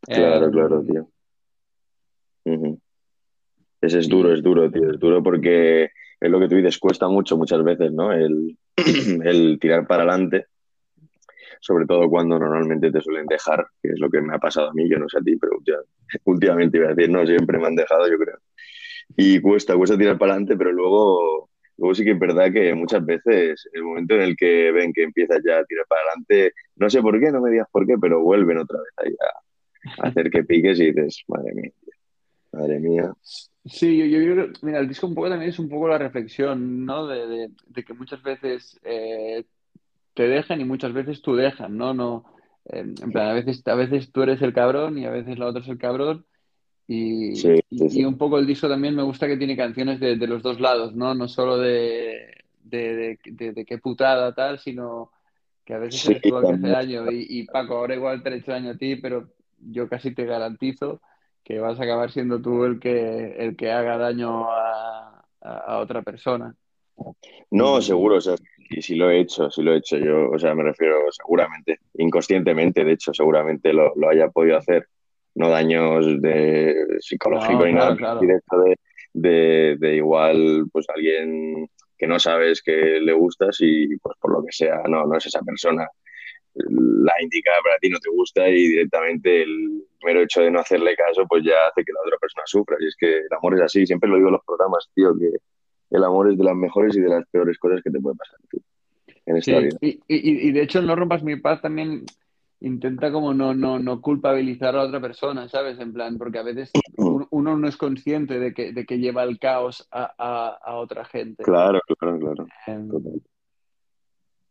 Claro, 0.00 0.46
Eh, 0.46 0.50
claro, 0.50 0.82
tío. 0.82 1.10
Ujú. 2.44 2.80
Ese 3.80 3.98
es 3.98 4.08
duro, 4.08 4.32
es 4.32 4.42
duro, 4.42 4.70
tío. 4.70 4.90
Es 4.90 4.98
duro 4.98 5.22
porque 5.22 5.90
es 6.20 6.30
lo 6.30 6.38
que 6.38 6.48
tú 6.48 6.56
dices, 6.56 6.78
cuesta 6.78 7.08
mucho 7.08 7.36
muchas 7.36 7.64
veces, 7.64 7.92
¿no? 7.92 8.12
El, 8.12 9.58
tirar 9.58 9.86
para 9.86 10.02
adelante, 10.02 10.46
sobre 11.60 11.86
todo 11.86 12.08
cuando 12.08 12.38
normalmente 12.38 12.92
te 12.92 13.00
suelen 13.00 13.26
dejar, 13.26 13.66
que 13.82 13.90
es 13.90 13.98
lo 13.98 14.10
que 14.10 14.20
me 14.20 14.34
ha 14.34 14.38
pasado 14.38 14.70
a 14.70 14.74
mí, 14.74 14.88
yo 14.88 14.98
no 14.98 15.08
sé 15.08 15.18
a 15.18 15.22
ti, 15.22 15.36
pero 15.36 15.52
últimamente 16.24 16.78
iba 16.78 16.88
a 16.88 16.94
decir, 16.94 17.10
no, 17.10 17.26
siempre 17.26 17.58
me 17.58 17.66
han 17.66 17.74
dejado, 17.74 18.08
yo 18.08 18.18
creo. 18.18 18.38
Y 19.16 19.40
cuesta, 19.40 19.74
cuesta 19.76 19.98
tirar 19.98 20.18
para 20.18 20.32
adelante, 20.32 20.56
pero 20.56 20.72
luego, 20.72 21.50
luego 21.78 21.94
sí 21.94 22.04
que 22.04 22.12
es 22.12 22.18
verdad 22.18 22.52
que 22.52 22.74
muchas 22.74 23.04
veces 23.04 23.68
el 23.72 23.82
momento 23.82 24.14
en 24.14 24.20
el 24.22 24.36
que 24.36 24.70
ven 24.72 24.92
que 24.92 25.02
empiezas 25.02 25.40
ya 25.44 25.58
a 25.58 25.64
tirar 25.64 25.86
para 25.88 26.02
adelante, 26.02 26.52
no 26.76 26.90
sé 26.90 27.00
por 27.00 27.18
qué, 27.18 27.30
no 27.32 27.40
me 27.40 27.50
digas 27.50 27.66
por 27.72 27.86
qué, 27.86 27.96
pero 28.00 28.20
vuelven 28.20 28.58
otra 28.58 28.78
vez 28.78 28.92
ahí 28.98 29.16
a, 29.20 30.04
a 30.04 30.08
hacer 30.08 30.30
que 30.30 30.44
piques 30.44 30.78
y 30.80 30.92
dices, 30.92 31.24
madre 31.28 31.54
mía, 31.54 31.72
madre 32.52 32.78
mía. 32.78 33.14
Sí, 33.66 33.98
yo, 33.98 34.06
yo 34.06 34.32
creo 34.34 34.52
que, 34.52 34.66
mira, 34.66 34.78
el 34.80 34.88
disco 34.88 35.06
un 35.06 35.14
poco 35.14 35.28
también 35.28 35.50
es 35.50 35.58
un 35.58 35.68
poco 35.68 35.86
la 35.88 35.98
reflexión, 35.98 36.86
¿no? 36.86 37.06
De, 37.06 37.26
de- 37.26 37.50
de 37.66 37.84
que 37.84 37.92
muchas 37.94 38.22
veces 38.22 38.80
eh, 38.84 39.44
te 40.14 40.28
dejan 40.28 40.60
y 40.60 40.64
muchas 40.64 40.92
veces 40.92 41.22
tú 41.22 41.36
dejan, 41.36 41.76
¿no? 41.76 41.94
No, 41.94 42.24
eh, 42.66 42.80
en 42.80 43.12
plan, 43.12 43.28
a 43.28 43.34
veces, 43.34 43.62
a 43.66 43.74
veces 43.74 44.12
tú 44.12 44.22
eres 44.22 44.40
el 44.42 44.54
cabrón 44.54 44.98
y 44.98 45.06
a 45.06 45.10
veces 45.10 45.38
la 45.38 45.46
otra 45.46 45.62
es 45.62 45.68
el 45.68 45.78
cabrón 45.78 46.26
y, 46.88 47.36
Sí, 47.36 47.56
sí, 47.70 47.88
y, 47.88 47.88
sí. 47.90 48.00
y 48.00 48.04
un 48.04 48.18
poco 48.18 48.38
el 48.38 48.46
disco 48.46 48.68
también 48.68 48.96
me 48.96 49.02
gusta 49.02 49.26
que 49.28 49.36
tiene 49.36 49.56
canciones 49.56 50.00
de, 50.00 50.16
de 50.16 50.26
los 50.26 50.42
dos 50.42 50.60
lados, 50.60 50.94
¿no? 50.94 51.14
No 51.14 51.28
solo 51.28 51.58
de, 51.58 52.34
de, 52.64 53.18
qué 53.66 53.78
putada 53.78 54.34
tal, 54.34 54.58
sino 54.58 55.10
que 55.64 55.74
a 55.74 55.78
veces 55.78 56.04
eres 56.06 56.22
tú 56.22 56.38
el 56.38 56.46
que 56.46 56.52
hace 56.54 56.68
daño 56.68 57.10
y, 57.10 57.26
y 57.28 57.44
Paco, 57.46 57.76
ahora 57.76 57.94
igual 57.94 58.22
te 58.22 58.30
he 58.30 58.36
hecho 58.36 58.52
daño 58.52 58.70
a 58.70 58.78
ti, 58.78 58.96
pero 58.96 59.30
yo 59.60 59.88
casi 59.88 60.14
te 60.14 60.24
garantizo 60.24 61.00
que 61.50 61.58
vas 61.60 61.80
a 61.80 61.82
acabar 61.84 62.10
siendo 62.12 62.40
tú 62.40 62.64
el 62.64 62.78
que, 62.80 63.34
el 63.38 63.56
que 63.56 63.72
haga 63.72 63.98
daño 63.98 64.50
a, 64.50 65.24
a- 65.40 65.78
otra 65.78 66.02
persona. 66.02 66.54
No, 67.50 67.80
seguro, 67.82 68.16
o 68.16 68.20
sea, 68.20 68.36
sí, 68.68 68.82
sí 68.82 68.94
lo 68.96 69.10
he 69.10 69.20
hecho, 69.20 69.50
sí 69.50 69.62
lo 69.62 69.72
he 69.74 69.78
hecho 69.78 69.96
yo, 69.98 70.30
o 70.30 70.38
sea, 70.38 70.54
me 70.54 70.62
refiero 70.62 70.96
seguramente, 71.10 71.78
inconscientemente, 71.94 72.84
de 72.84 72.92
hecho, 72.92 73.12
seguramente 73.14 73.72
lo, 73.72 73.92
lo 73.96 74.08
haya 74.10 74.28
podido 74.28 74.56
hacer, 74.58 74.86
no 75.34 75.48
daños 75.48 76.20
de 76.20 76.74
psicológico 77.00 77.64
no, 77.64 77.66
ni 77.66 77.72
nada, 77.74 77.94
claro, 77.94 77.96
pero 77.96 78.10
claro. 78.12 78.20
directo 78.20 78.60
de, 78.62 78.76
de, 79.12 79.76
de 79.78 79.96
igual, 79.96 80.66
pues 80.72 80.86
alguien 80.94 81.68
que 81.98 82.06
no 82.06 82.18
sabes 82.18 82.62
que 82.62 82.72
le 83.00 83.12
gustas 83.12 83.56
y 83.60 83.96
pues 83.98 84.16
por 84.20 84.32
lo 84.32 84.44
que 84.44 84.52
sea, 84.52 84.82
no, 84.88 85.04
no 85.06 85.16
es 85.16 85.26
esa 85.26 85.40
persona 85.42 85.86
la 86.54 87.12
indicada 87.22 87.58
para 87.62 87.78
ti, 87.78 87.88
no 87.88 87.98
te 87.98 88.10
gusta 88.10 88.48
y 88.48 88.68
directamente 88.68 89.42
el 89.42 89.84
mero 90.04 90.20
hecho 90.20 90.40
de 90.42 90.50
no 90.50 90.60
hacerle 90.60 90.96
caso, 90.96 91.26
pues 91.28 91.44
ya 91.44 91.54
hace 91.68 91.84
que 91.84 91.92
la 91.92 92.00
otra 92.04 92.18
persona 92.18 92.42
sufra. 92.46 92.76
Y 92.80 92.86
es 92.86 92.96
que 92.98 93.18
el 93.18 93.32
amor 93.36 93.54
es 93.54 93.62
así, 93.62 93.86
siempre 93.86 94.08
lo 94.08 94.16
digo 94.16 94.28
en 94.28 94.34
los 94.34 94.44
programas, 94.44 94.88
tío, 94.94 95.16
que 95.18 95.30
el 95.90 96.04
amor 96.04 96.30
es 96.30 96.38
de 96.38 96.44
las 96.44 96.56
mejores 96.56 96.96
y 96.96 97.00
de 97.00 97.08
las 97.08 97.26
peores 97.28 97.58
cosas 97.58 97.80
que 97.82 97.90
te 97.90 98.00
puede 98.00 98.16
pasar 98.16 98.38
tío, 98.50 98.60
en 99.26 99.36
esta 99.36 99.58
Sí, 99.58 99.64
vida. 99.64 99.78
y, 99.80 99.88
y, 100.08 100.48
y 100.48 100.52
de 100.52 100.62
hecho 100.62 100.82
No 100.82 100.96
rompas 100.96 101.22
mi 101.22 101.36
paz 101.36 101.60
también 101.62 102.04
intenta 102.60 103.10
como 103.10 103.32
no, 103.32 103.54
no, 103.54 103.78
no 103.78 104.00
culpabilizar 104.02 104.74
a 104.74 104.78
la 104.78 104.84
otra 104.84 105.00
persona, 105.00 105.48
¿sabes? 105.48 105.78
En 105.80 105.92
plan, 105.92 106.18
porque 106.18 106.38
a 106.38 106.42
veces 106.42 106.70
uno, 106.96 107.26
uno 107.30 107.56
no 107.56 107.66
es 107.68 107.76
consciente 107.76 108.38
de 108.38 108.52
que, 108.52 108.72
de 108.72 108.84
que 108.84 108.98
lleva 108.98 109.22
el 109.22 109.38
caos 109.38 109.88
a, 109.90 110.12
a, 110.18 110.58
a 110.62 110.74
otra 110.76 111.04
gente. 111.06 111.42
Claro, 111.42 111.80
claro, 111.98 112.18
claro. 112.18 112.46
Em. 112.66 112.90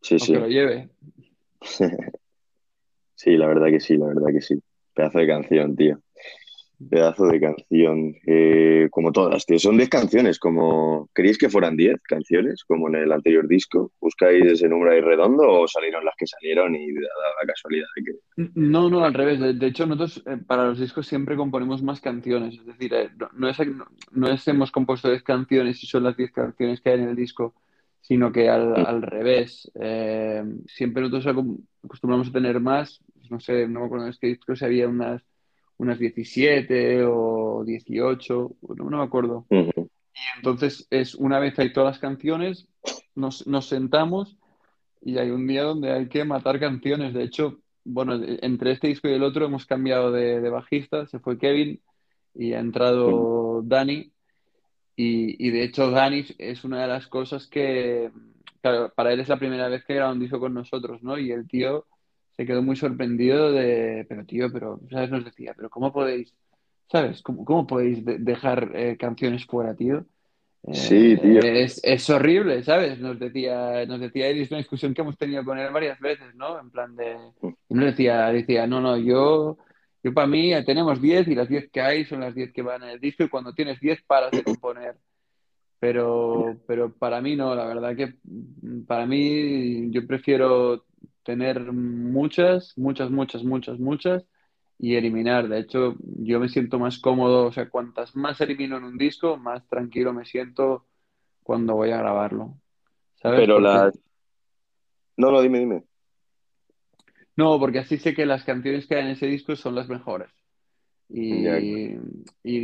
Sí, 0.01 0.17
sí. 0.17 0.33
lo 0.33 0.47
lleve. 0.47 0.89
Sí, 3.19 3.35
la 3.35 3.47
verdad 3.47 3.67
que 3.67 3.81
sí, 3.81 3.97
la 3.97 4.07
verdad 4.07 4.27
que 4.31 4.39
sí. 4.39 4.57
Pedazo 4.93 5.19
de 5.19 5.27
canción, 5.27 5.75
tío. 5.75 5.99
Pedazo 6.89 7.25
de 7.25 7.41
canción. 7.41 8.15
Eh, 8.25 8.87
como 8.91 9.11
todas, 9.11 9.45
tío. 9.45 9.59
Son 9.59 9.75
10 9.75 9.89
canciones, 9.89 10.39
como... 10.39 11.09
¿Queríais 11.13 11.37
que 11.37 11.49
fueran 11.49 11.75
10 11.75 12.01
canciones, 12.03 12.63
como 12.63 12.87
en 12.87 12.95
el 12.95 13.11
anterior 13.11 13.45
disco? 13.45 13.91
¿Buscáis 13.99 14.45
ese 14.45 14.69
número 14.69 14.93
ahí 14.93 15.01
redondo 15.01 15.43
o 15.43 15.67
salieron 15.67 16.05
las 16.05 16.15
que 16.17 16.27
salieron 16.27 16.73
y 16.77 16.93
da 16.93 17.01
la 17.41 17.45
casualidad 17.45 17.87
de 17.97 18.03
que... 18.05 18.51
No, 18.55 18.89
no, 18.89 19.03
al 19.03 19.13
revés. 19.13 19.59
De, 19.59 19.67
hecho, 19.67 19.85
nosotros 19.85 20.23
eh, 20.25 20.37
para 20.47 20.67
los 20.67 20.79
discos 20.79 21.05
siempre 21.05 21.35
componemos 21.35 21.83
más 21.83 21.99
canciones. 21.99 22.55
Es 22.55 22.65
decir, 22.65 22.93
eh, 22.93 23.09
no, 23.35 23.49
es, 23.49 23.59
no, 23.67 23.85
no 24.13 24.27
hemos 24.29 24.71
compuesto 24.71 25.09
10 25.09 25.23
canciones 25.23 25.83
y 25.83 25.87
son 25.87 26.03
las 26.05 26.15
10 26.15 26.31
canciones 26.31 26.79
que 26.79 26.91
hay 26.91 27.01
en 27.01 27.09
el 27.09 27.17
disco, 27.17 27.53
sino 28.01 28.31
que 28.31 28.49
al, 28.49 28.75
al 28.85 29.01
revés. 29.01 29.71
Eh, 29.79 30.43
siempre 30.67 31.03
nosotros 31.03 31.57
acostumbramos 31.83 32.29
a 32.29 32.31
tener 32.31 32.59
más. 32.59 32.99
No 33.29 33.39
sé, 33.39 33.67
no 33.67 33.81
me 33.81 33.85
acuerdo 33.85 34.05
en 34.05 34.11
este 34.11 34.27
disco 34.27 34.55
si 34.55 34.65
había 34.65 34.87
unas, 34.87 35.21
unas 35.77 35.99
17 35.99 37.03
o 37.05 37.63
18, 37.65 38.55
no, 38.75 38.89
no 38.89 38.97
me 38.97 39.03
acuerdo. 39.03 39.45
Y 39.49 40.37
entonces 40.37 40.87
es 40.89 41.15
una 41.15 41.39
vez 41.39 41.57
hay 41.59 41.71
todas 41.71 41.93
las 41.93 41.99
canciones, 41.99 42.67
nos, 43.15 43.45
nos 43.47 43.67
sentamos 43.67 44.37
y 45.01 45.17
hay 45.17 45.29
un 45.29 45.47
día 45.47 45.63
donde 45.63 45.91
hay 45.91 46.07
que 46.07 46.25
matar 46.25 46.59
canciones. 46.59 47.13
De 47.13 47.23
hecho, 47.23 47.59
bueno, 47.85 48.19
entre 48.41 48.71
este 48.71 48.87
disco 48.87 49.07
y 49.07 49.13
el 49.13 49.23
otro 49.23 49.45
hemos 49.45 49.65
cambiado 49.65 50.11
de, 50.11 50.41
de 50.41 50.49
bajista, 50.49 51.05
se 51.05 51.19
fue 51.19 51.37
Kevin 51.37 51.81
y 52.33 52.53
ha 52.53 52.59
entrado 52.59 53.61
Dani. 53.63 54.11
Y, 55.01 55.47
y 55.47 55.51
de 55.51 55.63
hecho 55.63 55.91
Dani 55.91 56.25
es 56.37 56.65
una 56.65 56.81
de 56.81 56.87
las 56.87 57.07
cosas 57.07 57.47
que, 57.47 58.11
claro, 58.61 58.91
para 58.93 59.13
él 59.13 59.21
es 59.21 59.29
la 59.29 59.39
primera 59.39 59.69
vez 59.69 59.85
que 59.85 59.93
graba 59.95 60.11
un 60.11 60.19
disco 60.19 60.41
con 60.41 60.53
nosotros, 60.53 61.01
¿no? 61.01 61.17
Y 61.17 61.31
el 61.31 61.47
tío 61.47 61.85
se 62.35 62.45
quedó 62.45 62.61
muy 62.61 62.75
sorprendido 62.75 63.53
de, 63.53 64.05
pero 64.09 64.25
tío, 64.25 64.51
pero, 64.51 64.81
¿sabes? 64.91 65.09
Nos 65.09 65.23
decía, 65.23 65.53
pero 65.55 65.69
¿cómo 65.69 65.93
podéis, 65.93 66.33
¿sabes? 66.91 67.21
¿Cómo, 67.21 67.45
cómo 67.45 67.65
podéis 67.65 68.03
de- 68.03 68.17
dejar 68.17 68.71
eh, 68.75 68.97
canciones 68.97 69.45
fuera, 69.45 69.73
tío? 69.73 70.05
Sí, 70.73 71.15
tío. 71.15 71.39
Eh, 71.41 71.63
es, 71.63 71.79
es 71.81 72.09
horrible, 72.09 72.61
¿sabes? 72.63 72.99
Nos 72.99 73.17
decía, 73.17 73.85
nos 73.85 74.01
decía 74.01 74.27
él, 74.27 74.41
es 74.41 74.51
una 74.51 74.57
discusión 74.57 74.93
que 74.93 75.01
hemos 75.01 75.17
tenido 75.17 75.45
con 75.45 75.57
él 75.59 75.71
varias 75.71 75.97
veces, 76.01 76.35
¿no? 76.35 76.59
En 76.59 76.71
plan 76.71 76.93
de... 76.97 77.15
Y 77.69 77.73
nos 77.73 77.85
decía, 77.85 78.27
decía, 78.33 78.67
no, 78.67 78.81
no, 78.81 78.97
yo, 78.97 79.57
yo 80.03 80.13
para 80.13 80.27
mí 80.27 80.53
eh, 80.53 80.63
tenemos 80.63 81.01
10 81.01 81.27
y 81.27 81.35
las 81.35 81.49
10 81.49 81.69
que 81.71 81.81
hay 81.81 82.05
son 82.05 82.21
las 82.21 82.33
10 82.33 82.53
que 82.53 82.61
van 82.61 82.83
en 82.83 82.89
el 82.89 82.99
disco 82.99 83.23
y 83.23 83.29
cuando 83.29 83.53
tienes 83.53 83.79
10 83.79 84.01
paras 84.03 84.31
de 84.31 84.43
componer. 84.43 84.95
Pero, 85.79 86.57
pero 86.67 86.93
para 86.93 87.21
mí 87.21 87.35
no, 87.35 87.55
la 87.55 87.65
verdad 87.65 87.95
que 87.95 88.15
mm, 88.23 88.83
para 88.85 89.05
mí 89.05 89.89
yo 89.91 90.05
prefiero 90.05 90.85
tener 91.23 91.71
muchas, 91.71 92.77
muchas, 92.77 93.09
muchas, 93.11 93.43
muchas, 93.43 93.79
muchas 93.79 94.25
y 94.77 94.95
eliminar. 94.95 95.47
De 95.47 95.59
hecho, 95.59 95.95
yo 95.99 96.39
me 96.39 96.49
siento 96.49 96.79
más 96.79 96.99
cómodo, 96.99 97.47
o 97.47 97.51
sea, 97.51 97.69
cuantas 97.69 98.15
más 98.15 98.39
elimino 98.41 98.77
en 98.77 98.85
un 98.85 98.97
disco, 98.97 99.37
más 99.37 99.67
tranquilo 99.67 100.13
me 100.13 100.25
siento 100.25 100.85
cuando 101.43 101.75
voy 101.75 101.91
a 101.91 101.97
grabarlo. 101.97 102.55
¿Sabes? 103.21 103.41
Pero 103.41 103.55
Porque 103.55 103.69
las... 103.69 103.99
No, 105.17 105.31
no, 105.31 105.41
dime, 105.41 105.59
dime. 105.59 105.83
No, 107.39 107.57
porque 107.57 107.79
así 107.79 107.97
sé 107.97 108.13
que 108.13 108.25
las 108.25 108.43
canciones 108.43 108.85
que 108.85 108.95
hay 108.95 109.05
en 109.05 109.11
ese 109.11 109.25
disco 109.27 109.55
son 109.55 109.73
las 109.75 109.87
mejores. 109.87 110.29
Y, 111.11 111.45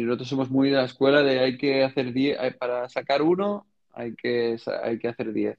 nosotros 0.04 0.28
somos 0.28 0.52
muy 0.52 0.70
de 0.70 0.76
la 0.76 0.84
escuela 0.86 1.24
de 1.24 1.40
hay 1.40 1.58
que 1.58 1.84
hacer 1.84 2.12
10, 2.14 2.38
hay- 2.38 2.52
para 2.52 2.88
sacar 2.90 3.22
uno 3.22 3.66
hay 3.94 4.14
que, 4.16 4.58
hay 4.84 5.00
que 5.00 5.08
hacer 5.08 5.32
10. 5.32 5.58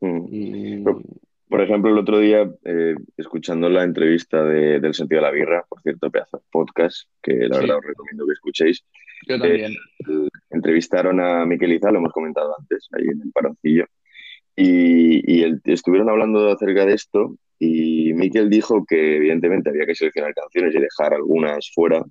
Mm. 0.00 0.26
Y 0.30 0.84
Por 1.48 1.60
ejemplo, 1.60 1.90
el 1.90 1.98
otro 1.98 2.18
día, 2.18 2.50
eh, 2.64 2.94
escuchando 3.18 3.68
la 3.68 3.82
entrevista 3.84 4.42
de- 4.42 4.80
del 4.80 4.94
sentido 4.94 5.20
de 5.20 5.26
la 5.26 5.30
birra, 5.32 5.66
por 5.68 5.82
cierto, 5.82 6.10
pedazo 6.10 6.38
de 6.38 6.44
podcast, 6.50 7.08
que 7.22 7.34
la 7.34 7.56
Sí. 7.56 7.60
verdad 7.60 7.76
os 7.76 7.84
recomiendo 7.84 8.24
que 8.26 8.32
escuchéis, 8.32 8.82
yo 9.28 9.38
también. 9.38 9.72
eh, 9.72 10.28
entrevistaron 10.48 11.20
a 11.20 11.44
Miquel 11.44 11.74
Izal, 11.74 11.92
lo 11.92 11.98
hemos 11.98 12.12
comentado 12.12 12.56
antes, 12.58 12.88
ahí 12.92 13.04
en 13.04 13.20
el 13.22 13.30
paroncillo, 13.32 13.84
y, 14.56 15.20
y 15.30 15.42
el- 15.42 15.60
estuvieron 15.66 16.08
hablando 16.08 16.50
acerca 16.50 16.86
de 16.86 16.94
esto, 16.94 17.36
y 17.66 18.14
Miquel 18.14 18.50
dijo 18.50 18.84
que 18.88 19.16
evidentemente 19.16 19.70
había 19.70 19.86
que 19.86 19.94
seleccionar 19.94 20.34
canciones 20.34 20.74
y 20.74 20.80
dejar 20.80 21.14
algunas 21.14 21.70
fuera, 21.74 22.02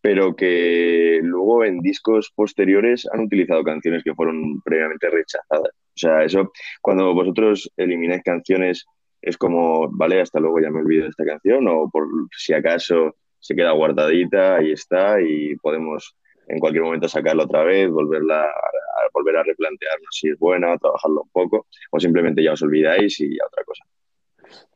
pero 0.00 0.34
que 0.34 1.20
luego 1.22 1.64
en 1.64 1.80
discos 1.80 2.32
posteriores 2.34 3.06
han 3.12 3.20
utilizado 3.20 3.62
canciones 3.64 4.02
que 4.02 4.14
fueron 4.14 4.60
previamente 4.62 5.10
rechazadas. 5.10 5.72
O 5.72 5.98
sea, 5.98 6.24
eso, 6.24 6.52
cuando 6.80 7.12
vosotros 7.14 7.70
elimináis 7.76 8.22
canciones, 8.22 8.86
es 9.20 9.36
como, 9.36 9.90
vale, 9.90 10.20
hasta 10.20 10.40
luego 10.40 10.60
ya 10.60 10.70
me 10.70 10.80
olvido 10.80 11.04
de 11.04 11.10
esta 11.10 11.24
canción, 11.26 11.68
o 11.68 11.90
por 11.90 12.06
si 12.36 12.54
acaso 12.54 13.16
se 13.38 13.54
queda 13.54 13.72
guardadita, 13.72 14.56
ahí 14.56 14.72
está, 14.72 15.20
y 15.20 15.56
podemos 15.56 16.16
en 16.48 16.58
cualquier 16.58 16.84
momento 16.84 17.08
sacarla 17.08 17.44
otra 17.44 17.62
vez, 17.64 17.90
volverla 17.90 18.42
a, 18.42 18.46
a- 18.46 19.08
volver 19.12 19.36
a 19.36 19.42
replantearnos 19.42 20.08
si 20.12 20.28
es 20.30 20.38
buena, 20.38 20.76
trabajarlo 20.78 21.22
un 21.22 21.30
poco, 21.30 21.66
o 21.90 22.00
simplemente 22.00 22.42
ya 22.42 22.52
os 22.52 22.62
olvidáis 22.62 23.20
y 23.20 23.36
ya 23.36 23.44
otra 23.46 23.64
cosa. 23.64 23.84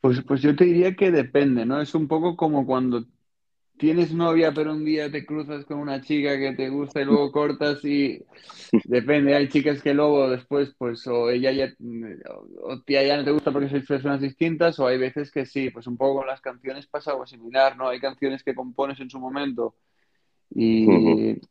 Pues, 0.00 0.22
pues 0.22 0.42
yo 0.42 0.54
te 0.54 0.64
diría 0.64 0.94
que 0.94 1.10
depende, 1.10 1.64
¿no? 1.64 1.80
Es 1.80 1.94
un 1.94 2.08
poco 2.08 2.36
como 2.36 2.66
cuando 2.66 3.04
tienes 3.76 4.12
novia, 4.12 4.52
pero 4.54 4.72
un 4.72 4.84
día 4.84 5.10
te 5.10 5.26
cruzas 5.26 5.64
con 5.64 5.78
una 5.78 6.00
chica 6.00 6.38
que 6.38 6.52
te 6.52 6.68
gusta 6.68 7.00
y 7.00 7.04
luego 7.04 7.32
cortas 7.32 7.84
y 7.84 8.22
depende. 8.84 9.34
Hay 9.34 9.48
chicas 9.48 9.82
que 9.82 9.94
luego 9.94 10.30
después, 10.30 10.74
pues, 10.78 11.06
o 11.06 11.30
ella 11.30 11.52
ya, 11.52 11.72
o 12.62 12.80
tía 12.82 13.02
ya 13.02 13.16
no 13.16 13.24
te 13.24 13.32
gusta 13.32 13.50
porque 13.52 13.68
sois 13.68 13.86
personas 13.86 14.20
distintas, 14.20 14.78
o 14.78 14.86
hay 14.86 14.98
veces 14.98 15.30
que 15.30 15.46
sí, 15.46 15.70
pues 15.70 15.86
un 15.86 15.96
poco 15.96 16.18
con 16.18 16.26
las 16.26 16.40
canciones 16.40 16.86
pasa 16.86 17.12
algo 17.12 17.26
similar, 17.26 17.76
¿no? 17.76 17.88
Hay 17.88 18.00
canciones 18.00 18.42
que 18.42 18.54
compones 18.54 19.00
en 19.00 19.10
su 19.10 19.18
momento 19.18 19.74
y, 20.54 20.86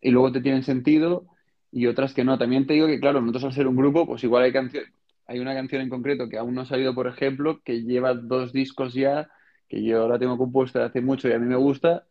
y 0.01 0.11
luego 0.11 0.31
te 0.31 0.41
tienen 0.41 0.63
sentido 0.63 1.25
y 1.71 1.87
otras 1.87 2.13
que 2.13 2.23
no. 2.23 2.37
También 2.37 2.65
te 2.67 2.73
digo 2.73 2.87
que, 2.87 2.99
claro, 2.99 3.19
nosotros 3.19 3.45
al 3.45 3.53
ser 3.53 3.67
un 3.67 3.75
grupo, 3.75 4.05
pues 4.07 4.23
igual 4.23 4.43
hay 4.43 4.53
canciones, 4.53 4.91
hay 5.33 5.39
una 5.41 5.53
canción 5.55 5.81
en 5.81 5.89
concreto 5.89 6.29
que 6.29 6.37
aún 6.37 6.55
no 6.55 6.61
ha 6.61 6.65
salido, 6.65 6.93
por 6.95 7.07
ejemplo, 7.07 7.61
que 7.63 7.83
lleva 7.83 8.13
dos 8.13 8.53
discos 8.53 8.93
ya, 8.93 9.29
que 9.67 9.83
yo 9.83 10.07
la 10.07 10.19
tengo 10.19 10.37
compuesta 10.37 10.85
hace 10.85 11.01
mucho 11.01 11.27
y 11.29 11.33
a 11.33 11.39
mí 11.39 11.47
me 11.47 11.55
gusta 11.57 12.07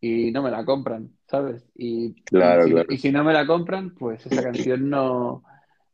y 0.00 0.30
no 0.32 0.42
me 0.42 0.50
la 0.50 0.64
compran, 0.64 1.10
¿sabes? 1.28 1.66
Y, 1.74 2.16
y 2.36 2.56
Claro, 2.56 2.60
si, 2.60 2.70
claro. 2.70 2.88
y 2.88 2.98
si 2.98 3.12
no 3.12 3.24
me 3.24 3.32
la 3.32 3.46
compran, 3.46 3.94
pues 3.94 4.26
esa 4.26 4.42
canción 4.42 4.90
no, 4.90 5.42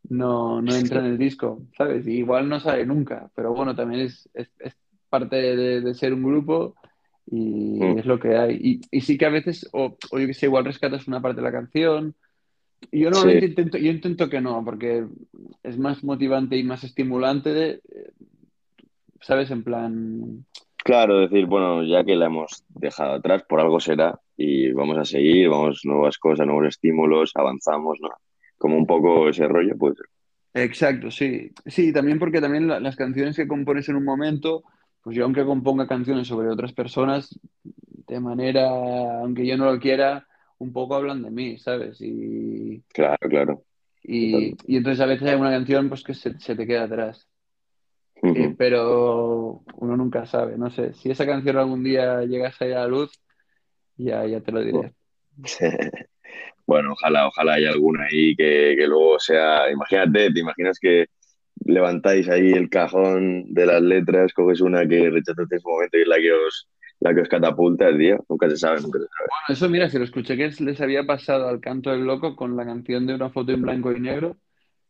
no, 0.05 0.61
no 0.63 0.75
entra 0.77 1.01
en 1.01 1.07
el 1.07 1.19
disco, 1.19 1.63
¿sabes? 1.77 2.07
Y 2.07 2.19
igual 2.19 2.49
no 2.49 2.61
sale 2.61 2.85
nunca, 2.87 3.31
pero 3.35 3.55
bueno, 3.55 3.75
también 3.77 4.03
es, 4.03 4.29
es, 4.35 4.51
es 4.59 4.75
parte 5.09 5.37
de, 5.37 5.81
de 5.81 5.95
ser 5.95 6.13
un 6.15 6.23
grupo 6.25 6.75
y 7.27 7.85
Mm. 7.85 7.99
es 7.99 8.07
lo 8.07 8.19
que 8.19 8.37
hay. 8.37 8.59
Y, 8.61 8.81
y 8.91 9.01
sí 9.03 9.17
que 9.19 9.27
a 9.27 9.31
veces, 9.31 9.69
o, 9.73 9.97
o 10.11 10.19
yo 10.19 10.27
que 10.27 10.35
sé, 10.35 10.47
igual 10.47 10.65
rescatas 10.65 11.07
una 11.09 11.21
parte 11.23 11.41
de 11.41 11.45
la 11.47 11.53
canción. 11.53 12.17
Yo 12.91 13.11
normalmente 13.11 13.47
Sí. 13.47 13.51
intento, 13.53 13.79
yo 13.79 13.91
intento 13.91 14.29
que 14.29 14.41
no, 14.41 14.65
porque 14.65 15.07
es 15.63 15.79
más 15.79 16.03
motivante 16.03 16.57
y 16.57 16.65
más 16.65 16.83
estimulante, 16.85 17.53
de, 17.53 17.71
eh, 17.71 18.11
¿sabes? 19.21 19.51
En 19.51 19.63
plan, 19.63 20.45
Claro, 20.85 21.21
decir, 21.21 21.47
bueno, 21.47 21.85
ya 21.85 22.03
que 22.03 22.17
la 22.17 22.27
hemos 22.27 22.65
dejado 22.69 23.13
atrás, 23.13 23.45
por 23.49 23.61
algo 23.61 23.79
será, 23.79 24.19
y 24.37 24.73
vamos 24.73 24.99
a 24.99 25.05
seguir, 25.05 25.49
vamos 25.49 25.83
nuevas 25.85 26.19
cosas, 26.19 26.45
nuevos 26.45 26.67
estímulos, 26.67 27.31
avanzamos, 27.37 27.99
¿no? 28.01 28.09
Como 28.59 28.77
un 28.77 28.87
poco 28.87 29.29
ese 29.29 29.47
rollo, 29.47 29.77
pues. 29.79 29.95
Exacto, 30.55 31.11
sí. 31.13 31.51
Sí, 31.67 31.93
también 31.93 32.19
porque 32.19 32.41
también 32.41 32.67
la- 32.67 32.81
las 32.81 32.97
canciones 32.97 33.37
que 33.37 33.47
compones 33.47 33.89
en 33.89 33.97
un 33.97 34.05
momento, 34.05 34.65
pues 35.03 35.17
yo 35.17 35.23
aunque 35.25 35.45
componga 35.45 35.87
canciones 35.87 36.27
sobre 36.27 36.49
otras 36.51 36.73
personas, 36.73 37.39
de 37.63 38.19
manera, 38.21 39.21
aunque 39.21 39.47
yo 39.47 39.57
no 39.57 39.67
lo 39.73 39.79
quiera, 39.79 40.27
un 40.63 40.73
poco 40.73 40.95
hablan 40.95 41.23
de 41.23 41.31
mí, 41.31 41.59
¿sabes? 41.59 42.01
Y, 42.01 42.83
Claro, 42.93 43.29
claro. 43.29 43.63
y, 44.03 44.55
y 44.67 44.77
entonces 44.77 45.01
a 45.01 45.07
veces 45.07 45.29
hay 45.29 45.35
una 45.35 45.51
canción 45.51 45.89
pues 45.89 46.03
que 46.05 46.15
se, 46.15 46.39
se 46.39 46.55
te 46.55 46.67
queda 46.67 46.85
atrás. 46.85 47.27
Eh, 48.23 48.55
pero 48.57 49.63
uno 49.79 49.97
nunca 49.97 50.25
sabe, 50.27 50.57
no 50.57 50.71
sé. 50.71 50.95
Si 50.95 51.11
esa 51.11 51.27
canción 51.27 51.57
algún 51.57 51.83
día 51.83 52.23
llegase 52.23 52.65
a 52.65 52.69
ir 52.69 52.75
a 52.75 52.81
la 52.83 52.87
luz, 52.87 53.11
ya, 53.97 54.25
ya 54.27 54.41
te 54.41 54.53
lo 54.53 54.63
diré. 54.63 54.93
Bueno, 56.65 56.93
ojalá, 56.93 57.27
ojalá 57.27 57.55
haya 57.55 57.71
alguna 57.71 58.05
ahí 58.05 58.37
que, 58.37 58.77
que 58.79 58.87
luego 58.87 59.19
sea. 59.19 59.69
Imagínate, 59.71 60.33
te 60.33 60.41
imaginas 60.41 60.79
que 60.79 61.07
levantáis 61.65 62.29
ahí 62.29 62.53
el 62.53 62.71
cajón 62.71 63.53
de 63.53 63.67
las 63.67 63.83
letras, 63.83 64.33
coges 64.33 64.61
una 64.61 64.87
que 64.87 65.11
rechazaste 65.11 65.57
en 65.57 65.61
su 65.61 65.69
momento 65.69 65.99
y 65.99 66.03
es 66.03 66.07
la 66.07 66.17
que 66.17 66.33
os, 66.33 66.69
la 67.03 67.15
que 67.15 67.21
os 67.23 67.29
catapulta, 67.29 67.97
tío. 67.97 68.25
Nunca 68.29 68.49
se 68.49 68.57
sabe, 68.57 68.81
nunca 68.81 68.99
se 68.99 69.07
sabe. 69.07 69.29
Bueno, 69.29 69.55
eso 69.55 69.69
mira, 69.69 69.89
si 69.89 69.99
lo 69.99 70.05
escuché 70.05 70.37
que 70.37 70.51
les 70.61 70.81
había 70.81 71.05
pasado 71.05 71.49
al 71.49 71.61
canto 71.61 71.91
del 71.91 72.05
loco 72.05 72.37
con 72.37 72.57
la 72.57 72.65
canción 72.65 73.07
de 73.07 73.15
una 73.15 73.31
foto 73.31 73.53
en 73.53 73.63
blanco 73.63 73.93
y 73.93 74.01
negro, 74.01 74.37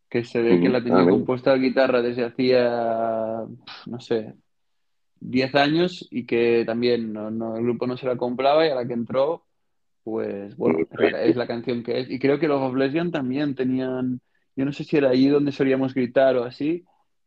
que 0.08 0.24
se 0.24 0.42
ve 0.42 0.60
que 0.60 0.68
la 0.68 0.82
tenía 0.82 1.08
compuesta 1.08 1.52
la 1.52 1.58
guitarra 1.62 2.02
desde 2.02 2.24
hacía, 2.24 3.44
no 3.86 4.00
sé, 4.00 4.34
10 5.20 5.54
años 5.54 6.06
y 6.10 6.26
que 6.26 6.64
también 6.66 7.12
no, 7.12 7.30
no, 7.30 7.56
el 7.56 7.62
grupo 7.62 7.86
no 7.86 7.96
se 7.96 8.06
la 8.06 8.16
compraba 8.16 8.66
y 8.66 8.70
a 8.70 8.74
la 8.74 8.86
que 8.86 8.92
entró, 8.92 9.46
pues 10.04 10.54
bueno, 10.56 10.80
es 11.00 11.36
la, 11.36 11.46
canción 11.46 11.82
que 11.82 12.00
es. 12.00 12.10
Y 12.10 12.18
creo 12.18 12.38
que 12.38 12.48
los 12.48 12.60
of 12.60 12.74
Lesbian 12.74 13.10
también 13.10 13.54
tenían, 13.54 14.20
yo 14.54 14.64
no 14.64 14.72
sé 14.72 14.84
si 14.84 14.98
era 14.98 15.10
ahí 15.10 15.28
donde 15.28 15.52
solíamos 15.52 15.94
gritar 15.94 16.36
o 16.36 16.44
así, 16.44 16.84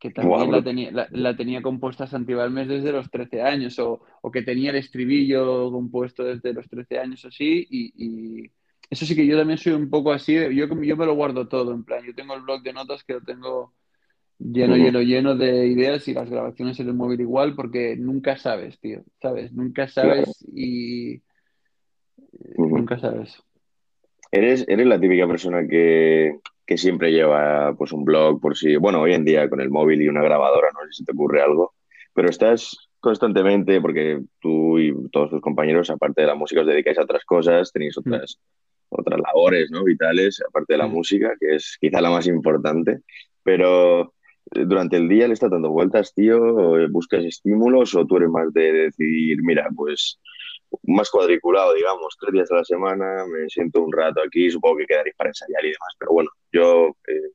que 0.07 0.13
también 0.13 0.51
la 0.51 0.63
tenía, 0.63 0.91
la, 0.91 1.07
la 1.11 1.35
tenía 1.35 1.61
compuesta 1.61 2.05
Santi 2.05 2.33
Balmes 2.33 2.67
desde 2.67 2.91
los 2.91 3.09
13 3.09 3.41
años 3.41 3.79
o, 3.79 4.01
o 4.21 4.31
que 4.31 4.43
tenía 4.43 4.69
el 4.69 4.75
estribillo 4.75 5.71
compuesto 5.71 6.23
desde 6.23 6.53
los 6.53 6.69
13 6.69 6.99
años 6.99 7.25
así 7.25 7.65
y, 7.69 7.93
y 7.95 8.51
eso 8.89 9.05
sí 9.05 9.15
que 9.15 9.25
yo 9.25 9.37
también 9.37 9.57
soy 9.57 9.73
un 9.73 9.89
poco 9.89 10.11
así, 10.11 10.33
yo, 10.35 10.49
yo 10.51 10.97
me 10.97 11.05
lo 11.05 11.15
guardo 11.15 11.47
todo, 11.47 11.73
en 11.73 11.83
plan, 11.83 12.05
yo 12.05 12.13
tengo 12.13 12.35
el 12.35 12.41
blog 12.41 12.61
de 12.61 12.73
notas 12.73 13.03
que 13.03 13.13
lo 13.13 13.21
tengo 13.21 13.73
lleno, 14.37 14.75
lleno, 14.75 15.01
lleno 15.01 15.35
de 15.35 15.67
ideas 15.67 16.07
y 16.07 16.13
las 16.13 16.29
grabaciones 16.29 16.79
en 16.79 16.89
el 16.89 16.93
móvil 16.93 17.21
igual 17.21 17.55
porque 17.55 17.95
nunca 17.97 18.37
sabes, 18.37 18.79
tío, 18.79 19.03
¿sabes? 19.21 19.51
Nunca 19.53 19.87
Claro. 19.87 20.11
sabes 20.11 20.45
y 20.53 21.15
Ujú. 22.57 22.77
nunca 22.77 22.99
sabes. 22.99 23.41
Eres, 24.31 24.65
eres 24.67 24.85
la 24.85 24.99
típica 24.99 25.27
persona 25.27 25.67
que, 25.67 26.39
que 26.65 26.77
siempre 26.77 27.11
lleva 27.11 27.75
pues 27.77 27.91
un 27.91 28.03
blog 28.03 28.41
por 28.41 28.57
si, 28.57 28.75
bueno, 28.75 29.01
hoy 29.01 29.13
en 29.13 29.25
día 29.25 29.49
con 29.49 29.61
el 29.61 29.69
móvil 29.69 30.01
y 30.01 30.07
una 30.07 30.23
grabadora, 30.23 30.69
no 30.73 30.79
sé 30.85 30.91
si 30.91 31.05
te 31.05 31.11
ocurre 31.11 31.41
algo, 31.41 31.73
pero 32.13 32.29
estás 32.29 32.89
constantemente, 32.99 33.79
porque 33.81 34.19
tú 34.39 34.79
y 34.79 34.91
todos 35.11 35.29
tus 35.29 35.41
compañeros, 35.41 35.91
aparte 35.91 36.21
de 36.21 36.27
la 36.27 36.35
música, 36.35 36.61
os 36.61 36.67
dedicáis 36.67 36.97
a 36.97 37.03
otras 37.03 37.23
cosas, 37.23 37.71
tenéis 37.71 37.95
Mm, 37.97 37.99
otras, 37.99 38.39
otras 38.89 39.19
labores, 39.19 39.69
¿no? 39.69 39.83
Vitales, 39.83 40.41
aparte 40.47 40.73
de 40.73 40.77
la 40.79 40.87
mm. 40.87 40.91
música, 40.91 41.35
que 41.39 41.55
es 41.55 41.77
quizá 41.79 42.01
la 42.01 42.09
más 42.09 42.25
importante, 42.25 43.01
pero 43.43 44.13
eh, 44.55 44.65
durante 44.65 44.97
el 44.97 45.07
día 45.07 45.27
le 45.27 45.35
estás 45.35 45.51
dando 45.51 45.69
vueltas, 45.69 46.15
tío, 46.15 46.89
buscas 46.89 47.23
estímulos, 47.23 47.93
o 47.93 48.07
tú 48.07 48.17
eres 48.17 48.29
más 48.29 48.51
de 48.53 48.71
decidir, 48.71 49.37
mira, 49.43 49.69
pues 49.75 50.19
más 50.83 51.09
cuadriculado, 51.09 51.73
digamos, 51.73 52.15
tres 52.19 52.33
días 52.33 52.51
a 52.51 52.55
la 52.57 52.63
semana, 52.65 53.25
me 53.27 53.49
siento 53.49 53.81
un 53.83 53.91
rato 53.93 54.21
aquí, 54.25 54.49
supongo 54.51 54.77
que 54.77 54.85
quedaréis 54.87 55.15
para 55.15 55.29
ensayar 55.29 55.63
y 55.65 55.69
demás, 55.71 55.93
pero 55.99 56.11
bueno, 56.13 56.29
yo 56.51 56.89
eh, 57.07 57.31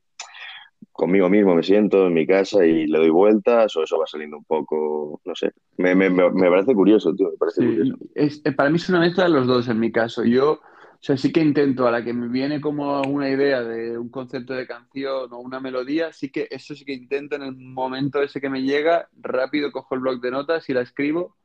conmigo 0.91 1.29
mismo 1.29 1.55
me 1.55 1.63
siento 1.63 2.07
en 2.07 2.13
mi 2.13 2.27
casa 2.27 2.65
y 2.65 2.87
le 2.87 2.97
doy 2.99 3.09
vueltas 3.09 3.75
o 3.75 3.83
eso 3.83 3.99
va 3.99 4.07
saliendo 4.07 4.37
un 4.37 4.45
poco, 4.45 5.21
no 5.25 5.35
sé, 5.35 5.51
me, 5.77 5.95
me, 5.95 6.09
me 6.09 6.49
parece 6.49 6.73
curioso, 6.75 7.13
tío, 7.15 7.29
me 7.31 7.37
parece 7.37 7.61
Sí, 7.61 7.63
curioso. 7.63 7.97
es, 8.15 8.41
eh, 8.45 8.51
para 8.53 8.69
mí 8.69 8.77
es 8.77 8.89
una 8.89 8.99
mezcla 9.01 9.25
de 9.25 9.29
los 9.31 9.45
dos 9.47 9.67
en 9.67 9.79
mi 9.79 9.91
caso. 9.91 10.23
Yo, 10.23 10.53
o 10.53 10.61
sea, 10.99 11.17
sí 11.17 11.31
que 11.31 11.41
intento, 11.41 11.87
a 11.87 11.91
la 11.91 12.03
que 12.03 12.13
me 12.13 12.27
viene 12.29 12.61
como 12.61 13.01
una 13.03 13.29
idea 13.29 13.61
de 13.63 13.97
un 13.97 14.09
concepto 14.09 14.53
de 14.53 14.65
canción 14.67 15.31
o 15.33 15.39
una 15.39 15.59
melodía, 15.59 16.13
sí 16.13 16.31
que 16.31 16.47
eso 16.49 16.75
sí 16.75 16.85
que 16.85 16.93
intento 16.93 17.35
en 17.35 17.43
el 17.43 17.55
momento 17.55 18.21
ese 18.21 18.39
que 18.41 18.49
me 18.49 18.61
llega, 18.63 19.09
rápido 19.13 19.71
cojo 19.71 19.95
el 19.95 20.01
bloc 20.01 20.21
de 20.21 20.31
notas 20.31 20.69
y 20.69 20.73
la 20.73 20.81
escribo, 20.81 21.35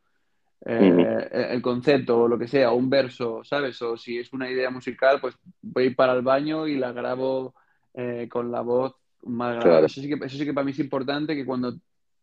Eh, 0.68 1.28
el 1.52 1.62
concepto 1.62 2.20
o 2.22 2.28
lo 2.28 2.38
que 2.38 2.48
sea, 2.48 2.72
o 2.72 2.76
un 2.76 2.90
verso, 2.90 3.44
¿sabes? 3.44 3.80
O 3.82 3.96
si 3.96 4.18
es 4.18 4.32
una 4.32 4.50
idea 4.50 4.70
musical, 4.70 5.20
pues 5.20 5.36
voy 5.62 5.94
para 5.94 6.12
el 6.14 6.22
baño 6.22 6.66
y 6.66 6.76
la 6.76 6.92
grabo 6.92 7.54
eh, 7.94 8.28
con 8.30 8.50
la 8.50 8.62
voz 8.62 8.94
más 9.22 9.54
grabada. 9.54 9.80
Claro. 9.80 9.86
Eso 9.86 10.00
sí 10.00 10.08
que, 10.08 10.14
eso 10.26 10.36
sí 10.38 10.44
que 10.44 10.52
para 10.54 10.64
mí 10.64 10.72
es 10.72 10.78
importante 10.80 11.36
que 11.36 11.46
cuando 11.46 11.74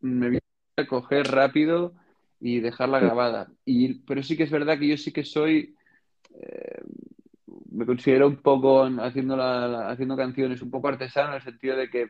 me 0.01 0.29
viene 0.29 0.41
a 0.77 0.87
coger 0.87 1.27
rápido 1.31 1.93
y 2.41 2.59
dejarla 2.59 2.99
grabada. 2.99 3.49
Y, 3.65 3.99
pero 4.05 4.21
sí 4.23 4.35
que 4.35 4.43
es 4.43 4.51
verdad 4.51 4.77
que 4.77 4.89
yo 4.89 4.97
sí 4.97 5.13
que 5.13 5.23
soy, 5.23 5.75
eh, 6.35 6.81
me 7.71 7.85
considero 7.85 8.27
un 8.27 8.37
poco 8.37 8.85
en- 8.87 8.99
haciendo, 8.99 9.35
la, 9.37 9.67
la- 9.67 9.89
haciendo 9.91 10.15
canciones, 10.17 10.61
un 10.61 10.71
poco 10.71 10.87
artesano 10.89 11.29
en 11.29 11.35
el 11.35 11.41
sentido 11.43 11.77
de 11.77 11.89
que 11.89 12.07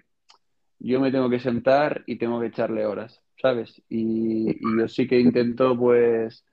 yo 0.90 1.00
me 1.00 1.12
tengo 1.12 1.30
que 1.30 1.40
sentar 1.40 2.04
y 2.06 2.18
tengo 2.18 2.40
que 2.40 2.48
echarle 2.48 2.86
horas, 2.86 3.22
¿sabes? 3.42 3.82
Y, 3.90 4.52
y 4.52 4.78
yo 4.78 4.88
sí 4.88 5.08
que 5.08 5.20
intento, 5.20 5.78
pues, 5.78 6.46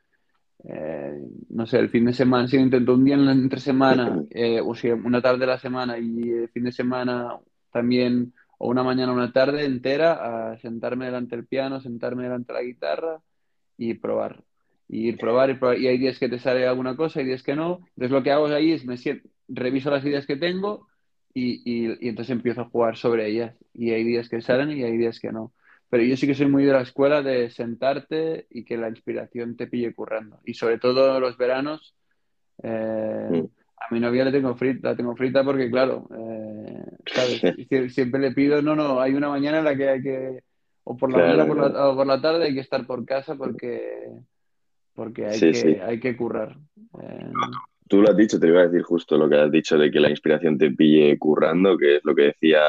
eh, 0.64 1.18
no 1.48 1.66
sé, 1.66 1.78
el 1.78 1.88
fin 1.88 2.04
de 2.04 2.12
semana, 2.12 2.46
sí 2.46 2.56
intento 2.56 2.94
un 2.94 3.04
día 3.04 3.16
entre 3.16 3.60
semana, 3.60 4.22
eh, 4.30 4.60
o 4.64 4.74
sea, 4.74 4.94
una 4.94 5.20
tarde 5.20 5.40
de 5.40 5.46
la 5.46 5.58
semana 5.58 5.98
y 5.98 6.30
el 6.30 6.48
fin 6.50 6.64
de 6.64 6.72
semana 6.72 7.38
también, 7.72 8.32
o 8.58 8.68
una 8.68 8.84
mañana, 8.84 9.12
una 9.12 9.32
tarde 9.32 9.64
entera, 9.64 10.52
a 10.52 10.58
sentarme 10.58 11.06
delante 11.06 11.34
del 11.34 11.46
piano, 11.46 11.80
sentarme 11.80 12.24
delante 12.24 12.52
de 12.52 12.58
la 12.58 12.64
guitarra 12.64 13.20
y 13.76 13.94
probar. 13.94 14.44
Y 14.88 15.08
ir 15.08 15.18
probar 15.18 15.50
y 15.50 15.54
probar. 15.54 15.78
Y 15.78 15.86
hay 15.86 15.98
días 15.98 16.18
que 16.18 16.28
te 16.28 16.38
sale 16.38 16.66
alguna 16.66 16.96
cosa, 16.96 17.20
hay 17.20 17.26
días 17.26 17.42
que 17.42 17.56
no. 17.56 17.80
Entonces 17.96 18.10
lo 18.10 18.22
que 18.22 18.32
hago 18.32 18.46
ahí 18.46 18.72
es 18.72 18.84
me 18.84 18.96
siento, 18.96 19.28
reviso 19.48 19.90
las 19.90 20.04
ideas 20.04 20.26
que 20.26 20.36
tengo 20.36 20.88
y, 21.34 21.62
y, 21.64 21.96
y 22.00 22.08
entonces 22.08 22.30
empiezo 22.32 22.62
a 22.62 22.68
jugar 22.68 22.96
sobre 22.96 23.28
ellas. 23.28 23.54
Y 23.74 23.90
hay 23.90 24.04
días 24.04 24.28
que 24.28 24.40
salen 24.40 24.70
y 24.70 24.82
hay 24.84 24.96
días 24.96 25.20
que 25.20 25.32
no. 25.32 25.52
Pero 25.88 26.04
yo 26.04 26.16
sí 26.16 26.26
que 26.26 26.34
soy 26.34 26.46
muy 26.46 26.64
de 26.64 26.72
la 26.72 26.82
escuela 26.82 27.22
de 27.22 27.50
sentarte 27.50 28.46
y 28.50 28.64
que 28.64 28.76
la 28.76 28.88
inspiración 28.88 29.56
te 29.56 29.66
pille 29.66 29.92
currando. 29.92 30.38
Y 30.44 30.54
sobre 30.54 30.78
todo 30.78 31.18
los 31.18 31.36
veranos, 31.36 31.94
eh, 32.62 33.48
a 33.76 33.94
mi 33.94 34.00
novia 34.00 34.24
la 34.24 34.32
tengo 34.32 34.54
frita, 34.54 34.90
la 34.90 34.96
tengo 34.96 35.16
frita 35.16 35.42
porque, 35.42 35.70
claro, 35.70 36.08
eh, 36.16 36.84
Siempre 37.90 38.20
le 38.20 38.32
pido, 38.32 38.62
no, 38.62 38.76
no, 38.76 39.00
hay 39.00 39.14
una 39.14 39.28
mañana 39.28 39.58
en 39.58 39.64
la 39.64 39.76
que 39.76 39.88
hay 39.88 40.02
que, 40.02 40.42
o 40.84 40.96
por 40.96 41.10
la 41.10 41.18
Claro, 41.18 41.38
mañana 41.38 41.44
o 41.44 41.46
por 41.48 41.72
la, 41.72 41.88
o 41.88 41.96
por 41.96 42.06
la 42.06 42.20
tarde 42.20 42.44
hay 42.44 42.54
que 42.54 42.60
estar 42.60 42.86
por 42.86 43.04
casa 43.04 43.34
porque, 43.34 44.12
porque 44.94 45.26
hay 45.26 45.38
Sí, 45.38 45.52
que, 45.52 45.54
sí. 45.54 45.76
hay 45.82 45.98
que 46.00 46.16
currar. 46.16 46.56
Eh, 47.02 47.32
Tú 47.90 48.02
lo 48.02 48.08
has 48.08 48.16
dicho, 48.16 48.38
te 48.38 48.46
iba 48.46 48.60
a 48.60 48.68
decir 48.68 48.82
justo 48.82 49.18
lo 49.18 49.28
que 49.28 49.34
has 49.34 49.50
dicho 49.50 49.76
de 49.76 49.90
que 49.90 49.98
la 49.98 50.10
inspiración 50.10 50.56
te 50.56 50.70
pille 50.70 51.18
currando, 51.18 51.76
que 51.76 51.96
es 51.96 52.04
lo 52.04 52.14
que 52.14 52.22
decía 52.22 52.60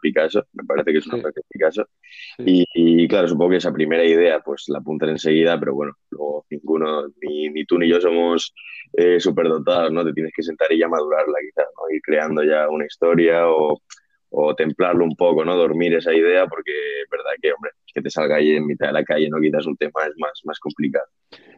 Picasso, 0.00 0.46
me 0.52 0.62
parece 0.62 0.92
que 0.92 0.98
es 0.98 1.06
una 1.08 1.16
sí, 1.16 1.22
frase 1.22 1.40
de 1.40 1.46
Picasso. 1.48 1.88
sí. 2.36 2.44
Y, 2.46 3.02
y, 3.02 3.08
claro, 3.08 3.26
supongo 3.26 3.50
que 3.50 3.56
esa 3.56 3.72
primera 3.72 4.04
idea 4.04 4.38
pues 4.38 4.66
la 4.68 4.78
apuntan 4.78 5.08
enseguida, 5.08 5.58
pero 5.58 5.74
bueno, 5.74 5.94
luego 6.10 6.46
ninguno, 6.48 7.08
ni, 7.20 7.48
ni 7.48 7.64
tú 7.64 7.76
ni 7.76 7.88
yo 7.88 8.00
somos 8.00 8.54
eh, 8.92 9.18
superdotados, 9.18 9.90
¿no? 9.92 10.04
Te 10.04 10.12
tienes 10.12 10.32
que 10.32 10.44
sentar 10.44 10.70
y 10.70 10.78
ya 10.78 10.86
madurarla 10.86 11.38
quizás, 11.40 11.66
¿no? 11.76 11.92
Ir 11.92 12.00
creando 12.00 12.44
ya 12.44 12.68
una 12.68 12.86
historia 12.86 13.50
o, 13.50 13.82
o 14.30 14.54
templarlo 14.54 15.02
un 15.02 15.16
poco, 15.16 15.44
¿no? 15.44 15.56
Dormir 15.56 15.94
esa 15.94 16.14
idea, 16.14 16.46
porque 16.46 16.70
es 17.02 17.10
verdad 17.10 17.32
que, 17.42 17.52
hombre, 17.52 17.72
que 17.92 18.00
te 18.00 18.10
salga 18.10 18.36
ahí 18.36 18.52
en 18.52 18.64
mitad 18.64 18.86
de 18.86 18.92
la 18.92 19.02
calle, 19.02 19.28
¿no? 19.28 19.40
Quizás 19.40 19.66
un 19.66 19.76
tema 19.76 20.06
es 20.08 20.14
más, 20.18 20.40
más 20.44 20.60
complicado. 20.60 21.08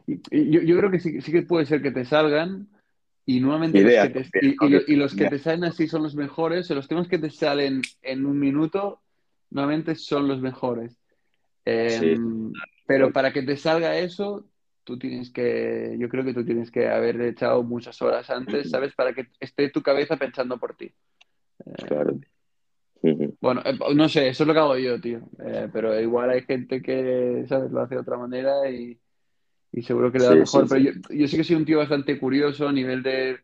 Yo, 0.07 0.63
yo 0.63 0.79
creo 0.79 0.91
que 0.91 1.01
sí, 1.01 1.21
sí 1.21 1.33
que 1.33 1.43
puede 1.43 1.67
ser 1.67 1.83
que 1.83 1.91
te 1.91 2.07
salgan 2.07 2.67
y 3.27 3.41
nuevamente 3.41 3.83
los 3.83 4.09
que 4.09 4.09
te, 4.09 4.47
y, 4.47 4.49
y 4.49 4.93
y 4.93 4.97
los 4.97 5.15
que 5.15 5.29
te 5.29 5.39
salen 5.39 5.65
así 5.65 5.89
son 5.89 6.03
los 6.03 6.15
mejores, 6.15 6.71
o 6.71 6.75
los 6.75 6.89
temas 6.89 7.09
que 7.09 7.19
te 7.19 7.31
salen 7.31 7.83
en 8.03 8.27
un 8.27 8.39
minuto, 8.39 9.01
nuevamente 9.51 9.95
son 9.95 10.29
los 10.29 10.41
mejores. 10.41 10.97
Sí, 11.67 12.13
Em, 12.13 12.53
pero 12.87 13.13
para 13.13 13.33
que 13.33 13.43
te 13.43 13.57
salga 13.57 13.97
eso, 13.99 14.49
tú 14.85 14.99
tienes 14.99 15.31
que, 15.31 15.97
yo 15.99 16.09
creo 16.09 16.25
que 16.25 16.35
tú 16.35 16.45
tienes 16.45 16.71
que 16.71 16.89
haber 16.89 17.21
echado 17.21 17.63
muchas 17.63 18.01
horas 18.03 18.29
antes, 18.31 18.71
¿sabes? 18.71 18.95
Para 18.95 19.13
que 19.13 19.29
esté 19.39 19.71
tu 19.71 19.83
cabeza 19.83 20.17
pensando 20.17 20.59
por 20.59 20.75
ti. 20.75 20.93
Eh, 21.67 21.85
claro. 21.87 22.19
Bueno, 23.41 23.63
eh, 23.65 23.79
no 23.95 24.09
sé, 24.09 24.29
eso 24.29 24.43
es 24.43 24.47
lo 24.47 24.53
que 24.53 24.59
hago 24.59 24.77
yo, 24.77 25.01
tío. 25.01 25.21
Eh, 25.45 25.69
pero 25.73 25.99
igual 26.01 26.31
hay 26.31 26.43
gente 26.43 26.83
que, 26.83 27.45
¿sabes? 27.49 27.71
Lo 27.71 27.81
hace 27.81 27.95
de 27.95 28.01
otra 28.01 28.19
manera 28.19 28.69
y, 28.69 28.99
y 29.73 29.83
seguro 29.83 30.11
que 30.13 30.19
le 30.19 30.25
da 30.25 30.33
Sí, 30.33 30.39
mejor. 30.41 30.63
sí, 30.65 30.69
Pero 30.69 30.81
sí. 30.81 31.01
yo, 31.09 31.15
yo 31.15 31.29
sí 31.29 31.37
que 31.37 31.45
soy 31.45 31.57
un 31.57 31.65
tío 31.65 31.79
bastante 31.79 32.19
curioso 32.19 32.69
a 32.69 32.73
nivel 32.73 33.03
de, 33.03 33.39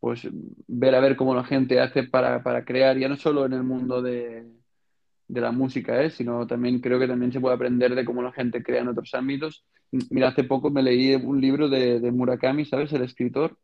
pues, 0.00 0.28
ver 0.68 0.94
a 0.94 1.00
ver 1.00 1.16
cómo 1.16 1.34
la 1.34 1.44
gente 1.44 1.80
hace 1.80 2.04
para, 2.04 2.42
para 2.42 2.64
crear, 2.64 2.98
ya 2.98 3.08
no 3.08 3.16
solo 3.16 3.44
en 3.46 3.52
el 3.54 3.62
mundo 3.62 4.02
de, 4.02 4.46
de 5.28 5.40
la 5.40 5.52
música, 5.52 6.02
¿eh? 6.02 6.10
Sino 6.10 6.46
también 6.46 6.80
creo 6.80 6.98
que 6.98 7.08
también 7.08 7.32
se 7.32 7.40
puede 7.40 7.54
aprender 7.56 7.94
de 7.94 8.04
cómo 8.04 8.22
la 8.22 8.32
gente 8.32 8.62
crea 8.62 8.82
en 8.82 8.88
otros 8.88 9.14
ámbitos. 9.14 9.64
Mira, 10.10 10.28
hace 10.28 10.44
poco 10.44 10.70
me 10.70 10.82
leí 10.82 11.14
un 11.16 11.40
libro 11.40 11.68
de, 11.68 12.00
de 12.00 12.10
Murakami, 12.12 12.64
¿sabes? 12.64 12.92
El 12.92 13.02
escritor. 13.02 13.58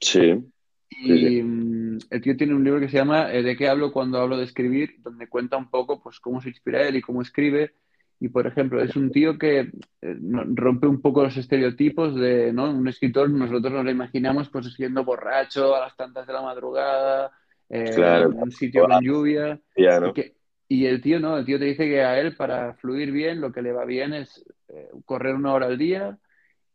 Sí. 0.00 0.44
Y 0.90 1.42
mm, 1.42 1.98
el 2.10 2.20
tío 2.22 2.36
tiene 2.36 2.54
un 2.54 2.64
libro 2.64 2.80
que 2.80 2.88
se 2.88 2.96
llama 2.96 3.32
eh, 3.32 3.42
¿De 3.42 3.56
qué 3.56 3.68
hablo 3.68 3.92
cuando 3.92 4.18
hablo 4.18 4.36
de 4.36 4.44
escribir? 4.44 4.96
Donde 4.98 5.28
cuenta 5.28 5.56
un 5.56 5.70
poco 5.70 6.02
pues 6.02 6.18
cómo 6.20 6.40
se 6.40 6.48
inspira 6.48 6.86
él 6.86 6.96
y 6.96 7.02
cómo 7.02 7.22
escribe. 7.22 7.72
Y 8.20 8.28
por 8.28 8.46
ejemplo, 8.46 8.82
es 8.82 8.96
un 8.96 9.10
tío 9.12 9.38
que 9.38 9.60
eh, 9.60 10.16
rompe 10.54 10.86
un 10.88 11.00
poco 11.00 11.22
los 11.22 11.36
estereotipos 11.36 12.14
de, 12.16 12.52
¿no? 12.52 12.70
Un 12.70 12.88
escritor, 12.88 13.30
nosotros 13.30 13.72
nos 13.72 13.84
lo 13.84 13.90
imaginamos 13.90 14.48
pues 14.50 14.72
siendo 14.74 15.04
borracho 15.04 15.74
a 15.76 15.80
las 15.80 15.96
tantas 15.96 16.26
de 16.26 16.32
la 16.32 16.42
madrugada, 16.42 17.30
eh, 17.68 17.92
Claro, 17.94 18.32
en 18.32 18.42
un 18.42 18.50
sitio 18.52 18.86
con 18.86 19.00
lluvia. 19.02 19.60
ya, 19.76 19.96
Y, 19.96 20.00
¿no? 20.00 20.12
que, 20.14 20.34
y 20.68 20.86
el 20.86 21.00
tío 21.00 21.20
no, 21.20 21.38
el 21.38 21.44
tío 21.46 21.58
te 21.58 21.66
dice 21.66 21.86
que 21.86 22.02
a 22.02 22.18
él 22.20 22.34
para 22.34 22.74
fluir 22.74 23.12
bien 23.12 23.40
lo 23.40 23.52
que 23.52 23.62
le 23.62 23.72
va 23.72 23.84
bien 23.84 24.12
es 24.14 24.44
eh, 24.68 24.88
correr 25.04 25.34
una 25.34 25.52
hora 25.52 25.66
al 25.66 25.78
día 25.78 26.18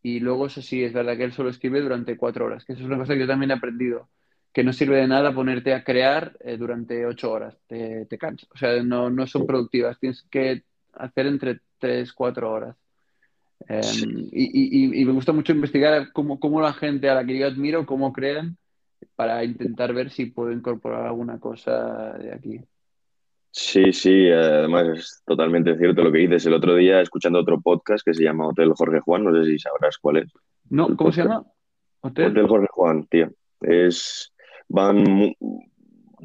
y 0.01 0.19
luego 0.19 0.47
eso 0.47 0.61
sí, 0.61 0.83
es 0.83 0.93
verdad 0.93 1.17
que 1.17 1.23
él 1.25 1.33
solo 1.33 1.49
escribe 1.49 1.81
durante 1.81 2.17
cuatro 2.17 2.45
horas, 2.45 2.65
que 2.65 2.73
eso 2.73 2.81
es 2.81 2.87
una 2.87 2.97
cosa 2.97 3.13
que 3.13 3.21
yo 3.21 3.27
también 3.27 3.51
he 3.51 3.55
aprendido, 3.55 4.09
que 4.53 4.63
no 4.63 4.73
sirve 4.73 4.97
de 4.97 5.07
nada 5.07 5.33
ponerte 5.33 5.73
a 5.73 5.83
crear 5.83 6.37
eh, 6.41 6.57
durante 6.57 7.05
ocho 7.05 7.31
horas, 7.31 7.57
te, 7.67 8.05
te 8.07 8.17
cansas, 8.17 8.49
o 8.53 8.57
sea, 8.57 8.83
no, 8.83 9.09
no 9.09 9.25
son 9.27 9.45
productivas, 9.47 9.99
tienes 9.99 10.23
que 10.29 10.63
hacer 10.95 11.27
entre 11.27 11.59
tres, 11.79 12.13
cuatro 12.13 12.51
horas. 12.51 12.75
Eh, 13.69 13.81
Sí, 13.83 14.03
y, 14.31 14.95
y- 14.97 15.01
y 15.01 15.05
me 15.05 15.13
gusta 15.13 15.31
mucho 15.31 15.53
investigar 15.53 16.11
cómo, 16.11 16.39
cómo 16.39 16.61
la 16.61 16.73
gente 16.73 17.09
a 17.09 17.15
la 17.15 17.25
que 17.25 17.37
yo 17.37 17.47
admiro, 17.47 17.85
cómo 17.85 18.11
crean, 18.11 18.57
para 19.15 19.43
intentar 19.43 19.93
ver 19.93 20.09
si 20.09 20.25
puedo 20.27 20.51
incorporar 20.51 21.05
alguna 21.05 21.39
cosa 21.39 22.13
de 22.17 22.33
aquí. 22.33 22.59
sí, 23.51 23.93
sí, 23.93 24.29
además 24.31 24.87
es 24.97 25.21
totalmente 25.25 25.77
cierto 25.77 26.03
lo 26.03 26.11
que 26.11 26.19
dices. 26.19 26.45
El 26.45 26.53
otro 26.53 26.75
día, 26.75 27.01
escuchando 27.01 27.39
otro 27.39 27.61
podcast 27.61 28.03
que 28.05 28.13
se 28.13 28.23
llama 28.23 28.47
Hotel 28.47 28.73
Jorge 28.75 28.99
Juan, 29.01 29.23
no 29.25 29.33
sé 29.33 29.49
si 29.49 29.59
sabrás 29.59 29.97
cuál 29.97 30.17
es 30.17 30.31
No, 30.69 30.95
¿cómo 30.97 31.11
se 31.11 31.21
llama? 31.23 31.45
¿Hotel? 32.01 32.31
Hotel 32.31 32.47
Jorge 32.47 32.67
Juan, 32.71 33.05
tío. 33.07 33.31
Es, 33.61 34.33
van 34.67 35.35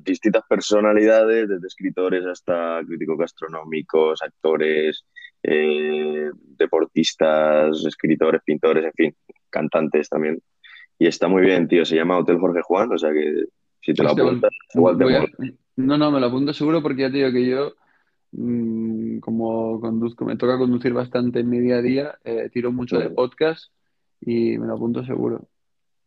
distintas 0.02 0.42
personalidades, 0.48 1.48
desde 1.48 1.66
escritores 1.66 2.24
hasta 2.26 2.80
críticos 2.86 3.18
gastronómicos, 3.18 4.22
actores, 4.22 5.04
eh, 5.42 6.30
deportistas, 6.34 7.84
escritores, 7.84 8.42
pintores, 8.44 8.84
en 8.84 8.92
fin, 8.92 9.16
cantantes 9.50 10.08
también. 10.08 10.40
Y 10.98 11.06
está 11.06 11.28
muy 11.28 11.42
bien, 11.42 11.68
tío. 11.68 11.84
Se 11.84 11.96
llama 11.96 12.18
Hotel 12.18 12.38
Jorge 12.38 12.60
Juan, 12.62 12.92
o 12.92 12.98
sea 12.98 13.12
que 13.12 13.44
si 13.80 13.94
te 13.94 14.02
lo 14.02 14.10
apuntas, 14.10 14.50
igual 14.74 14.98
te 14.98 15.04
voy 15.04 15.14
a-. 15.14 15.26
No, 15.76 15.96
no, 15.96 16.10
me 16.10 16.20
lo 16.20 16.26
apunto 16.26 16.52
seguro 16.52 16.82
porque 16.82 17.02
ya 17.02 17.10
te 17.10 17.18
digo 17.18 17.30
que 17.30 17.46
yo, 17.46 17.74
mm, 18.32 19.18
como 19.20 19.80
conduzco, 19.80 20.24
me 20.24 20.36
toca 20.36 20.58
conducir 20.58 20.92
bastante 20.92 21.40
en 21.40 21.48
mi 21.48 21.60
día 21.60 21.76
a 21.76 21.82
día, 21.82 22.18
eh, 22.24 22.50
tiro 22.52 22.72
mucho 22.72 22.98
de 22.98 23.10
podcast 23.10 23.72
y 24.20 24.58
me 24.58 24.66
lo 24.66 24.74
apunto 24.74 25.04
seguro. 25.04 25.48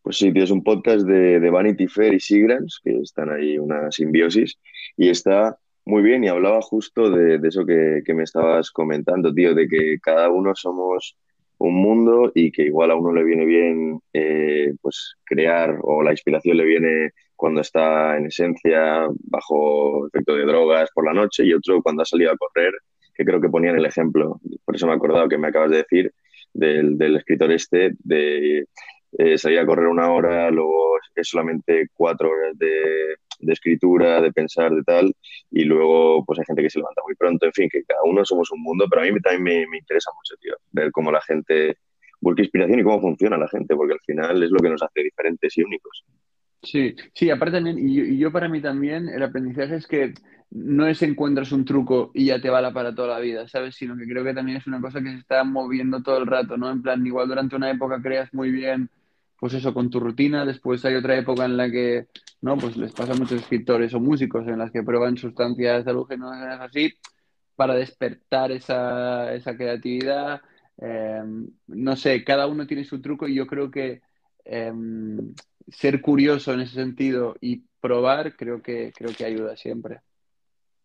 Pues 0.01 0.17
sí, 0.17 0.33
tío, 0.33 0.43
es 0.43 0.51
un 0.51 0.63
podcast 0.63 1.05
de, 1.05 1.39
de 1.39 1.49
Vanity 1.49 1.87
Fair 1.87 2.13
y 2.13 2.19
Seagrams, 2.19 2.79
que 2.83 2.97
están 2.99 3.29
ahí 3.29 3.57
una 3.59 3.91
simbiosis, 3.91 4.57
y 4.97 5.09
está 5.09 5.57
muy 5.85 6.01
bien, 6.01 6.23
y 6.23 6.27
hablaba 6.27 6.61
justo 6.61 7.09
de, 7.11 7.37
de 7.37 7.47
eso 7.47 7.65
que, 7.65 8.01
que 8.05 8.13
me 8.13 8.23
estabas 8.23 8.71
comentando, 8.71 9.33
tío, 9.33 9.53
de 9.53 9.67
que 9.67 9.99
cada 10.01 10.29
uno 10.29 10.53
somos 10.55 11.17
un 11.59 11.75
mundo 11.75 12.31
y 12.33 12.51
que 12.51 12.63
igual 12.63 12.89
a 12.91 12.95
uno 12.95 13.13
le 13.13 13.23
viene 13.23 13.45
bien 13.45 13.99
eh, 14.13 14.73
pues 14.81 15.15
crear 15.23 15.77
o 15.83 16.01
la 16.01 16.11
inspiración 16.11 16.57
le 16.57 16.65
viene 16.65 17.11
cuando 17.35 17.61
está 17.61 18.17
en 18.17 18.25
esencia 18.27 19.07
bajo 19.25 20.07
efecto 20.07 20.35
de 20.35 20.45
drogas 20.45 20.89
por 20.93 21.05
la 21.05 21.13
noche 21.13 21.45
y 21.45 21.53
otro 21.53 21.81
cuando 21.83 22.01
ha 22.01 22.05
salido 22.05 22.31
a 22.31 22.37
correr, 22.37 22.73
que 23.13 23.25
creo 23.25 23.39
que 23.39 23.49
ponían 23.49 23.77
el 23.77 23.85
ejemplo, 23.85 24.39
por 24.65 24.75
eso 24.75 24.87
me 24.87 24.93
he 24.93 24.95
acordado 24.95 25.29
que 25.29 25.37
me 25.37 25.49
acabas 25.49 25.69
de 25.71 25.77
decir, 25.77 26.11
del, 26.53 26.97
del 26.97 27.17
escritor 27.17 27.51
este, 27.51 27.91
de 28.03 28.65
eh, 29.13 29.37
salir 29.37 29.59
a 29.59 29.65
correr 29.65 29.87
una 29.87 30.11
hora, 30.11 30.49
luego 30.51 30.97
es 31.15 31.27
solamente 31.27 31.87
cuatro 31.93 32.29
horas 32.29 32.57
de, 32.57 33.15
escritura, 33.47 34.21
de 34.21 34.31
pensar, 34.31 34.71
de 34.71 34.83
tal, 34.83 35.13
y 35.49 35.63
luego 35.63 36.23
pues 36.25 36.39
hay 36.39 36.45
gente 36.45 36.61
que 36.61 36.69
se 36.69 36.79
levanta 36.79 37.01
muy 37.05 37.15
pronto, 37.15 37.45
en 37.45 37.53
fin, 37.53 37.69
que 37.69 37.83
cada 37.83 38.01
uno 38.03 38.23
somos 38.23 38.51
un 38.51 38.61
mundo, 38.61 38.85
pero 38.89 39.01
a 39.01 39.05
mí 39.05 39.19
también 39.19 39.43
me, 39.43 39.67
me 39.67 39.77
interesa 39.79 40.11
mucho, 40.15 40.35
tío, 40.39 40.55
ver 40.71 40.91
cómo 40.91 41.11
la 41.11 41.21
gente 41.21 41.77
busca 42.21 42.43
inspiración 42.43 42.79
y 42.79 42.83
cómo 42.83 43.01
funciona 43.01 43.37
la 43.37 43.47
gente, 43.47 43.75
porque 43.75 43.93
al 43.93 43.99
final 44.05 44.43
es 44.43 44.51
lo 44.51 44.59
que 44.59 44.69
nos 44.69 44.83
hace 44.83 45.03
diferentes 45.03 45.57
y 45.57 45.63
únicos. 45.63 46.05
Sí, 46.63 46.95
sí, 47.13 47.29
aparte 47.31 47.57
también, 47.57 47.79
y 47.79 47.95
yo, 47.95 48.03
y 48.03 48.17
yo, 48.17 48.31
para 48.31 48.47
mí 48.47 48.61
también, 48.61 49.09
el 49.09 49.23
aprendizaje 49.23 49.75
es 49.77 49.87
que 49.87 50.13
no 50.51 50.85
es 50.85 51.01
encuentras 51.01 51.51
un 51.51 51.65
truco 51.65 52.11
y 52.13 52.25
ya 52.25 52.39
te 52.39 52.49
vale 52.49 52.71
para 52.71 52.93
toda 52.93 53.07
la 53.15 53.19
vida, 53.19 53.47
¿sabes? 53.47 53.75
Sino 53.75 53.97
que 53.97 54.05
creo 54.05 54.23
que 54.23 54.33
también 54.33 54.57
es 54.57 54.67
una 54.67 54.79
cosa 54.79 55.01
que 55.01 55.09
se 55.09 55.17
está 55.17 55.43
moviendo 55.43 56.03
todo 56.03 56.19
el 56.19 56.27
rato, 56.27 56.57
¿no? 56.57 56.69
En 56.69 56.83
plan, 56.83 57.05
igual 57.05 57.27
durante 57.27 57.55
una 57.55 57.71
época 57.71 58.01
creas 58.01 58.31
muy 58.33 58.51
bien, 58.51 58.89
pues 59.41 59.55
eso, 59.55 59.73
con 59.73 59.89
tu 59.89 59.99
rutina, 59.99 60.45
después 60.45 60.85
hay 60.85 60.93
otra 60.93 61.17
época 61.17 61.45
en 61.45 61.57
la 61.57 61.69
que, 61.69 62.05
¿no? 62.41 62.57
Pues 62.57 62.77
les 62.77 62.93
pasa 62.93 63.13
a 63.13 63.15
muchos 63.15 63.41
escritores 63.41 63.91
o 63.95 63.99
músicos 63.99 64.47
en 64.47 64.59
las 64.59 64.69
que 64.69 64.83
prueban 64.83 65.17
sustancias 65.17 65.85
alucinógenas 65.87 66.61
así 66.61 66.93
para 67.55 67.73
despertar 67.73 68.51
esa, 68.51 69.33
esa 69.33 69.57
creatividad. 69.57 70.41
Eh, 70.77 71.23
no 71.67 71.95
sé, 71.95 72.23
cada 72.23 72.45
uno 72.45 72.67
tiene 72.67 72.83
su 72.83 73.01
truco 73.01 73.27
y 73.27 73.33
yo 73.35 73.47
creo 73.47 73.69
que... 73.69 74.01
Eh, 74.45 74.71
ser 75.71 76.01
curioso 76.01 76.53
en 76.53 76.61
ese 76.61 76.75
sentido 76.75 77.35
y 77.39 77.63
probar 77.79 78.35
creo 78.35 78.61
que, 78.61 78.91
creo 78.95 79.11
que 79.15 79.25
ayuda 79.25 79.55
siempre. 79.55 80.01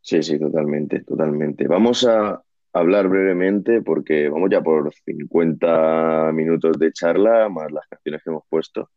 Sí, 0.01 0.23
sí, 0.23 0.39
totalmente, 0.39 1.03
totalmente. 1.03 1.67
Vamos 1.67 2.07
a 2.07 2.41
hablar 2.73 3.09
brevemente 3.09 3.83
porque 3.83 4.29
vamos 4.29 4.51
ya 4.51 4.61
por 4.61 4.93
50 4.93 6.33
minutos 6.33 6.79
de 6.79 6.93
charla, 6.93 7.49
más 7.49 7.73
las 7.73 7.87
canciones 7.89 8.23
que 8.23 8.31
hemos 8.31 8.45
puesto. 8.49 8.91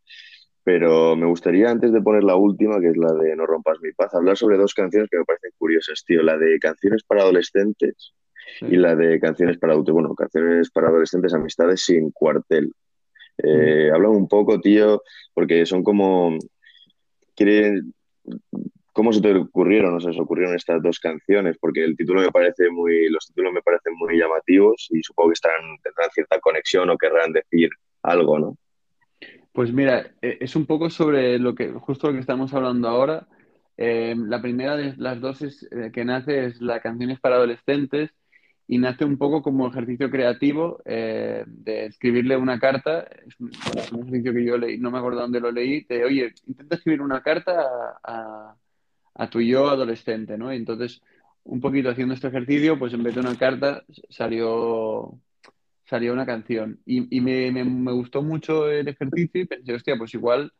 Pero 0.64 1.16
me 1.16 1.26
gustaría, 1.26 1.70
antes 1.70 1.92
de 1.92 2.02
poner 2.02 2.24
la 2.24 2.36
última, 2.36 2.80
que 2.80 2.90
es 2.90 2.98
la 2.98 3.14
de 3.14 3.36
No 3.36 3.46
rompas 3.46 3.80
mi 3.82 3.92
paz, 3.94 4.14
hablar 4.14 4.38
sobre 4.38 4.58
dos 4.58 4.74
canciones 4.74 5.10
que 5.10 5.18
me 5.18 5.26
parecen 5.26 5.52
curiosas, 5.58 6.04
tío. 6.06 6.22
La 6.22 6.38
de 6.38 6.60
canciones 6.60 7.04
para 7.04 7.22
adolescentes 7.22 8.14
y 8.62 8.76
la 8.76 8.96
de 8.96 9.20
canciones 9.20 9.58
para 9.58 9.74
adultos. 9.74 9.94
Bueno, 9.94 10.14
canciones 10.14 10.70
para 10.70 10.90
adolescentes, 10.90 11.34
amistades 11.34 11.82
sin 11.82 12.12
cuartel. 12.12 12.72
Eh, 13.38 13.90
habla 13.94 14.10
un 14.10 14.28
poco, 14.28 14.60
tío, 14.60 15.02
porque 15.34 15.66
son 15.66 15.84
como... 15.84 16.38
Quieren, 17.36 17.94
¿Cómo 19.00 19.14
se 19.14 19.22
te 19.22 19.34
ocurrieron, 19.34 19.96
o 19.96 20.02
se 20.02 20.10
ocurrieron 20.20 20.56
estas 20.58 20.84
dos 20.84 21.00
canciones? 21.00 21.58
Porque 21.58 21.86
el 21.86 21.96
título 21.96 22.20
me 22.20 22.32
parece 22.32 22.70
muy, 22.70 23.08
los 23.08 23.28
títulos 23.28 23.54
me 23.54 23.62
parecen 23.62 23.94
muy 23.96 24.18
llamativos 24.18 24.90
y 24.92 25.02
supongo 25.02 25.30
que 25.30 25.40
tendrán 25.82 26.10
cierta 26.12 26.38
conexión 26.42 26.90
o 26.90 26.98
querrán 26.98 27.32
decir 27.32 27.70
algo, 28.04 28.38
¿no? 28.40 28.58
Pues 29.54 29.72
mira, 29.72 30.12
e, 30.22 30.40
es 30.42 30.54
un 30.58 30.66
poco 30.66 30.90
sobre 30.90 31.40
lo 31.40 31.56
que, 31.56 31.72
justo 31.72 32.08
lo 32.08 32.14
que 32.14 32.20
estamos 32.20 32.54
hablando 32.54 32.90
ahora. 32.90 33.26
Eh, 33.78 34.16
la 34.18 34.42
primera 34.42 34.76
de 34.76 34.94
las 34.98 35.22
dos 35.22 35.44
eh, 35.44 35.92
que 35.94 36.04
nace 36.04 36.48
es 36.48 36.60
la 36.60 36.82
canciones 36.82 37.22
para 37.22 37.38
adolescentes 37.38 38.12
y 38.68 38.80
nace 38.80 39.06
un 39.06 39.18
poco 39.18 39.42
como 39.42 39.70
ejercicio 39.70 40.12
creativo 40.12 40.82
eh, 40.84 41.46
de 41.48 41.86
escribirle 41.86 42.36
una 42.36 42.60
carta. 42.60 43.08
Es 43.26 43.40
un, 43.40 43.50
ejercicio 43.50 44.34
que 44.34 44.44
yo 44.44 44.58
leí, 44.58 44.78
no 44.78 44.92
me 44.92 44.98
acuerdo 44.98 45.22
dónde 45.22 45.40
lo 45.40 45.54
leí, 45.54 45.86
de 45.86 46.04
oye, 46.04 46.34
intenta 46.48 46.76
escribir 46.76 47.02
una 47.02 47.22
carta 47.22 47.98
a 48.04 48.56
tu 49.30 49.42
yo 49.42 49.70
adolescente, 49.70 50.38
¿no? 50.38 50.54
Y 50.54 50.58
entonces, 50.58 51.02
un 51.44 51.60
poquito 51.62 51.90
haciendo 51.90 52.14
este 52.14 52.28
ejercicio, 52.28 52.78
pues 52.78 52.94
en 52.94 53.04
vez 53.04 53.16
de 53.16 53.22
una 53.22 53.38
carta 53.38 53.84
salió, 54.10 55.20
salió 55.86 56.14
una 56.14 56.26
canción. 56.26 56.80
Y, 56.86 57.22
me, 57.22 57.52
me, 57.52 57.92
gustó 57.92 58.22
mucho 58.22 58.70
el 58.70 58.88
ejercicio 58.88 59.42
y 59.42 59.46
pensé, 59.46 59.74
hostia, 59.74 59.98
pues 59.98 60.14
igual 60.14 60.52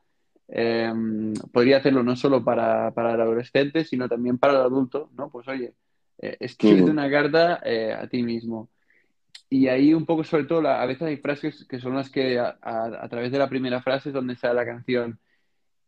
em, 0.48 1.34
podría 1.52 1.78
hacerlo 1.78 2.04
no 2.04 2.16
solo 2.16 2.44
para, 2.44 2.92
para, 2.92 3.14
el 3.14 3.22
adolescente, 3.22 3.86
sino 3.86 4.10
también 4.10 4.38
para 4.38 4.54
el 4.54 4.62
adulto, 4.62 5.10
¿no? 5.16 5.30
Pues 5.30 5.48
oye, 5.48 5.74
eh, 6.20 6.38
escribe 6.40 6.84
una 6.84 7.10
carta 7.10 7.62
eh, 7.64 7.94
a 7.94 8.08
ti 8.08 8.24
mismo. 8.24 8.70
Y 9.50 9.68
ahí 9.68 9.94
un 9.94 10.06
poco, 10.06 10.24
sobre 10.24 10.44
todo, 10.44 10.68
a 10.68 10.86
veces 10.86 11.04
hay 11.04 11.18
frases 11.18 11.66
que 11.66 11.80
son 11.80 11.96
las 11.96 12.10
que 12.10 12.38
a, 12.40 12.58
a, 12.62 13.10
través 13.10 13.32
de 13.32 13.40
la 13.40 13.50
primera 13.50 13.82
frase 13.82 14.10
es 14.10 14.14
donde 14.14 14.36
sale 14.36 14.54
la 14.54 14.66
canción. 14.66 15.20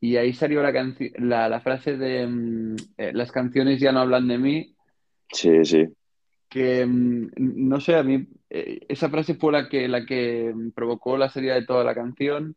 Y 0.04 0.18
ahí 0.18 0.34
salió 0.34 0.64
la, 0.64 0.74
la, 1.20 1.47
la 1.47 1.62
frase 1.62 1.95
de 1.95 2.28
mm, 2.28 2.76
eh, 2.97 3.12
las 3.14 3.32
canciones 3.32 3.80
ya 3.80 3.91
no 3.91 3.99
hablan 3.99 4.28
de 4.28 4.38
mí. 4.39 4.76
Sí, 5.32 5.64
sí. 5.64 5.88
Que 6.49 6.86
mm, 6.86 7.30
no 7.38 7.80
sé, 7.80 7.95
a 7.95 8.04
mí 8.04 8.28
eh, 8.49 8.80
esa 8.89 9.10
frase 9.10 9.36
fue 9.36 9.52
la 9.52 9.70
que, 9.70 9.88
la 9.88 10.06
que 10.06 10.54
provocó 10.74 11.18
la 11.18 11.30
salida 11.30 11.54
de 11.54 11.66
toda 11.66 11.84
la 11.84 11.93
canción. 11.93 12.56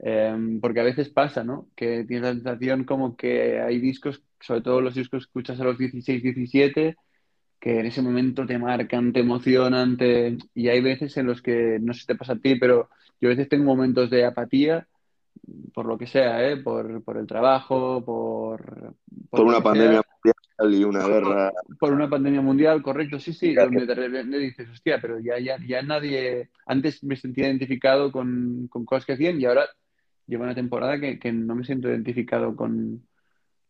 Em, 0.00 0.60
porque 0.60 0.80
a 0.80 0.84
veces 0.84 1.10
pasa, 1.10 1.44
¿no? 1.44 1.68
Que 1.76 2.04
tienes 2.04 2.22
la 2.22 2.32
sensación 2.32 2.84
como 2.84 3.16
que 3.16 3.60
hay 3.60 3.78
discos, 3.78 4.22
sobre 4.40 4.62
todo 4.62 4.80
los 4.80 4.94
discos 4.94 5.24
que 5.24 5.28
escuchas 5.28 5.60
a 5.60 5.64
los 5.64 5.78
16, 5.78 6.22
17, 6.22 6.96
que 7.60 7.80
en 7.80 7.86
ese 7.86 8.00
momento 8.02 8.46
te 8.46 8.58
marcan, 8.58 9.12
te 9.12 9.20
emocionan, 9.20 9.98
y 10.54 10.68
hay 10.68 10.80
veces 10.80 11.16
en 11.18 11.26
los 11.26 11.42
que, 11.42 11.78
no 11.80 11.92
sé 11.92 12.00
si 12.00 12.06
te 12.06 12.14
pasa 12.14 12.32
a 12.32 12.38
ti, 12.38 12.56
pero 12.56 12.88
yo 13.20 13.28
a 13.28 13.34
veces 13.34 13.50
tengo 13.50 13.64
momentos 13.64 14.08
de 14.08 14.24
apatía 14.24 14.88
por 15.72 15.86
lo 15.86 15.98
que 15.98 16.06
sea, 16.06 16.46
¿eh? 16.48 16.56
por, 16.56 17.02
por 17.02 17.16
el 17.16 17.26
trabajo, 17.26 18.04
por... 18.04 18.94
Por, 19.30 19.40
una 19.40 19.60
pandemia 19.60 20.02
mundial 20.02 20.80
y 20.80 20.84
una 20.84 21.06
guerra. 21.06 21.52
Por 21.78 21.92
una 21.92 22.08
pandemia 22.08 22.40
mundial, 22.40 22.82
correcto, 22.82 23.18
sí, 23.18 23.32
sí, 23.32 23.54
donde 23.54 23.86
de 23.86 23.94
repente 23.94 24.38
dices, 24.38 24.68
hostia, 24.68 25.00
pero 25.00 25.18
ya, 25.18 25.38
ya, 25.38 25.56
ya 25.66 25.82
nadie... 25.82 26.50
Antes 26.66 27.02
me 27.04 27.16
sentía 27.16 27.46
identificado 27.46 28.12
con, 28.12 28.68
con 28.68 28.84
cosas 28.84 29.06
que 29.06 29.12
hacían 29.14 29.40
y 29.40 29.44
ahora 29.44 29.66
llevo 30.26 30.44
una 30.44 30.54
temporada 30.54 30.98
que, 31.00 31.18
que 31.18 31.32
no 31.32 31.54
me 31.54 31.64
siento 31.64 31.88
identificado 31.88 32.54
con, 32.54 33.06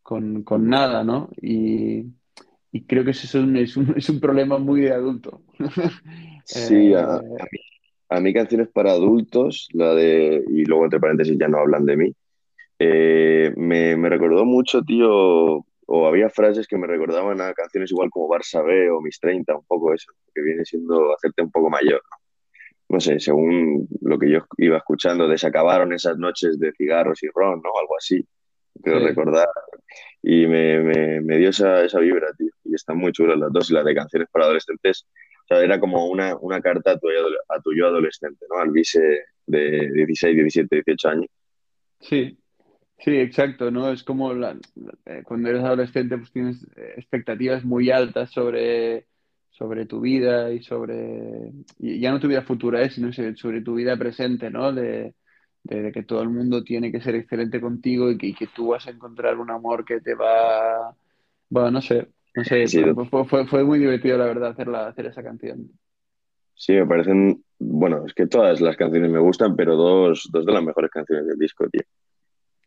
con, 0.03 0.43
con 0.43 0.67
nada, 0.69 1.03
¿no? 1.03 1.29
Y, 1.41 2.05
y, 2.71 2.83
creo 2.85 3.03
que 3.03 3.11
eso 3.11 3.25
es 3.25 3.35
un, 3.35 3.57
es 3.57 3.75
un, 3.77 3.93
es 3.97 4.09
un 4.09 4.19
problema 4.19 4.57
muy 4.57 4.81
de 4.81 4.93
adulto. 4.93 5.41
Sí, 6.43 6.91
a, 6.95 7.17
a, 7.17 7.21
mí, 7.21 7.59
a 8.11 8.19
mí 8.19 8.33
canciones 8.33 8.67
para 8.67 8.91
adultos, 8.91 9.69
la 9.71 9.95
de, 9.95 10.43
y 10.49 10.65
luego 10.65 10.83
entre 10.83 10.99
paréntesis 10.99 11.37
ya 11.39 11.47
no 11.47 11.59
hablan 11.59 11.85
de 11.85 11.95
mí, 11.95 12.15
eh, 12.77 13.53
me, 13.55 13.95
me, 13.95 14.09
recordó 14.09 14.43
mucho, 14.43 14.81
tío, 14.81 15.65
o 15.85 16.07
había 16.07 16.29
frases 16.29 16.67
que 16.67 16.77
me 16.77 16.87
recordaban 16.87 17.39
a 17.39 17.53
canciones 17.53 17.89
igual 17.89 18.09
como 18.09 18.27
Barça 18.27 18.65
B 18.65 18.89
o 18.89 18.99
Mis 18.99 19.17
30, 19.17 19.55
un 19.55 19.65
poco 19.65 19.93
eso, 19.93 20.11
que 20.35 20.41
viene 20.41 20.65
siendo 20.65 21.13
hacerte 21.13 21.41
un 21.41 21.51
poco 21.51 21.69
mayor, 21.69 22.01
¿no? 22.11 22.17
No 22.89 22.99
sé, 22.99 23.21
según 23.21 23.87
lo 24.01 24.19
que 24.19 24.29
yo 24.29 24.39
iba 24.57 24.75
escuchando, 24.75 25.25
desacabaron 25.29 25.93
esas 25.93 26.17
noches 26.17 26.59
de 26.59 26.73
cigarros 26.73 27.23
y 27.23 27.27
ron, 27.33 27.61
¿no? 27.63 27.69
Algo 27.79 27.95
así, 27.97 28.27
creo 28.83 28.99
sí. 28.99 29.05
recordar. 29.05 29.47
Y 30.21 30.47
me, 30.47 30.81
me, 30.81 31.21
me, 31.21 31.37
dio 31.37 31.51
esa, 31.51 31.85
esa 31.85 31.99
vibra, 31.99 32.27
tío. 32.37 32.51
Y 32.65 32.75
están 32.75 32.97
muy 32.97 33.13
chulas 33.13 33.39
las 33.39 33.53
dos, 33.53 33.71
y 33.71 33.73
las 33.73 33.85
de 33.85 33.95
canciones 33.95 34.27
para 34.29 34.45
adolescentes 34.45 35.07
era 35.59 35.79
como 35.79 36.07
una, 36.07 36.35
una 36.37 36.61
carta 36.61 36.91
a 36.91 36.99
tu, 36.99 37.07
a 37.49 37.61
tu, 37.61 37.71
adolescente, 37.85 38.45
¿no? 38.49 38.57
Al 38.57 38.71
vice 38.71 39.25
de 39.45 39.91
16, 39.93 40.35
17, 40.35 40.83
18 40.85 41.09
años. 41.09 41.25
Sí, 41.99 42.37
sí, 42.97 43.15
exacto, 43.17 43.71
¿no? 43.71 43.91
Es 43.91 44.03
como 44.03 44.33
la, 44.33 44.57
eh, 45.05 45.23
cuando 45.23 45.49
eres 45.49 45.63
adolescente 45.63 46.17
pues 46.17 46.31
tienes 46.31 46.63
eh, 46.75 46.93
expectativas 46.97 47.63
muy 47.63 47.91
altas 47.91 48.31
sobre, 48.31 49.07
sobre 49.49 49.85
tu 49.85 50.01
vida 50.01 50.51
y 50.51 50.63
sobre, 50.63 51.51
y 51.79 51.99
ya 51.99 52.11
no 52.11 52.19
tu 52.19 52.27
vida 52.27 52.41
futura, 52.43 52.81
¿eh? 52.81 52.89
sino 52.89 53.11
sobre 53.13 53.61
tu 53.61 53.75
vida 53.75 53.97
presente, 53.97 54.49
¿no? 54.49 54.71
De, 54.73 55.13
que 55.63 56.03
todo 56.03 56.23
el 56.23 56.29
mundo 56.29 56.63
tiene 56.63 56.91
que 56.91 57.01
ser 57.01 57.13
excelente 57.13 57.61
contigo 57.61 58.09
y 58.09 58.33
que 58.33 58.47
tú 58.47 58.69
vas 58.69 58.87
a 58.87 58.89
encontrar 58.89 59.37
un 59.37 59.51
amor 59.51 59.85
que 59.85 60.01
te 60.01 60.15
va, 60.15 60.95
bueno, 61.49 61.69
no 61.69 61.81
sé, 61.81 62.07
no 62.35 62.43
sé, 62.43 62.67
sí, 62.67 62.83
fue, 63.09 63.25
fue, 63.25 63.47
fue, 63.47 63.63
muy 63.63 63.79
divertido, 63.79 64.17
la 64.17 64.25
verdad, 64.25 64.51
hacerla, 64.51 64.87
hacer 64.87 65.07
esa 65.07 65.23
canción. 65.23 65.69
Sí, 66.55 66.73
me 66.73 66.85
parecen, 66.85 67.43
bueno, 67.59 68.05
es 68.05 68.13
que 68.13 68.27
todas 68.27 68.61
las 68.61 68.77
canciones 68.77 69.09
me 69.09 69.19
gustan, 69.19 69.55
pero 69.55 69.75
dos, 69.75 70.29
dos 70.31 70.45
de 70.45 70.53
las 70.53 70.63
mejores 70.63 70.91
canciones 70.91 71.27
del 71.27 71.37
disco, 71.37 71.67
tío. 71.69 71.81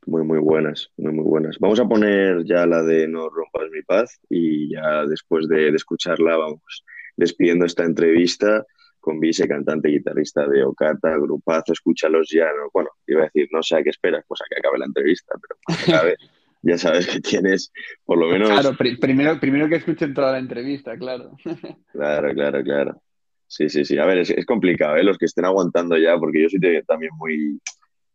Muy, 0.07 0.23
muy 0.23 0.39
buenas, 0.39 0.91
muy, 0.97 1.13
muy 1.13 1.25
buenas. 1.25 1.59
Vamos 1.59 1.81
a 1.81 1.89
poner 1.89 2.45
ya 2.45 2.67
la 2.67 2.83
de 2.83 3.09
No 3.09 3.31
rompas 3.31 3.71
mi 3.71 3.83
paz 3.83 4.21
y 4.29 4.71
ya 4.71 5.07
después 5.07 5.49
de, 5.49 5.71
de 5.71 5.77
escucharla 5.77 6.37
vamos 6.37 6.85
despidiendo 7.17 7.65
esta 7.65 7.85
entrevista 7.85 8.67
con 9.05 9.21
Vise, 9.21 9.47
cantante 9.47 9.91
y 9.91 9.99
guitarrista 9.99 10.47
de 10.49 10.65
Ocata, 10.65 11.11
grupazo, 11.19 11.75
escúchalos 11.75 12.31
ya, 12.31 12.47
¿no? 12.47 12.71
bueno, 12.73 12.89
iba 13.07 13.21
a 13.21 13.25
decir, 13.25 13.49
no 13.53 13.63
sé 13.63 13.77
a 13.77 13.83
qué 13.83 13.91
esperas, 13.91 14.25
pues 14.27 14.41
a 14.41 14.45
que 14.49 14.59
acabe 14.59 14.79
la 14.79 14.87
entrevista, 14.87 15.35
pero 15.41 15.61
acabe, 15.99 16.17
ya 16.65 16.79
sabes 16.79 17.07
que 17.07 17.21
tienes 17.21 17.73
por 18.05 18.19
lo 18.19 18.29
menos... 18.29 18.49
Claro, 18.49 18.77
pr 18.77 18.99
primero, 18.99 19.39
primero 19.39 19.69
que 19.69 19.77
escuchen 19.77 20.15
toda 20.15 20.33
la 20.33 20.39
entrevista, 20.39 20.97
claro. 20.97 21.37
claro, 21.93 22.33
claro, 22.35 22.63
claro. 22.63 23.03
Sí, 23.47 23.69
sí, 23.69 23.85
sí. 23.85 23.99
A 23.99 24.07
ver, 24.07 24.19
es, 24.19 24.31
es 24.31 24.47
complicado, 24.47 24.97
¿eh? 24.97 25.05
Los 25.05 25.19
que 25.19 25.27
estén 25.27 25.45
aguantando 25.45 25.97
ya, 25.97 26.19
porque 26.19 26.43
yo 26.43 26.49
soy 26.49 26.61
también 26.87 27.13
muy, 27.17 27.61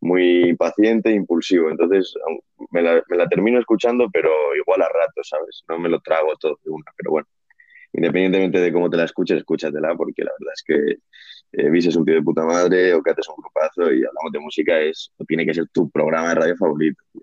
muy 0.02 0.56
paciente 0.56 1.10
e 1.10 1.14
impulsivo. 1.14 1.70
Entonces, 1.70 2.14
me 2.72 2.82
la, 2.82 3.02
me 3.08 3.18
la, 3.18 3.28
termino 3.28 3.60
escuchando, 3.60 4.10
pero 4.12 4.32
igual 4.56 4.82
a 4.82 4.88
rato, 4.88 5.24
¿sabes? 5.24 5.64
No 5.70 5.80
me 5.80 5.90
lo 5.90 6.00
trago 6.02 6.36
todo 6.40 6.60
de 6.64 6.72
una, 6.72 6.92
pero 6.98 7.12
bueno. 7.12 7.28
Independientemente 7.94 8.60
de 8.60 8.72
cómo 8.72 8.90
te 8.90 8.98
la 8.98 9.06
escuches, 9.06 9.38
escúchatela, 9.38 9.96
porque 9.96 10.24
la 10.24 10.32
verdad 10.40 10.54
es 10.54 10.64
que 10.64 10.98
eh, 11.54 11.70
Vis 11.70 11.88
es 11.88 11.96
un 11.96 12.06
tío 12.06 12.16
de 12.16 12.22
puta 12.22 12.46
madre, 12.46 12.94
Ocate 12.94 13.22
es 13.22 13.30
un 13.30 13.36
grupazo 13.38 13.92
y 13.92 14.06
hablamos 14.06 14.32
de 14.32 14.40
música, 14.40 14.80
es, 14.80 15.12
tiene 15.28 15.46
que 15.46 15.56
ser 15.56 15.68
tu 15.70 15.90
programa 15.90 16.30
de 16.30 16.36
radio 16.36 16.56
favorito. 16.56 17.02
Tío. 17.12 17.22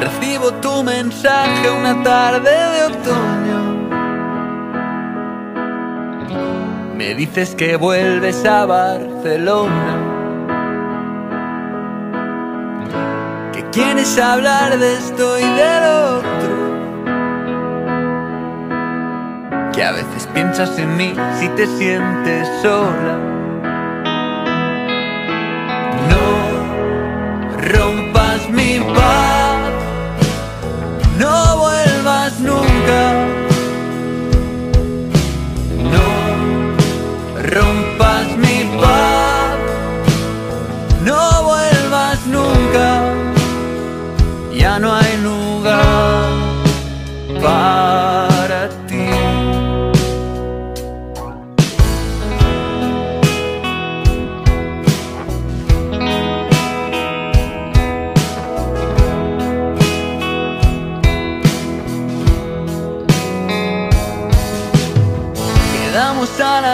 Recibo 0.00 0.52
tu 0.60 0.82
mensaje 0.82 1.70
una 1.70 2.02
tarde 2.02 2.50
de 2.50 2.84
otoño. 2.84 3.60
Me 6.94 7.14
dices 7.14 7.54
que 7.54 7.76
vuelves 7.76 8.44
a 8.44 8.66
Barcelona. 8.66 9.96
Que 13.54 13.64
quieres 13.70 14.18
hablar 14.18 14.78
de 14.78 14.92
esto 14.92 15.38
y 15.38 15.44
del 15.44 15.84
otro. 15.84 16.69
Que 19.80 19.86
a 19.86 19.92
veces 19.92 20.28
piensas 20.34 20.78
en 20.78 20.94
mí 20.98 21.14
si 21.38 21.48
te 21.56 21.66
sientes 21.66 22.46
sola. 22.60 23.16
No 26.10 26.20
rompas 27.72 28.19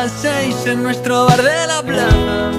las 0.02 0.12
seis 0.12 0.54
en 0.66 0.82
nuestro 0.82 1.24
bar 1.24 1.42
de 1.42 1.66
la 1.72 1.80
plaza. 1.82 2.50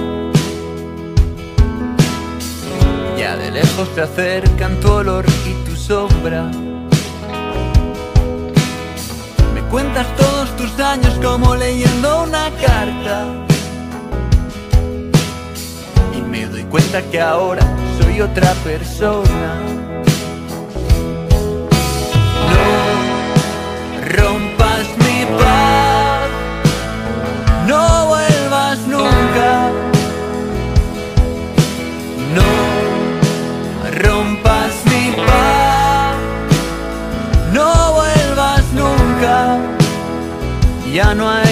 Ya 3.16 3.36
de 3.36 3.52
lejos 3.52 3.88
se 3.94 4.00
acercan 4.00 4.72
tu 4.80 4.90
olor 4.90 5.24
y 5.50 5.52
tu 5.64 5.76
sombra. 5.76 6.42
Me 9.54 9.60
cuentas 9.70 10.06
todos 10.16 10.48
tus 10.56 10.72
años 10.80 11.14
como 11.22 11.54
leyendo 11.54 12.24
una 12.24 12.50
carta. 12.66 13.16
Y 16.18 16.20
me 16.32 16.46
doy 16.46 16.64
cuenta 16.64 17.02
que 17.10 17.20
ahora 17.20 17.64
soy 18.00 18.20
otra 18.20 18.52
persona. 18.68 19.50
No 22.52 22.68
rompas 24.22 24.86
mi 25.04 25.18
paz, 25.40 25.87
no 27.68 28.06
vuelvas 28.06 28.78
nunca. 28.86 29.70
No 32.36 32.50
rompas 34.02 34.72
mi 34.86 35.12
paz, 35.12 36.16
no 37.52 37.68
vuelvas 37.98 38.64
nunca. 38.72 39.58
Ya 40.92 41.14
no 41.14 41.30
hay 41.30 41.47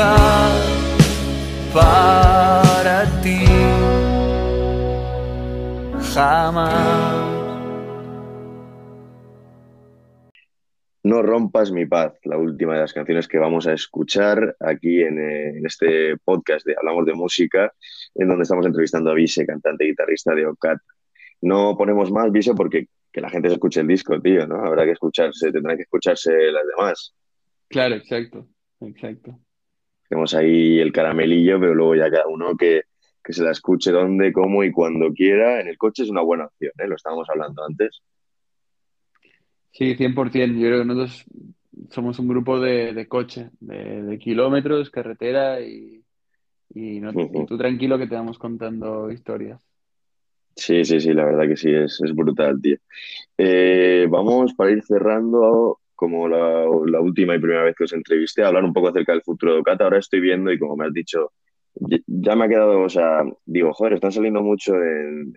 lugar 0.00 0.50
para 1.74 3.04
ti. 3.22 3.44
Jamás. 6.14 7.30
No 11.02 11.22
rompas 11.22 11.72
mi 11.72 11.86
paz, 11.86 12.12
la 12.24 12.36
última 12.36 12.74
de 12.74 12.80
las 12.80 12.92
canciones 12.92 13.26
que 13.26 13.38
vamos 13.38 13.66
a 13.66 13.72
escuchar 13.72 14.56
aquí 14.60 15.02
en, 15.02 15.18
eh, 15.18 15.48
en 15.56 15.66
este 15.66 16.16
podcast 16.18 16.66
de 16.66 16.74
Hablamos 16.76 17.06
de 17.06 17.14
Música, 17.14 17.72
en 18.14 18.28
donde 18.28 18.42
estamos 18.42 18.66
entrevistando 18.66 19.10
a 19.10 19.14
Vise, 19.14 19.46
cantante 19.46 19.84
y 19.84 19.88
guitarrista 19.88 20.34
de 20.34 20.46
Ocat. 20.46 20.78
No 21.40 21.74
ponemos 21.76 22.12
más, 22.12 22.30
Vise, 22.30 22.54
porque 22.54 22.88
que 23.12 23.20
la 23.20 23.30
gente 23.30 23.48
se 23.48 23.54
escuche 23.54 23.80
el 23.80 23.86
disco, 23.86 24.20
tío, 24.20 24.46
¿no? 24.46 24.64
Habrá 24.64 24.84
que 24.84 24.92
escucharse, 24.92 25.50
tendrán 25.50 25.76
que 25.76 25.82
escucharse 25.82 26.32
las 26.52 26.66
demás. 26.76 27.14
Claro, 27.68 27.94
exacto, 27.96 28.46
exacto. 28.80 29.40
Tenemos 30.10 30.34
ahí 30.34 30.80
el 30.80 30.92
caramelillo, 30.92 31.60
pero 31.60 31.74
luego 31.74 31.96
ya 31.96 32.10
cada 32.10 32.28
uno 32.28 32.56
que, 32.58 32.82
que 33.24 33.34
se 33.34 33.44
la 33.44 33.52
escuche 33.52 33.92
donde, 33.92 34.34
cómo 34.34 34.64
y 34.64 34.72
cuando 34.72 35.12
quiera. 35.14 35.60
En 35.62 35.68
el 35.68 35.78
coche 35.78 36.04
es 36.04 36.10
una 36.10 36.22
buena 36.22 36.46
opción, 36.46 36.72
¿eh? 36.78 36.88
Lo 36.88 36.96
estábamos 36.96 37.30
hablando 37.30 37.64
antes. 37.64 38.02
Sí, 39.72 39.94
100%. 39.96 40.58
Yo 40.60 40.66
creo 40.68 40.80
que 40.80 40.84
nosotros 40.86 41.24
somos 41.90 42.18
un 42.18 42.28
grupo 42.28 42.60
de, 42.60 42.92
de 42.94 43.08
coche, 43.08 43.50
de, 43.60 44.02
de 44.02 44.18
kilómetros, 44.20 44.90
carretera 44.90 45.60
y, 45.62 46.04
y, 46.74 47.00
no- 47.00 47.12
y 47.32 47.46
tú 47.46 47.58
tranquilo 47.58 47.98
que 47.98 48.08
te 48.08 48.16
vamos 48.16 48.38
contando 48.38 49.10
historias. 49.12 49.62
Sí, 50.56 50.84
sí, 50.84 51.00
sí, 51.00 51.12
la 51.14 51.24
verdad 51.24 51.48
que 51.48 51.56
sí, 51.56 51.70
es, 51.72 52.00
es 52.04 52.14
brutal, 52.14 52.60
tío. 52.60 52.76
Eh, 53.38 54.06
vamos 54.10 54.54
para 54.54 54.72
ir 54.72 54.82
cerrando, 54.84 55.79
como 56.00 56.28
la, 56.28 56.64
la 56.86 57.00
última 57.00 57.34
y 57.36 57.40
primera 57.40 57.64
vez 57.64 57.74
que 57.76 57.84
os 57.84 57.92
entrevisté, 57.92 58.42
a 58.42 58.48
hablar 58.48 58.64
un 58.64 58.72
poco 58.72 58.88
acerca 58.88 59.12
del 59.12 59.22
futuro 59.22 59.52
de 59.54 59.60
Ocata. 59.60 59.84
Ahora 59.84 59.98
estoy 59.98 60.20
viendo 60.20 60.50
y 60.52 60.58
como 60.58 60.76
me 60.76 60.86
has 60.86 60.94
dicho, 60.94 61.32
ya, 62.06 62.36
me 62.36 62.44
ha 62.46 62.48
quedado, 62.48 62.80
o 62.82 62.88
sea, 62.88 63.22
digo, 63.46 63.72
joder, 63.74 63.94
están 63.94 64.12
saliendo 64.12 64.42
mucho 64.42 64.74
en, 64.76 64.80
en- 65.28 65.34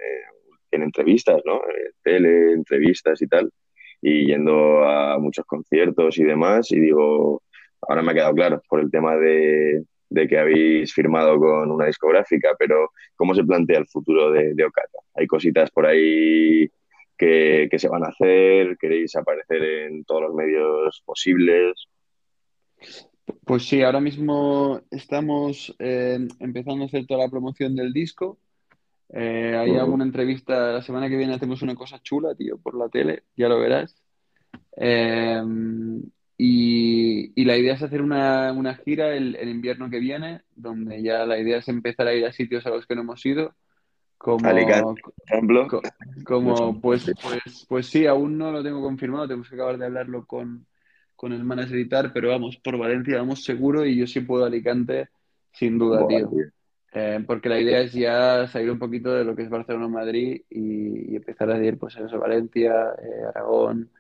en 0.72 0.84
entrevistas, 0.84 1.42
¿no? 1.46 1.56
En 1.58 1.92
tele, 2.04 2.54
entrevistas 2.54 3.22
y 3.22 3.28
tal, 3.28 3.52
y 4.02 4.26
yendo 4.28 4.84
a 4.86 5.20
muchos 5.20 5.46
conciertos 5.46 6.18
y 6.18 6.24
demás, 6.24 6.72
y 6.72 6.80
digo, 6.80 7.44
ahora 7.82 8.02
me 8.02 8.12
ha 8.12 8.16
quedado 8.16 8.34
claro 8.36 8.62
por 8.70 8.80
el 8.82 8.90
tema 8.92 9.16
de, 9.18 9.84
de 10.10 10.28
que 10.28 10.38
habéis 10.40 10.94
firmado 10.94 11.38
con 11.40 11.72
una 11.72 11.86
discográfica, 11.88 12.56
pero 12.58 12.90
¿cómo 13.16 13.36
se 13.36 13.44
plantea 13.44 13.80
el 13.80 13.88
futuro 13.88 14.32
de, 14.32 14.54
de 14.56 14.66
Ocata? 14.66 15.00
Hay 15.16 15.28
cositas 15.28 15.70
por 15.72 15.86
ahí 15.86 16.68
que, 17.24 17.68
que 17.70 17.80
se 17.80 17.88
van 17.88 18.04
a 18.04 18.10
hacer, 18.10 18.78
queréis 18.78 19.16
aparecer 19.16 19.64
en 19.64 20.04
todos 20.04 20.24
los 20.24 20.34
medios 20.34 21.02
posibles. 21.06 21.88
Pues 23.46 23.64
sí, 23.64 23.82
ahora 23.82 24.02
mismo 24.02 24.82
estamos 24.92 25.74
eh, 25.80 26.20
empezando 26.40 26.84
a 26.84 26.88
hacer 26.88 27.06
toda 27.06 27.24
la 27.24 27.32
promoción 27.32 27.76
del 27.76 27.94
disco. 27.94 28.38
Eh, 29.10 29.56
hay 29.58 29.76
alguna 29.76 30.04
entrevista, 30.04 30.74
la 30.74 30.82
semana 30.82 31.08
que 31.08 31.16
viene 31.16 31.34
hacemos 31.34 31.62
una 31.62 31.76
cosa 31.76 32.02
chula, 32.02 32.36
tío, 32.36 32.58
por 32.58 32.76
la 32.76 32.90
tele, 32.90 33.24
ya 33.38 33.48
lo 33.48 33.60
verás. 33.60 33.96
Eh, 34.76 35.42
y, 36.38 37.42
y 37.42 37.46
la 37.46 37.56
idea 37.58 37.76
es 37.76 37.84
hacer 37.84 38.02
una, 38.02 38.52
una 38.52 38.76
gira 38.76 39.16
el, 39.16 39.36
el 39.36 39.50
invierno 39.50 39.90
que 39.90 40.00
viene, 40.00 40.42
donde 40.56 41.02
ya 41.02 41.26
la 41.26 41.38
idea 41.38 41.60
es 41.60 41.68
empezar 41.70 42.08
a 42.08 42.14
ir 42.14 42.26
a 42.26 42.34
sitios 42.34 42.66
a 42.66 42.72
los 42.72 42.86
que 42.86 42.96
no 42.96 43.02
hemos 43.02 43.26
ido, 43.26 43.56
como, 44.24 44.50
Alicante, 44.50 45.02
por 45.02 45.14
ejemplo. 45.28 45.68
co- 45.68 45.82
como 46.26 46.80
pues, 46.82 47.14
pues, 47.22 47.66
pues 47.70 47.88
sí, 47.88 48.06
aún 48.08 48.38
no 48.38 48.52
lo 48.52 48.64
tengo 48.64 48.82
confirmado, 48.82 49.28
tenemos 49.28 49.50
que 49.50 49.56
acabar 49.56 49.78
de 49.78 49.86
hablarlo 49.86 50.26
con, 50.28 50.68
con 51.16 51.34
el 51.34 51.44
manager 51.44 51.78
y 51.80 51.90
tal, 51.90 52.14
pero 52.14 52.30
vamos, 52.30 52.58
por 52.58 52.78
Valencia 52.78 53.18
vamos 53.18 53.44
seguro 53.44 53.86
y 53.86 53.98
yo 53.98 54.08
sí 54.08 54.22
puedo 54.22 54.46
Alicante, 54.46 55.10
sin 55.54 55.78
duda, 55.80 56.00
Buah, 56.00 56.08
tío. 56.08 56.30
tío. 56.30 56.46
Eh, 56.94 57.24
porque 57.28 57.50
la 57.50 57.60
idea 57.60 57.82
es 57.82 57.94
ya 57.94 58.48
salir 58.48 58.72
un 58.72 58.80
poquito 58.80 59.12
de 59.14 59.24
lo 59.26 59.36
que 59.36 59.44
es 59.44 59.50
Barcelona-Madrid 59.50 60.44
y, 60.50 61.14
y 61.14 61.16
empezar 61.16 61.50
a 61.52 61.64
ir 61.66 61.78
pues 61.80 61.96
eso, 61.98 62.20
Valencia, 62.20 62.74
eh, 63.02 63.24
Aragón, 63.30 63.92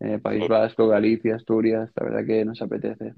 eh, 0.00 0.18
País 0.18 0.48
Vasco, 0.48 0.88
Galicia, 0.88 1.36
Asturias, 1.36 1.90
la 1.96 2.04
verdad 2.04 2.26
que 2.26 2.44
nos 2.44 2.60
apetece. 2.62 3.14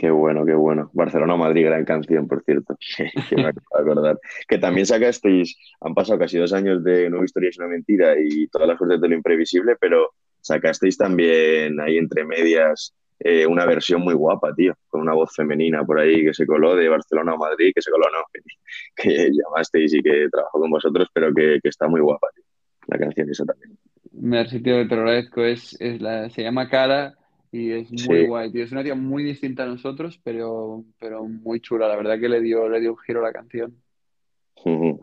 Qué 0.00 0.10
bueno, 0.10 0.46
qué 0.46 0.54
bueno. 0.54 0.90
Barcelona 0.94 1.36
Madrid, 1.36 1.66
gran 1.66 1.84
canción, 1.84 2.26
por 2.26 2.42
cierto. 2.42 2.74
que 2.96 3.36
me 3.36 3.48
acabo 3.48 3.66
de 3.74 3.82
acordar. 3.82 4.18
Que 4.48 4.56
también 4.56 4.86
sacasteis, 4.86 5.54
han 5.78 5.92
pasado 5.92 6.18
casi 6.18 6.38
dos 6.38 6.54
años 6.54 6.82
de 6.82 7.10
Nueva 7.10 7.26
Historia 7.26 7.50
es 7.50 7.58
una 7.58 7.68
mentira 7.68 8.14
y 8.18 8.48
todas 8.48 8.66
las 8.66 8.78
fuerzas 8.78 8.98
de 8.98 9.08
lo 9.10 9.14
imprevisible, 9.14 9.76
pero 9.78 10.14
sacasteis 10.40 10.96
también 10.96 11.78
ahí 11.82 11.98
entre 11.98 12.24
medias 12.24 12.94
eh, 13.18 13.44
una 13.44 13.66
versión 13.66 14.00
muy 14.00 14.14
guapa, 14.14 14.54
tío, 14.54 14.72
con 14.88 15.02
una 15.02 15.12
voz 15.12 15.36
femenina 15.36 15.84
por 15.84 16.00
ahí 16.00 16.24
que 16.24 16.32
se 16.32 16.46
coló 16.46 16.74
de 16.74 16.88
Barcelona 16.88 17.32
a 17.32 17.36
Madrid, 17.36 17.70
que 17.74 17.82
se 17.82 17.90
coló, 17.90 18.06
no, 18.10 18.24
que, 18.96 19.30
llamasteis 19.30 19.92
y 19.92 20.02
que 20.02 20.28
trabajó 20.32 20.60
con 20.60 20.70
vosotros, 20.70 21.08
pero 21.12 21.34
que, 21.34 21.58
que 21.62 21.68
está 21.68 21.88
muy 21.88 22.00
guapa, 22.00 22.28
tío. 22.34 22.44
La 22.86 22.98
canción 22.98 23.28
esa 23.28 23.44
también. 23.44 23.76
Merci, 24.12 24.62
tío, 24.62 24.88
te 24.88 24.94
agradezco. 24.94 25.44
Es, 25.44 25.78
es 25.78 26.00
la, 26.00 26.30
se 26.30 26.42
llama 26.42 26.70
Cara 26.70 27.18
y 27.52 27.72
es 27.72 27.90
muy 27.90 27.98
Sí. 28.22 28.26
guay, 28.26 28.52
tío. 28.52 28.64
Es 28.64 28.72
una 28.72 28.82
tía 28.84 28.94
muy 28.94 29.24
distinta 29.24 29.64
a 29.64 29.66
nosotros, 29.66 30.20
pero, 30.22 30.84
pero 30.98 31.24
muy 31.24 31.60
chula. 31.60 31.88
La 31.88 31.96
verdad 31.96 32.18
que 32.18 32.28
le 32.28 32.40
dio, 32.40 32.68
le 32.68 32.80
dio 32.80 32.92
un 32.92 32.98
giro 32.98 33.20
a 33.20 33.24
la 33.28 33.32
canción. 33.32 33.74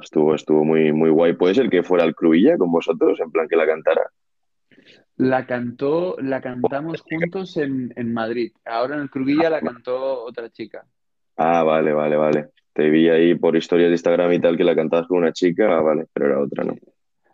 Estuvo, 0.02 0.36
estuvo 0.36 0.64
muy, 0.64 0.94
muy 0.94 1.10
guay. 1.10 1.34
¿Puede 1.34 1.56
ser 1.56 1.70
que 1.70 1.82
fuera 1.84 2.06
el 2.06 2.14
Cruilla 2.16 2.58
con 2.58 2.72
vosotros, 2.72 3.20
en 3.20 3.32
plan 3.32 3.48
que 3.48 3.56
la 3.56 3.66
cantara? 3.66 4.02
La 5.16 5.48
cantó, 5.48 6.16
la 6.20 6.42
cantamos 6.42 7.02
juntos 7.02 7.58
en, 7.58 7.92
en 7.96 8.14
Madrid. 8.14 8.52
Ahora 8.66 8.96
en 8.96 9.02
el 9.02 9.10
Crubilla 9.10 9.50
la 9.50 9.62
cantó 9.62 10.24
otra 10.24 10.50
chica. 10.52 10.86
Ah, 11.38 11.64
vale, 11.64 11.92
vale, 11.92 12.16
vale. 12.16 12.50
Te 12.72 12.90
vi 12.92 13.10
ahí 13.10 13.34
por 13.34 13.56
historias 13.56 13.90
de 13.90 13.96
Instagram 13.96 14.32
y 14.34 14.40
tal 14.40 14.56
que 14.56 14.64
la 14.64 14.76
cantabas 14.76 15.08
con 15.08 15.18
una 15.18 15.34
chica, 15.34 15.76
ah, 15.76 15.82
vale, 15.82 16.06
pero 16.14 16.28
era 16.28 16.40
otra, 16.40 16.64
¿no? 16.64 16.76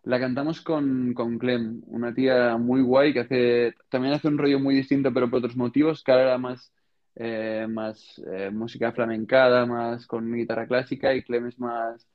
La 0.04 0.20
cantamos 0.20 0.62
con, 0.62 1.14
con 1.14 1.38
Clem, 1.38 1.82
una 1.88 2.14
tía 2.14 2.58
muy 2.58 2.82
guay 2.82 3.14
que 3.14 3.22
hace, 3.22 3.74
también 3.90 4.14
hace 4.14 4.28
un 4.28 4.38
rollo 4.38 4.60
muy 4.60 4.76
distinto, 4.76 5.14
pero 5.14 5.30
por 5.30 5.40
otros 5.40 5.56
motivos, 5.56 6.04
que 6.04 6.12
ahora 6.12 6.24
era 6.24 6.38
más, 6.38 6.74
eh, 7.16 7.66
más 7.70 8.22
eh, 8.30 8.50
música 8.52 8.92
flamencada, 8.92 9.66
más 9.66 10.06
con 10.06 10.34
guitarra 10.34 10.68
clásica, 10.68 11.14
y 11.14 11.24
Clem 11.24 11.48
es 11.48 11.58
más 11.58 12.06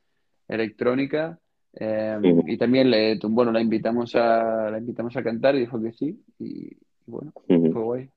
electrónica. 0.49 1.39
Eh, 1.73 2.19
Ujú, 2.23 2.45
y 2.47 2.59
también 2.59 2.91
le, 2.91 3.19
bueno, 3.23 3.53
la 3.53 3.61
invitamos 3.61 4.15
a, 4.17 4.71
la 4.71 4.79
invitamos 4.79 5.17
a 5.17 5.23
cantar 5.23 5.55
y 5.55 5.61
dijo 5.61 5.81
que 5.81 5.93
sí, 5.93 6.23
y, 6.39 6.77
bueno, 7.07 7.33
fue 7.47 7.83
guay. 7.83 8.11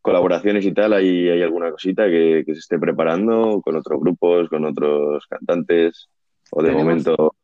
Colaboraciones 0.00 0.66
y 0.66 0.72
tal, 0.72 0.94
¿hay, 0.94 1.28
hay 1.28 1.42
alguna 1.42 1.70
cosita 1.70 2.06
que, 2.06 2.42
que 2.44 2.54
se 2.54 2.60
esté 2.60 2.78
preparando 2.78 3.60
con 3.62 3.76
otros 3.76 4.00
grupos, 4.00 4.48
con 4.48 4.64
otros 4.64 5.26
cantantes? 5.28 6.08
O 6.50 6.62
de 6.62 6.70
Tenemos, 6.70 7.06
momento, 7.06 7.34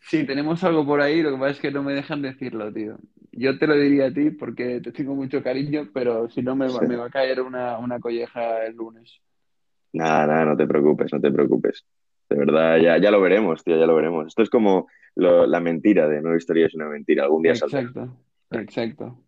sí, 0.00 0.24
tenemos 0.24 0.62
algo 0.64 0.84
por 0.86 1.00
ahí, 1.00 1.22
lo 1.22 1.30
que 1.32 1.36
pasa 1.38 1.50
es 1.52 1.60
que 1.60 1.70
no 1.70 1.82
me 1.82 1.92
dejan 1.94 2.22
decirlo, 2.22 2.72
tío. 2.72 2.96
Yo 3.32 3.58
te 3.58 3.66
lo 3.66 3.74
diría 3.74 4.06
a 4.06 4.12
ti 4.12 4.30
porque 4.30 4.80
te 4.80 4.92
tengo 4.92 5.14
mucho 5.14 5.42
cariño, 5.42 5.88
pero 5.94 6.28
si 6.30 6.42
no 6.42 6.56
me 6.56 6.68
va, 6.68 6.80
me 6.82 6.96
va 6.96 7.06
a 7.06 7.10
caer 7.10 7.40
una, 7.40 7.78
una 7.78 8.00
colleja 8.00 8.64
el 8.66 8.74
lunes. 8.76 9.20
nada, 9.92 10.26
nada, 10.26 10.44
no 10.46 10.56
te 10.56 10.66
preocupes, 10.66 11.12
no 11.12 11.20
te 11.20 11.30
preocupes. 11.30 11.84
De 12.28 12.36
verdad, 12.36 12.78
ya, 12.78 12.98
ya 12.98 13.10
lo 13.10 13.20
veremos, 13.20 13.62
tío, 13.64 13.76
ya 13.78 13.86
lo 13.86 13.96
veremos. 13.96 14.26
Esto 14.28 14.42
es 14.42 14.50
como 14.50 14.88
lo- 15.16 15.46
la 15.46 15.60
mentira 15.60 16.08
de 16.08 16.20
no 16.22 16.36
historia 16.36 16.66
es 16.66 16.74
una 16.74 16.88
mentira, 16.88 17.24
algún 17.24 17.42
día 17.42 17.54
saldrá. 17.54 17.80
Exacto, 17.80 18.16
exacto. 18.52 19.24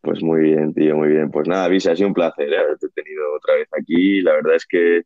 Pues 0.00 0.22
muy 0.22 0.40
bien, 0.42 0.74
tío, 0.74 0.96
muy 0.96 1.08
bien. 1.08 1.30
Pues 1.30 1.46
nada, 1.46 1.68
Visa, 1.68 1.92
ha 1.92 1.96
sido 1.96 2.08
un 2.08 2.14
placer, 2.14 2.52
¿eh? 2.52 2.58
haberte 2.58 2.88
tenido 2.88 3.22
otra 3.36 3.54
vez 3.54 3.68
aquí. 3.78 4.20
La 4.20 4.32
verdad 4.32 4.56
es 4.56 4.66
que 4.66 5.02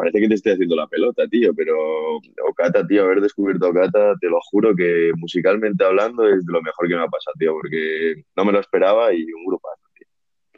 parece 0.00 0.20
que 0.20 0.28
te 0.28 0.34
estoy 0.34 0.52
haciendo 0.52 0.76
la 0.76 0.86
pelota, 0.86 1.26
tío, 1.28 1.54
pero 1.54 2.16
Okata, 2.48 2.86
tío, 2.86 3.04
haber 3.04 3.20
descubierto 3.20 3.68
Okata, 3.68 4.14
te 4.20 4.28
lo 4.28 4.40
juro 4.50 4.74
que 4.74 5.12
musicalmente 5.16 5.84
hablando 5.84 6.26
es 6.26 6.44
de 6.44 6.52
lo 6.52 6.62
mejor 6.62 6.88
que 6.88 6.96
me 6.96 7.02
ha 7.02 7.06
pasado, 7.06 7.34
tío, 7.38 7.52
porque 7.52 8.24
no 8.36 8.44
me 8.44 8.52
lo 8.52 8.60
esperaba 8.60 9.12
y 9.12 9.22
un 9.24 9.44
grupazo, 9.44 9.82
tío. 9.94 10.06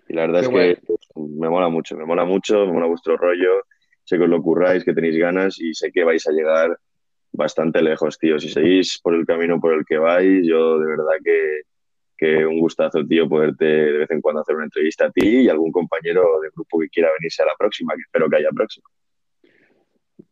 Y 0.09 0.15
la 0.15 0.23
verdad 0.23 0.41
Qué 0.41 0.47
es 0.47 0.51
guay. 0.51 0.75
que 0.77 0.83
pues, 0.87 1.01
me 1.17 1.49
mola 1.49 1.69
mucho, 1.69 1.97
me 1.97 2.05
mola 2.05 2.25
mucho, 2.25 2.67
me 2.67 2.73
mola 2.73 2.87
vuestro 2.87 3.17
rollo. 3.17 3.65
Sé 4.05 4.17
que 4.17 4.25
os 4.25 4.31
lo 4.31 4.43
curráis, 4.43 4.85
que 4.85 4.95
tenéis 4.95 5.17
ganas 5.19 5.61
y 5.61 5.75
sé 5.75 5.93
que 5.93 6.05
vais 6.05 6.27
a 6.27 6.33
llegar 6.33 6.79
bastante 7.33 7.83
lejos, 7.83 8.19
tío. 8.19 8.39
Si 8.39 8.49
seguís 8.49 9.01
por 9.03 9.15
el 9.15 9.27
camino 9.27 9.61
por 9.61 9.75
el 9.75 9.85
que 9.85 9.99
vais, 9.99 10.47
yo 10.47 10.79
de 10.79 10.87
verdad 10.87 11.19
que 11.25 11.63
que 12.23 12.47
un 12.47 12.61
gustazo, 12.61 13.05
tío, 13.05 13.29
poderte 13.29 13.65
de 13.65 13.99
vez 13.99 14.11
en 14.13 14.21
cuando 14.21 14.43
hacer 14.43 14.55
una 14.55 14.67
entrevista 14.67 15.07
a 15.07 15.11
ti 15.11 15.27
y 15.27 15.49
algún 15.49 15.73
compañero 15.73 16.41
de 16.41 16.51
grupo 16.55 16.79
que 16.79 16.89
quiera 16.89 17.11
venirse 17.19 17.43
a 17.43 17.47
la 17.47 17.57
próxima, 17.59 17.95
que 17.97 18.03
espero 18.03 18.31
que 18.31 18.37
haya 18.37 18.51
próxima. 18.55 18.89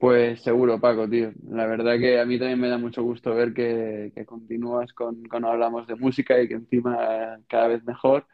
Pues 0.01 0.40
seguro, 0.40 0.80
Paco, 0.80 1.07
tío. 1.07 1.30
La 1.51 1.66
verdad 1.66 1.98
que 1.98 2.18
a 2.18 2.24
mí 2.24 2.38
también 2.38 2.59
me 2.59 2.70
da 2.70 2.78
mucho 2.78 3.03
gusto 3.03 3.34
ver 3.34 3.53
que, 3.53 4.11
que 4.14 4.24
continúas 4.24 4.94
con, 4.94 5.24
con 5.24 5.44
Hablamos 5.44 5.86
de 5.86 5.94
Música 5.94 6.40
y 6.40 6.48
que 6.48 6.55
encima 6.55 7.38
cada 7.46 7.68
vez 7.68 7.84
mejor. 7.84 8.24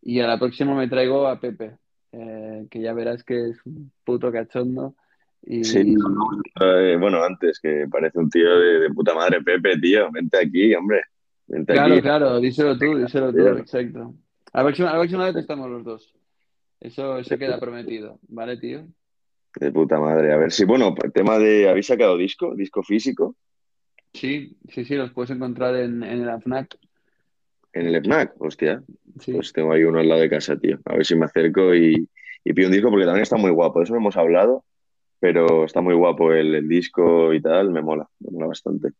Y 0.00 0.20
a 0.20 0.28
la 0.28 0.38
próxima 0.38 0.76
me 0.76 0.86
traigo 0.86 1.26
a 1.26 1.40
Pepe, 1.40 1.78
eh, 2.12 2.68
que 2.70 2.80
ya 2.80 2.92
verás 2.92 3.24
que 3.24 3.50
es 3.50 3.66
un 3.66 3.90
puto 4.04 4.30
cachondo. 4.30 4.94
Sí, 5.42 5.96
Y 5.96 5.96
eh, 6.64 6.96
bueno, 6.96 7.20
antes, 7.24 7.58
que 7.58 7.88
parece 7.90 8.20
un 8.20 8.30
tío 8.30 8.60
de, 8.60 8.78
de 8.78 8.90
puta 8.90 9.12
madre, 9.12 9.42
Pepe, 9.42 9.80
tío, 9.80 10.08
vente 10.12 10.38
aquí, 10.38 10.76
hombre, 10.76 11.02
vente 11.48 11.72
claro, 11.72 11.92
aquí, 11.92 12.02
claro, 12.02 12.38
díselo 12.38 12.78
tú, 12.78 12.98
díselo 12.98 13.32
tú, 13.32 13.48
exacto. 13.48 14.14
A 14.52 14.58
la 14.58 14.64
próxima, 14.66 14.90
a 14.90 14.92
la 14.92 14.98
próxima 15.00 15.24
vez 15.24 15.34
estamos 15.34 15.68
los 15.68 15.82
dos. 15.82 16.14
Eso, 16.78 17.18
eso 17.18 17.36
queda 17.36 17.58
prometido, 17.58 18.20
¿vale, 18.28 18.58
tío? 18.58 18.86
De 19.58 19.72
puta 19.72 19.98
madre. 19.98 20.32
A 20.32 20.36
ver 20.36 20.52
si, 20.52 20.64
bueno, 20.64 20.94
el 21.02 21.12
tema 21.12 21.38
de, 21.38 21.68
¿habéis 21.68 21.86
sacado 21.86 22.16
disco? 22.16 22.54
¿Disco 22.54 22.82
físico? 22.82 23.36
Sí, 24.12 24.56
sí, 24.68 24.84
sí, 24.84 24.94
los 24.94 25.12
puedes 25.12 25.30
encontrar 25.30 25.76
en, 25.76 26.02
en 26.02 26.22
el 26.22 26.28
AFNAC. 26.28 26.78
En 27.72 27.86
el 27.86 27.96
FNAC, 27.96 28.34
hostia, 28.38 28.82
Sí. 29.20 29.32
pues 29.32 29.52
tengo 29.52 29.72
ahí 29.72 29.84
uno 29.84 29.98
al 29.98 30.08
lado 30.08 30.20
de 30.20 30.30
casa, 30.30 30.56
tío. 30.56 30.78
A 30.84 30.94
ver 30.96 31.04
si 31.06 31.14
me 31.14 31.26
acerco 31.26 31.74
y, 31.74 32.08
y 32.44 32.52
pido 32.52 32.68
un 32.68 32.72
disco 32.72 32.90
porque 32.90 33.04
también 33.04 33.22
está 33.22 33.36
muy 33.36 33.50
guapo. 33.50 33.78
De 33.80 33.84
eso 33.84 33.96
hemos 33.96 34.16
hablado, 34.16 34.64
pero 35.20 35.64
está 35.64 35.80
muy 35.80 35.94
guapo 35.94 36.32
el, 36.32 36.54
el 36.54 36.68
disco 36.68 37.32
y 37.34 37.40
tal, 37.42 37.70
me 37.70 37.82
mola, 37.82 38.08
me 38.20 38.30
mola 38.30 38.46
bastante. 38.46 38.90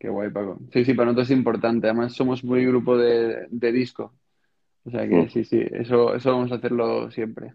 Qué 0.00 0.08
guay, 0.08 0.30
Paco. 0.30 0.58
Sí, 0.72 0.84
sí, 0.84 0.94
para 0.94 1.06
nosotros 1.06 1.30
es 1.30 1.36
importante. 1.36 1.88
Además, 1.88 2.14
somos 2.14 2.44
muy 2.44 2.64
grupo 2.64 2.96
de, 2.96 3.46
de 3.50 3.72
disco. 3.72 4.14
O 4.84 4.90
sea 4.90 5.06
que 5.08 5.14
Mm. 5.16 5.28
sí, 5.28 5.44
sí, 5.44 5.60
eso, 5.72 6.14
eso 6.14 6.30
vamos 6.32 6.50
a 6.52 6.56
hacerlo 6.56 7.10
siempre. 7.10 7.54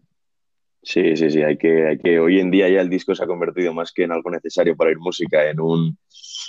Sí, 0.86 1.16
sí, 1.16 1.30
sí, 1.30 1.42
hay 1.42 1.58
que, 1.58 1.88
hay 1.88 1.98
que, 1.98 2.20
hoy 2.20 2.40
en 2.40 2.52
día 2.52 2.68
ya 2.68 2.82
el 2.82 2.90
disco 2.90 3.16
se 3.16 3.24
ha 3.24 3.28
convertido 3.28 3.74
más 3.74 3.94
que 3.94 4.04
en 4.04 4.12
algo 4.12 4.30
necesario 4.30 4.76
para 4.76 4.92
ir 4.92 4.98
música, 5.00 5.50
en 5.50 5.62
un, 5.62 5.98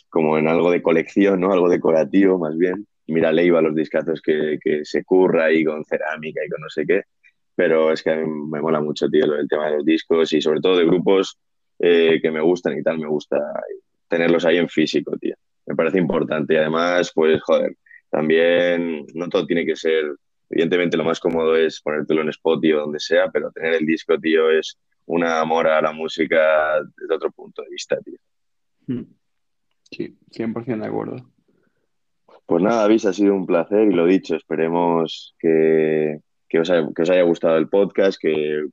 como 0.09 0.37
en 0.39 0.49
algo 0.49 0.71
de 0.73 0.83
colección, 0.83 1.41
¿no? 1.41 1.53
Algo 1.53 1.69
decorativo, 1.69 2.39
más 2.39 2.57
bien. 2.59 2.87
Mira 3.07 3.31
Leiva 3.33 3.63
los 3.63 3.75
discazos 3.77 4.21
que, 4.21 4.59
que 4.61 4.85
se 4.85 5.05
curra 5.05 5.47
ahí 5.47 5.65
con 5.65 5.85
cerámica 5.85 6.41
y 6.45 6.49
con 6.49 6.61
no 6.63 6.69
sé 6.69 6.85
qué, 6.87 7.03
pero 7.55 7.93
es 7.93 8.03
que 8.03 8.11
a 8.11 8.17
mí 8.17 8.29
me 8.51 8.61
mola 8.61 8.81
mucho, 8.81 9.09
tío, 9.09 9.27
del 9.27 9.49
tema 9.49 9.67
de 9.69 9.77
los 9.77 9.85
discos 9.85 10.33
y 10.33 10.41
sobre 10.41 10.61
todo 10.61 10.79
de 10.79 10.87
grupos 10.87 11.39
eh, 11.79 12.19
que 12.21 12.31
me 12.31 12.41
gustan 12.41 12.77
y 12.79 12.83
tal, 12.83 12.99
me 12.99 13.09
gusta 13.09 13.39
tenerlos 14.09 14.45
ahí 14.45 14.59
en 14.59 14.69
físico, 14.69 15.17
tío. 15.19 15.37
Me 15.67 15.77
parece 15.77 15.99
importante 15.99 16.55
y 16.55 16.57
además, 16.57 17.13
pues, 17.15 17.41
joder, 17.43 17.77
también 18.11 19.07
no 19.15 19.29
todo 19.29 19.47
tiene 19.47 19.65
que 19.65 19.77
ser 19.77 20.05
Evidentemente 20.55 20.97
lo 20.97 21.03
más 21.03 21.19
cómodo 21.19 21.57
es 21.57 21.81
ponértelo 21.81 22.23
en 22.23 22.29
Spotify 22.29 22.75
o 22.75 22.83
donde 22.83 23.01
sea, 23.01 23.29
pero 23.29 23.51
tener 23.51 23.75
el 23.75 23.85
disco, 23.85 24.17
tío, 24.21 24.53
es 24.53 24.79
un 25.07 25.25
amor 25.25 25.67
a 25.67 25.83
la 25.83 25.91
música 25.91 26.81
desde 26.97 27.13
otro 27.13 27.33
punto 27.33 27.63
de 27.63 27.71
vista, 27.71 27.99
tío. 28.01 28.17
Mm. 28.87 29.03
Sí, 29.91 30.17
100% 30.31 30.81
de 30.81 30.87
acuerdo. 30.87 31.17
Pues 32.47 32.63
nada, 32.63 32.85
Avis, 32.85 33.05
ha 33.05 33.13
sido 33.13 33.35
un 33.35 33.47
placer 33.47 33.89
y 33.89 33.95
lo 33.95 34.07
dicho, 34.07 34.37
esperemos 34.37 35.35
que, 35.41 36.21
que, 36.49 36.61
os 36.61 36.71
haya, 36.71 36.89
que 36.95 37.03
os 37.03 37.11
haya 37.11 37.23
gustado 37.23 37.57
el 37.57 37.69
podcast, 37.69 38.17
que 38.21 38.65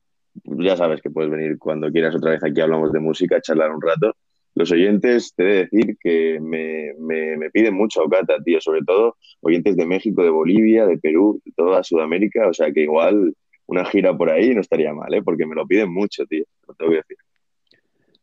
ya 0.44 0.78
sabes 0.78 1.02
que 1.02 1.10
puedes 1.10 1.32
venir 1.32 1.58
cuando 1.58 1.92
quieras 1.92 2.16
otra 2.16 2.30
vez 2.30 2.44
aquí 2.44 2.62
hablamos 2.62 2.92
de 2.92 3.00
música, 3.00 3.42
charlar 3.42 3.72
un 3.72 3.82
rato. 3.82 4.16
Los 4.56 4.72
oyentes, 4.72 5.34
te 5.36 5.44
he 5.44 5.48
de 5.48 5.56
decir 5.64 5.98
que 6.00 6.40
me, 6.42 6.94
me, 7.00 7.38
me 7.38 7.50
piden 7.50 7.74
mucho 7.74 8.02
a 8.02 8.06
Ocata, 8.06 8.38
tío, 8.44 8.60
sobre 8.60 8.82
todo 8.82 9.18
oyentes 9.42 9.76
de 9.78 9.86
México, 9.86 10.24
de 10.24 10.30
Bolivia, 10.30 10.86
de 10.86 10.98
Perú, 10.98 11.42
de 11.46 11.52
toda 11.54 11.84
Sudamérica, 11.84 12.48
o 12.48 12.54
sea 12.54 12.72
que 12.72 12.82
igual 12.82 13.34
una 13.68 13.86
gira 13.86 14.16
por 14.16 14.30
ahí 14.30 14.54
no 14.54 14.62
estaría 14.62 14.94
mal, 14.94 15.14
¿eh? 15.14 15.22
porque 15.24 15.46
me 15.46 15.56
lo 15.56 15.66
piden 15.66 15.94
mucho, 15.94 16.26
tío, 16.26 16.44
lo 16.68 16.74
tengo 16.74 16.92
que 16.92 16.98
decir. 16.98 17.18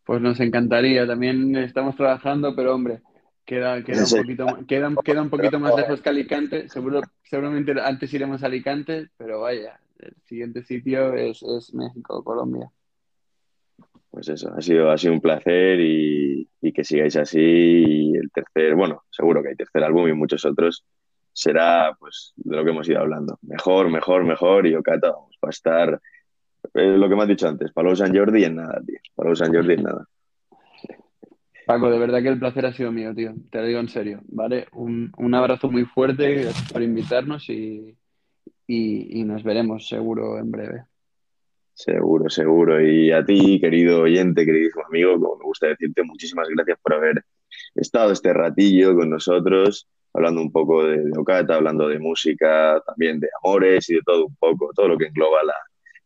Pues 0.05 0.23
nos 0.23 0.41
encantaría. 0.41 1.07
También 1.07 1.55
estamos 1.57 1.95
trabajando, 1.95 2.57
pero 2.57 2.75
hombre, 2.75 3.01
queda, 3.45 3.83
queda 3.85 4.05
un 4.05 4.23
poquito, 4.23 4.47
queda, 4.67 4.95
queda 5.05 5.23
un 5.23 5.29
poquito 5.29 5.61
más 5.61 5.77
lejos 5.77 6.01
que 6.01 6.09
Alicante. 6.09 6.69
Seguro, 6.71 7.03
seguramente 7.25 7.73
antes 7.79 8.13
iremos 8.15 8.43
a 8.43 8.47
Alicante, 8.47 9.09
pero 9.19 9.41
vaya, 9.41 9.79
el 9.99 10.15
siguiente 10.25 10.63
sitio 10.65 11.13
es, 11.13 11.43
es 11.43 11.75
México, 11.75 12.25
Colombia. 12.25 12.71
Pues 14.11 14.29
eso, 14.29 14.53
ha 14.55 14.61
sido, 14.63 14.91
ha 14.91 14.97
sido 14.97 15.13
un 15.13 15.21
placer 15.21 15.81
y, 15.81 16.49
que 16.75 16.85
sigáis 16.85 17.17
así. 17.17 17.41
Y 17.41 18.17
el 18.17 18.31
tercer, 18.31 18.75
bueno, 18.75 19.03
seguro 19.11 19.43
que 19.43 19.51
hay 19.51 19.57
tercer 19.57 19.85
álbum 19.85 20.09
y 20.09 20.13
muchos 20.13 20.45
otros, 20.45 20.85
será 21.33 21.97
pues 21.99 22.33
de 22.37 22.57
lo 22.57 22.65
que 22.65 22.71
hemos 22.71 22.89
ido 22.89 23.01
hablando. 23.01 23.39
Mejor, 23.43 23.91
mejor, 23.91 24.25
mejor. 24.25 24.67
Y 24.67 24.75
Okata, 24.75 25.13
vamos, 25.13 25.39
va 25.45 25.49
a 25.49 25.51
estar 25.51 26.01
eh, 26.75 26.97
lo 26.97 27.09
que 27.09 27.15
me 27.15 27.23
has 27.23 27.29
dicho 27.29 27.49
antes, 27.49 27.73
Palau 27.73 27.95
San 27.97 28.15
Jordi 28.15 28.45
en 28.45 28.57
nada, 28.57 28.81
tío. 28.85 28.99
Palau 29.15 29.37
San 29.37 29.53
Jordi 29.53 29.75
en 29.75 29.83
nada. 29.83 30.07
Paco, 31.67 31.91
de 31.91 31.99
verdad 31.99 32.23
que 32.23 32.29
el 32.29 32.39
placer 32.39 32.65
ha 32.65 32.73
sido 32.73 32.91
mío, 32.91 33.15
tío. 33.15 33.35
Te 33.51 33.59
lo 33.59 33.67
digo 33.67 33.81
en 33.81 33.89
serio, 33.89 34.21
¿vale? 34.29 34.69
Un, 34.73 35.13
un 35.19 35.35
abrazo 35.35 35.71
muy 35.71 35.85
fuerte, 35.85 36.49
por 36.73 36.83
invitarnos 36.83 37.49
y, 37.51 37.95
y 38.67 39.25
nos 39.25 39.43
veremos 39.43 39.87
seguro 39.87 40.39
en 40.39 40.51
breve. 40.51 40.85
Seguro, 41.79 42.29
seguro. 42.29 42.81
Y 42.85 43.13
a 43.13 43.25
ti, 43.25 43.61
querido 43.61 44.01
oyente, 44.03 44.45
queridísimo 44.45 44.85
amigo, 44.87 45.13
como 45.21 45.37
me 45.37 45.45
gusta 45.45 45.69
decirte, 45.69 46.03
muchísimas 46.03 46.49
gracias 46.49 46.77
por 46.83 46.95
haber 46.95 47.25
estado 47.77 48.11
este 48.11 48.33
ratillo 48.33 48.97
con 48.97 49.11
nosotros, 49.11 49.87
hablando 50.13 50.41
un 50.41 50.51
poco 50.51 50.85
de, 50.85 50.99
de 51.05 51.17
Okata, 51.17 51.55
hablando 51.55 51.87
de 51.87 52.01
música, 52.01 52.83
también 52.85 53.21
de 53.21 53.29
amores 53.45 53.89
y 53.91 53.95
de 53.95 54.01
todo 54.05 54.27
un 54.27 54.35
poco, 54.37 54.73
todo 54.75 54.89
lo 54.89 54.99
que 54.99 55.07
engloba 55.07 55.45
la, 55.45 55.55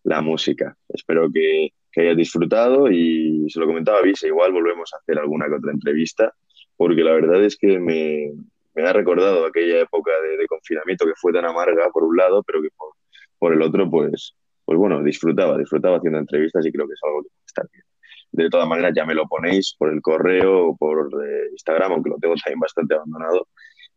la 0.02 0.20
música. 0.20 0.76
Espero 0.90 1.30
que, 1.32 1.70
hayas 1.96 2.16
disfrutado 2.18 2.90
y 2.90 3.46
se 3.48 3.58
lo 3.58 3.66
comentaba 3.66 4.02
Visa, 4.02 4.26
igual 4.26 4.52
volvemos 4.52 4.92
a 4.92 4.98
hacer 4.98 5.18
alguna 5.18 5.46
que 5.46 5.54
otra 5.54 5.72
entrevista, 5.72 6.34
porque 6.76 7.02
la 7.02 7.12
verdad 7.12 7.42
es 7.44 7.56
que 7.56 7.78
me, 7.78 8.30
me 8.74 8.82
ha 8.82 8.92
recordado 8.92 9.46
aquella 9.46 9.80
época 9.80 10.12
de, 10.22 10.36
de, 10.36 10.46
confinamiento 10.46 11.06
que 11.06 11.14
fue 11.16 11.32
tan 11.32 11.46
amarga 11.46 11.88
por 11.90 12.04
un 12.04 12.16
lado, 12.16 12.42
pero 12.42 12.60
que 12.60 12.68
por, 12.76 12.90
por 13.38 13.54
el 13.54 13.62
otro, 13.62 13.90
pues, 13.90 14.34
pues 14.72 14.78
bueno, 14.78 15.02
disfrutaba, 15.02 15.58
disfrutaba 15.58 15.98
haciendo 15.98 16.18
entrevistas 16.18 16.64
y 16.64 16.72
creo 16.72 16.86
que 16.86 16.94
es 16.94 17.00
algo 17.04 17.22
que 17.22 17.28
está 17.46 17.62
bien. 17.70 17.84
De 18.30 18.48
todas 18.48 18.66
maneras, 18.66 18.94
ya 18.96 19.04
me 19.04 19.14
lo 19.14 19.28
ponéis 19.28 19.74
por 19.78 19.92
el 19.92 20.00
correo 20.00 20.68
o 20.68 20.76
por 20.78 21.10
eh, 21.22 21.48
Instagram, 21.50 21.92
aunque 21.92 22.08
lo 22.08 22.16
tengo 22.16 22.34
también 22.42 22.58
bastante 22.58 22.94
abandonado. 22.94 23.48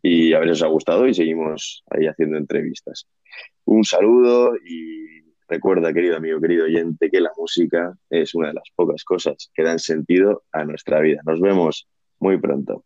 Y 0.01 0.33
a 0.33 0.39
ver 0.39 0.49
si 0.49 0.51
os 0.51 0.63
ha 0.63 0.67
gustado 0.67 1.07
y 1.07 1.13
seguimos 1.13 1.81
ahí 1.91 2.07
haciendo 2.07 2.37
entrevistas. 2.37 3.07
Un 3.63 3.85
saludo 3.85 4.57
y 4.57 5.21
recuerda, 5.47 5.93
querido 5.93 6.17
amigo, 6.17 6.41
querido 6.41 6.65
oyente, 6.65 7.09
que 7.09 7.21
la 7.21 7.31
música 7.37 7.93
es 8.09 8.35
una 8.35 8.49
de 8.49 8.55
las 8.55 8.69
pocas 8.75 9.05
cosas 9.05 9.49
que 9.53 9.63
dan 9.63 9.79
sentido 9.79 10.43
a 10.51 10.65
nuestra 10.65 10.99
vida. 10.99 11.21
Nos 11.25 11.39
vemos. 11.39 11.87
muy 12.19 12.37
pronto. 12.37 12.83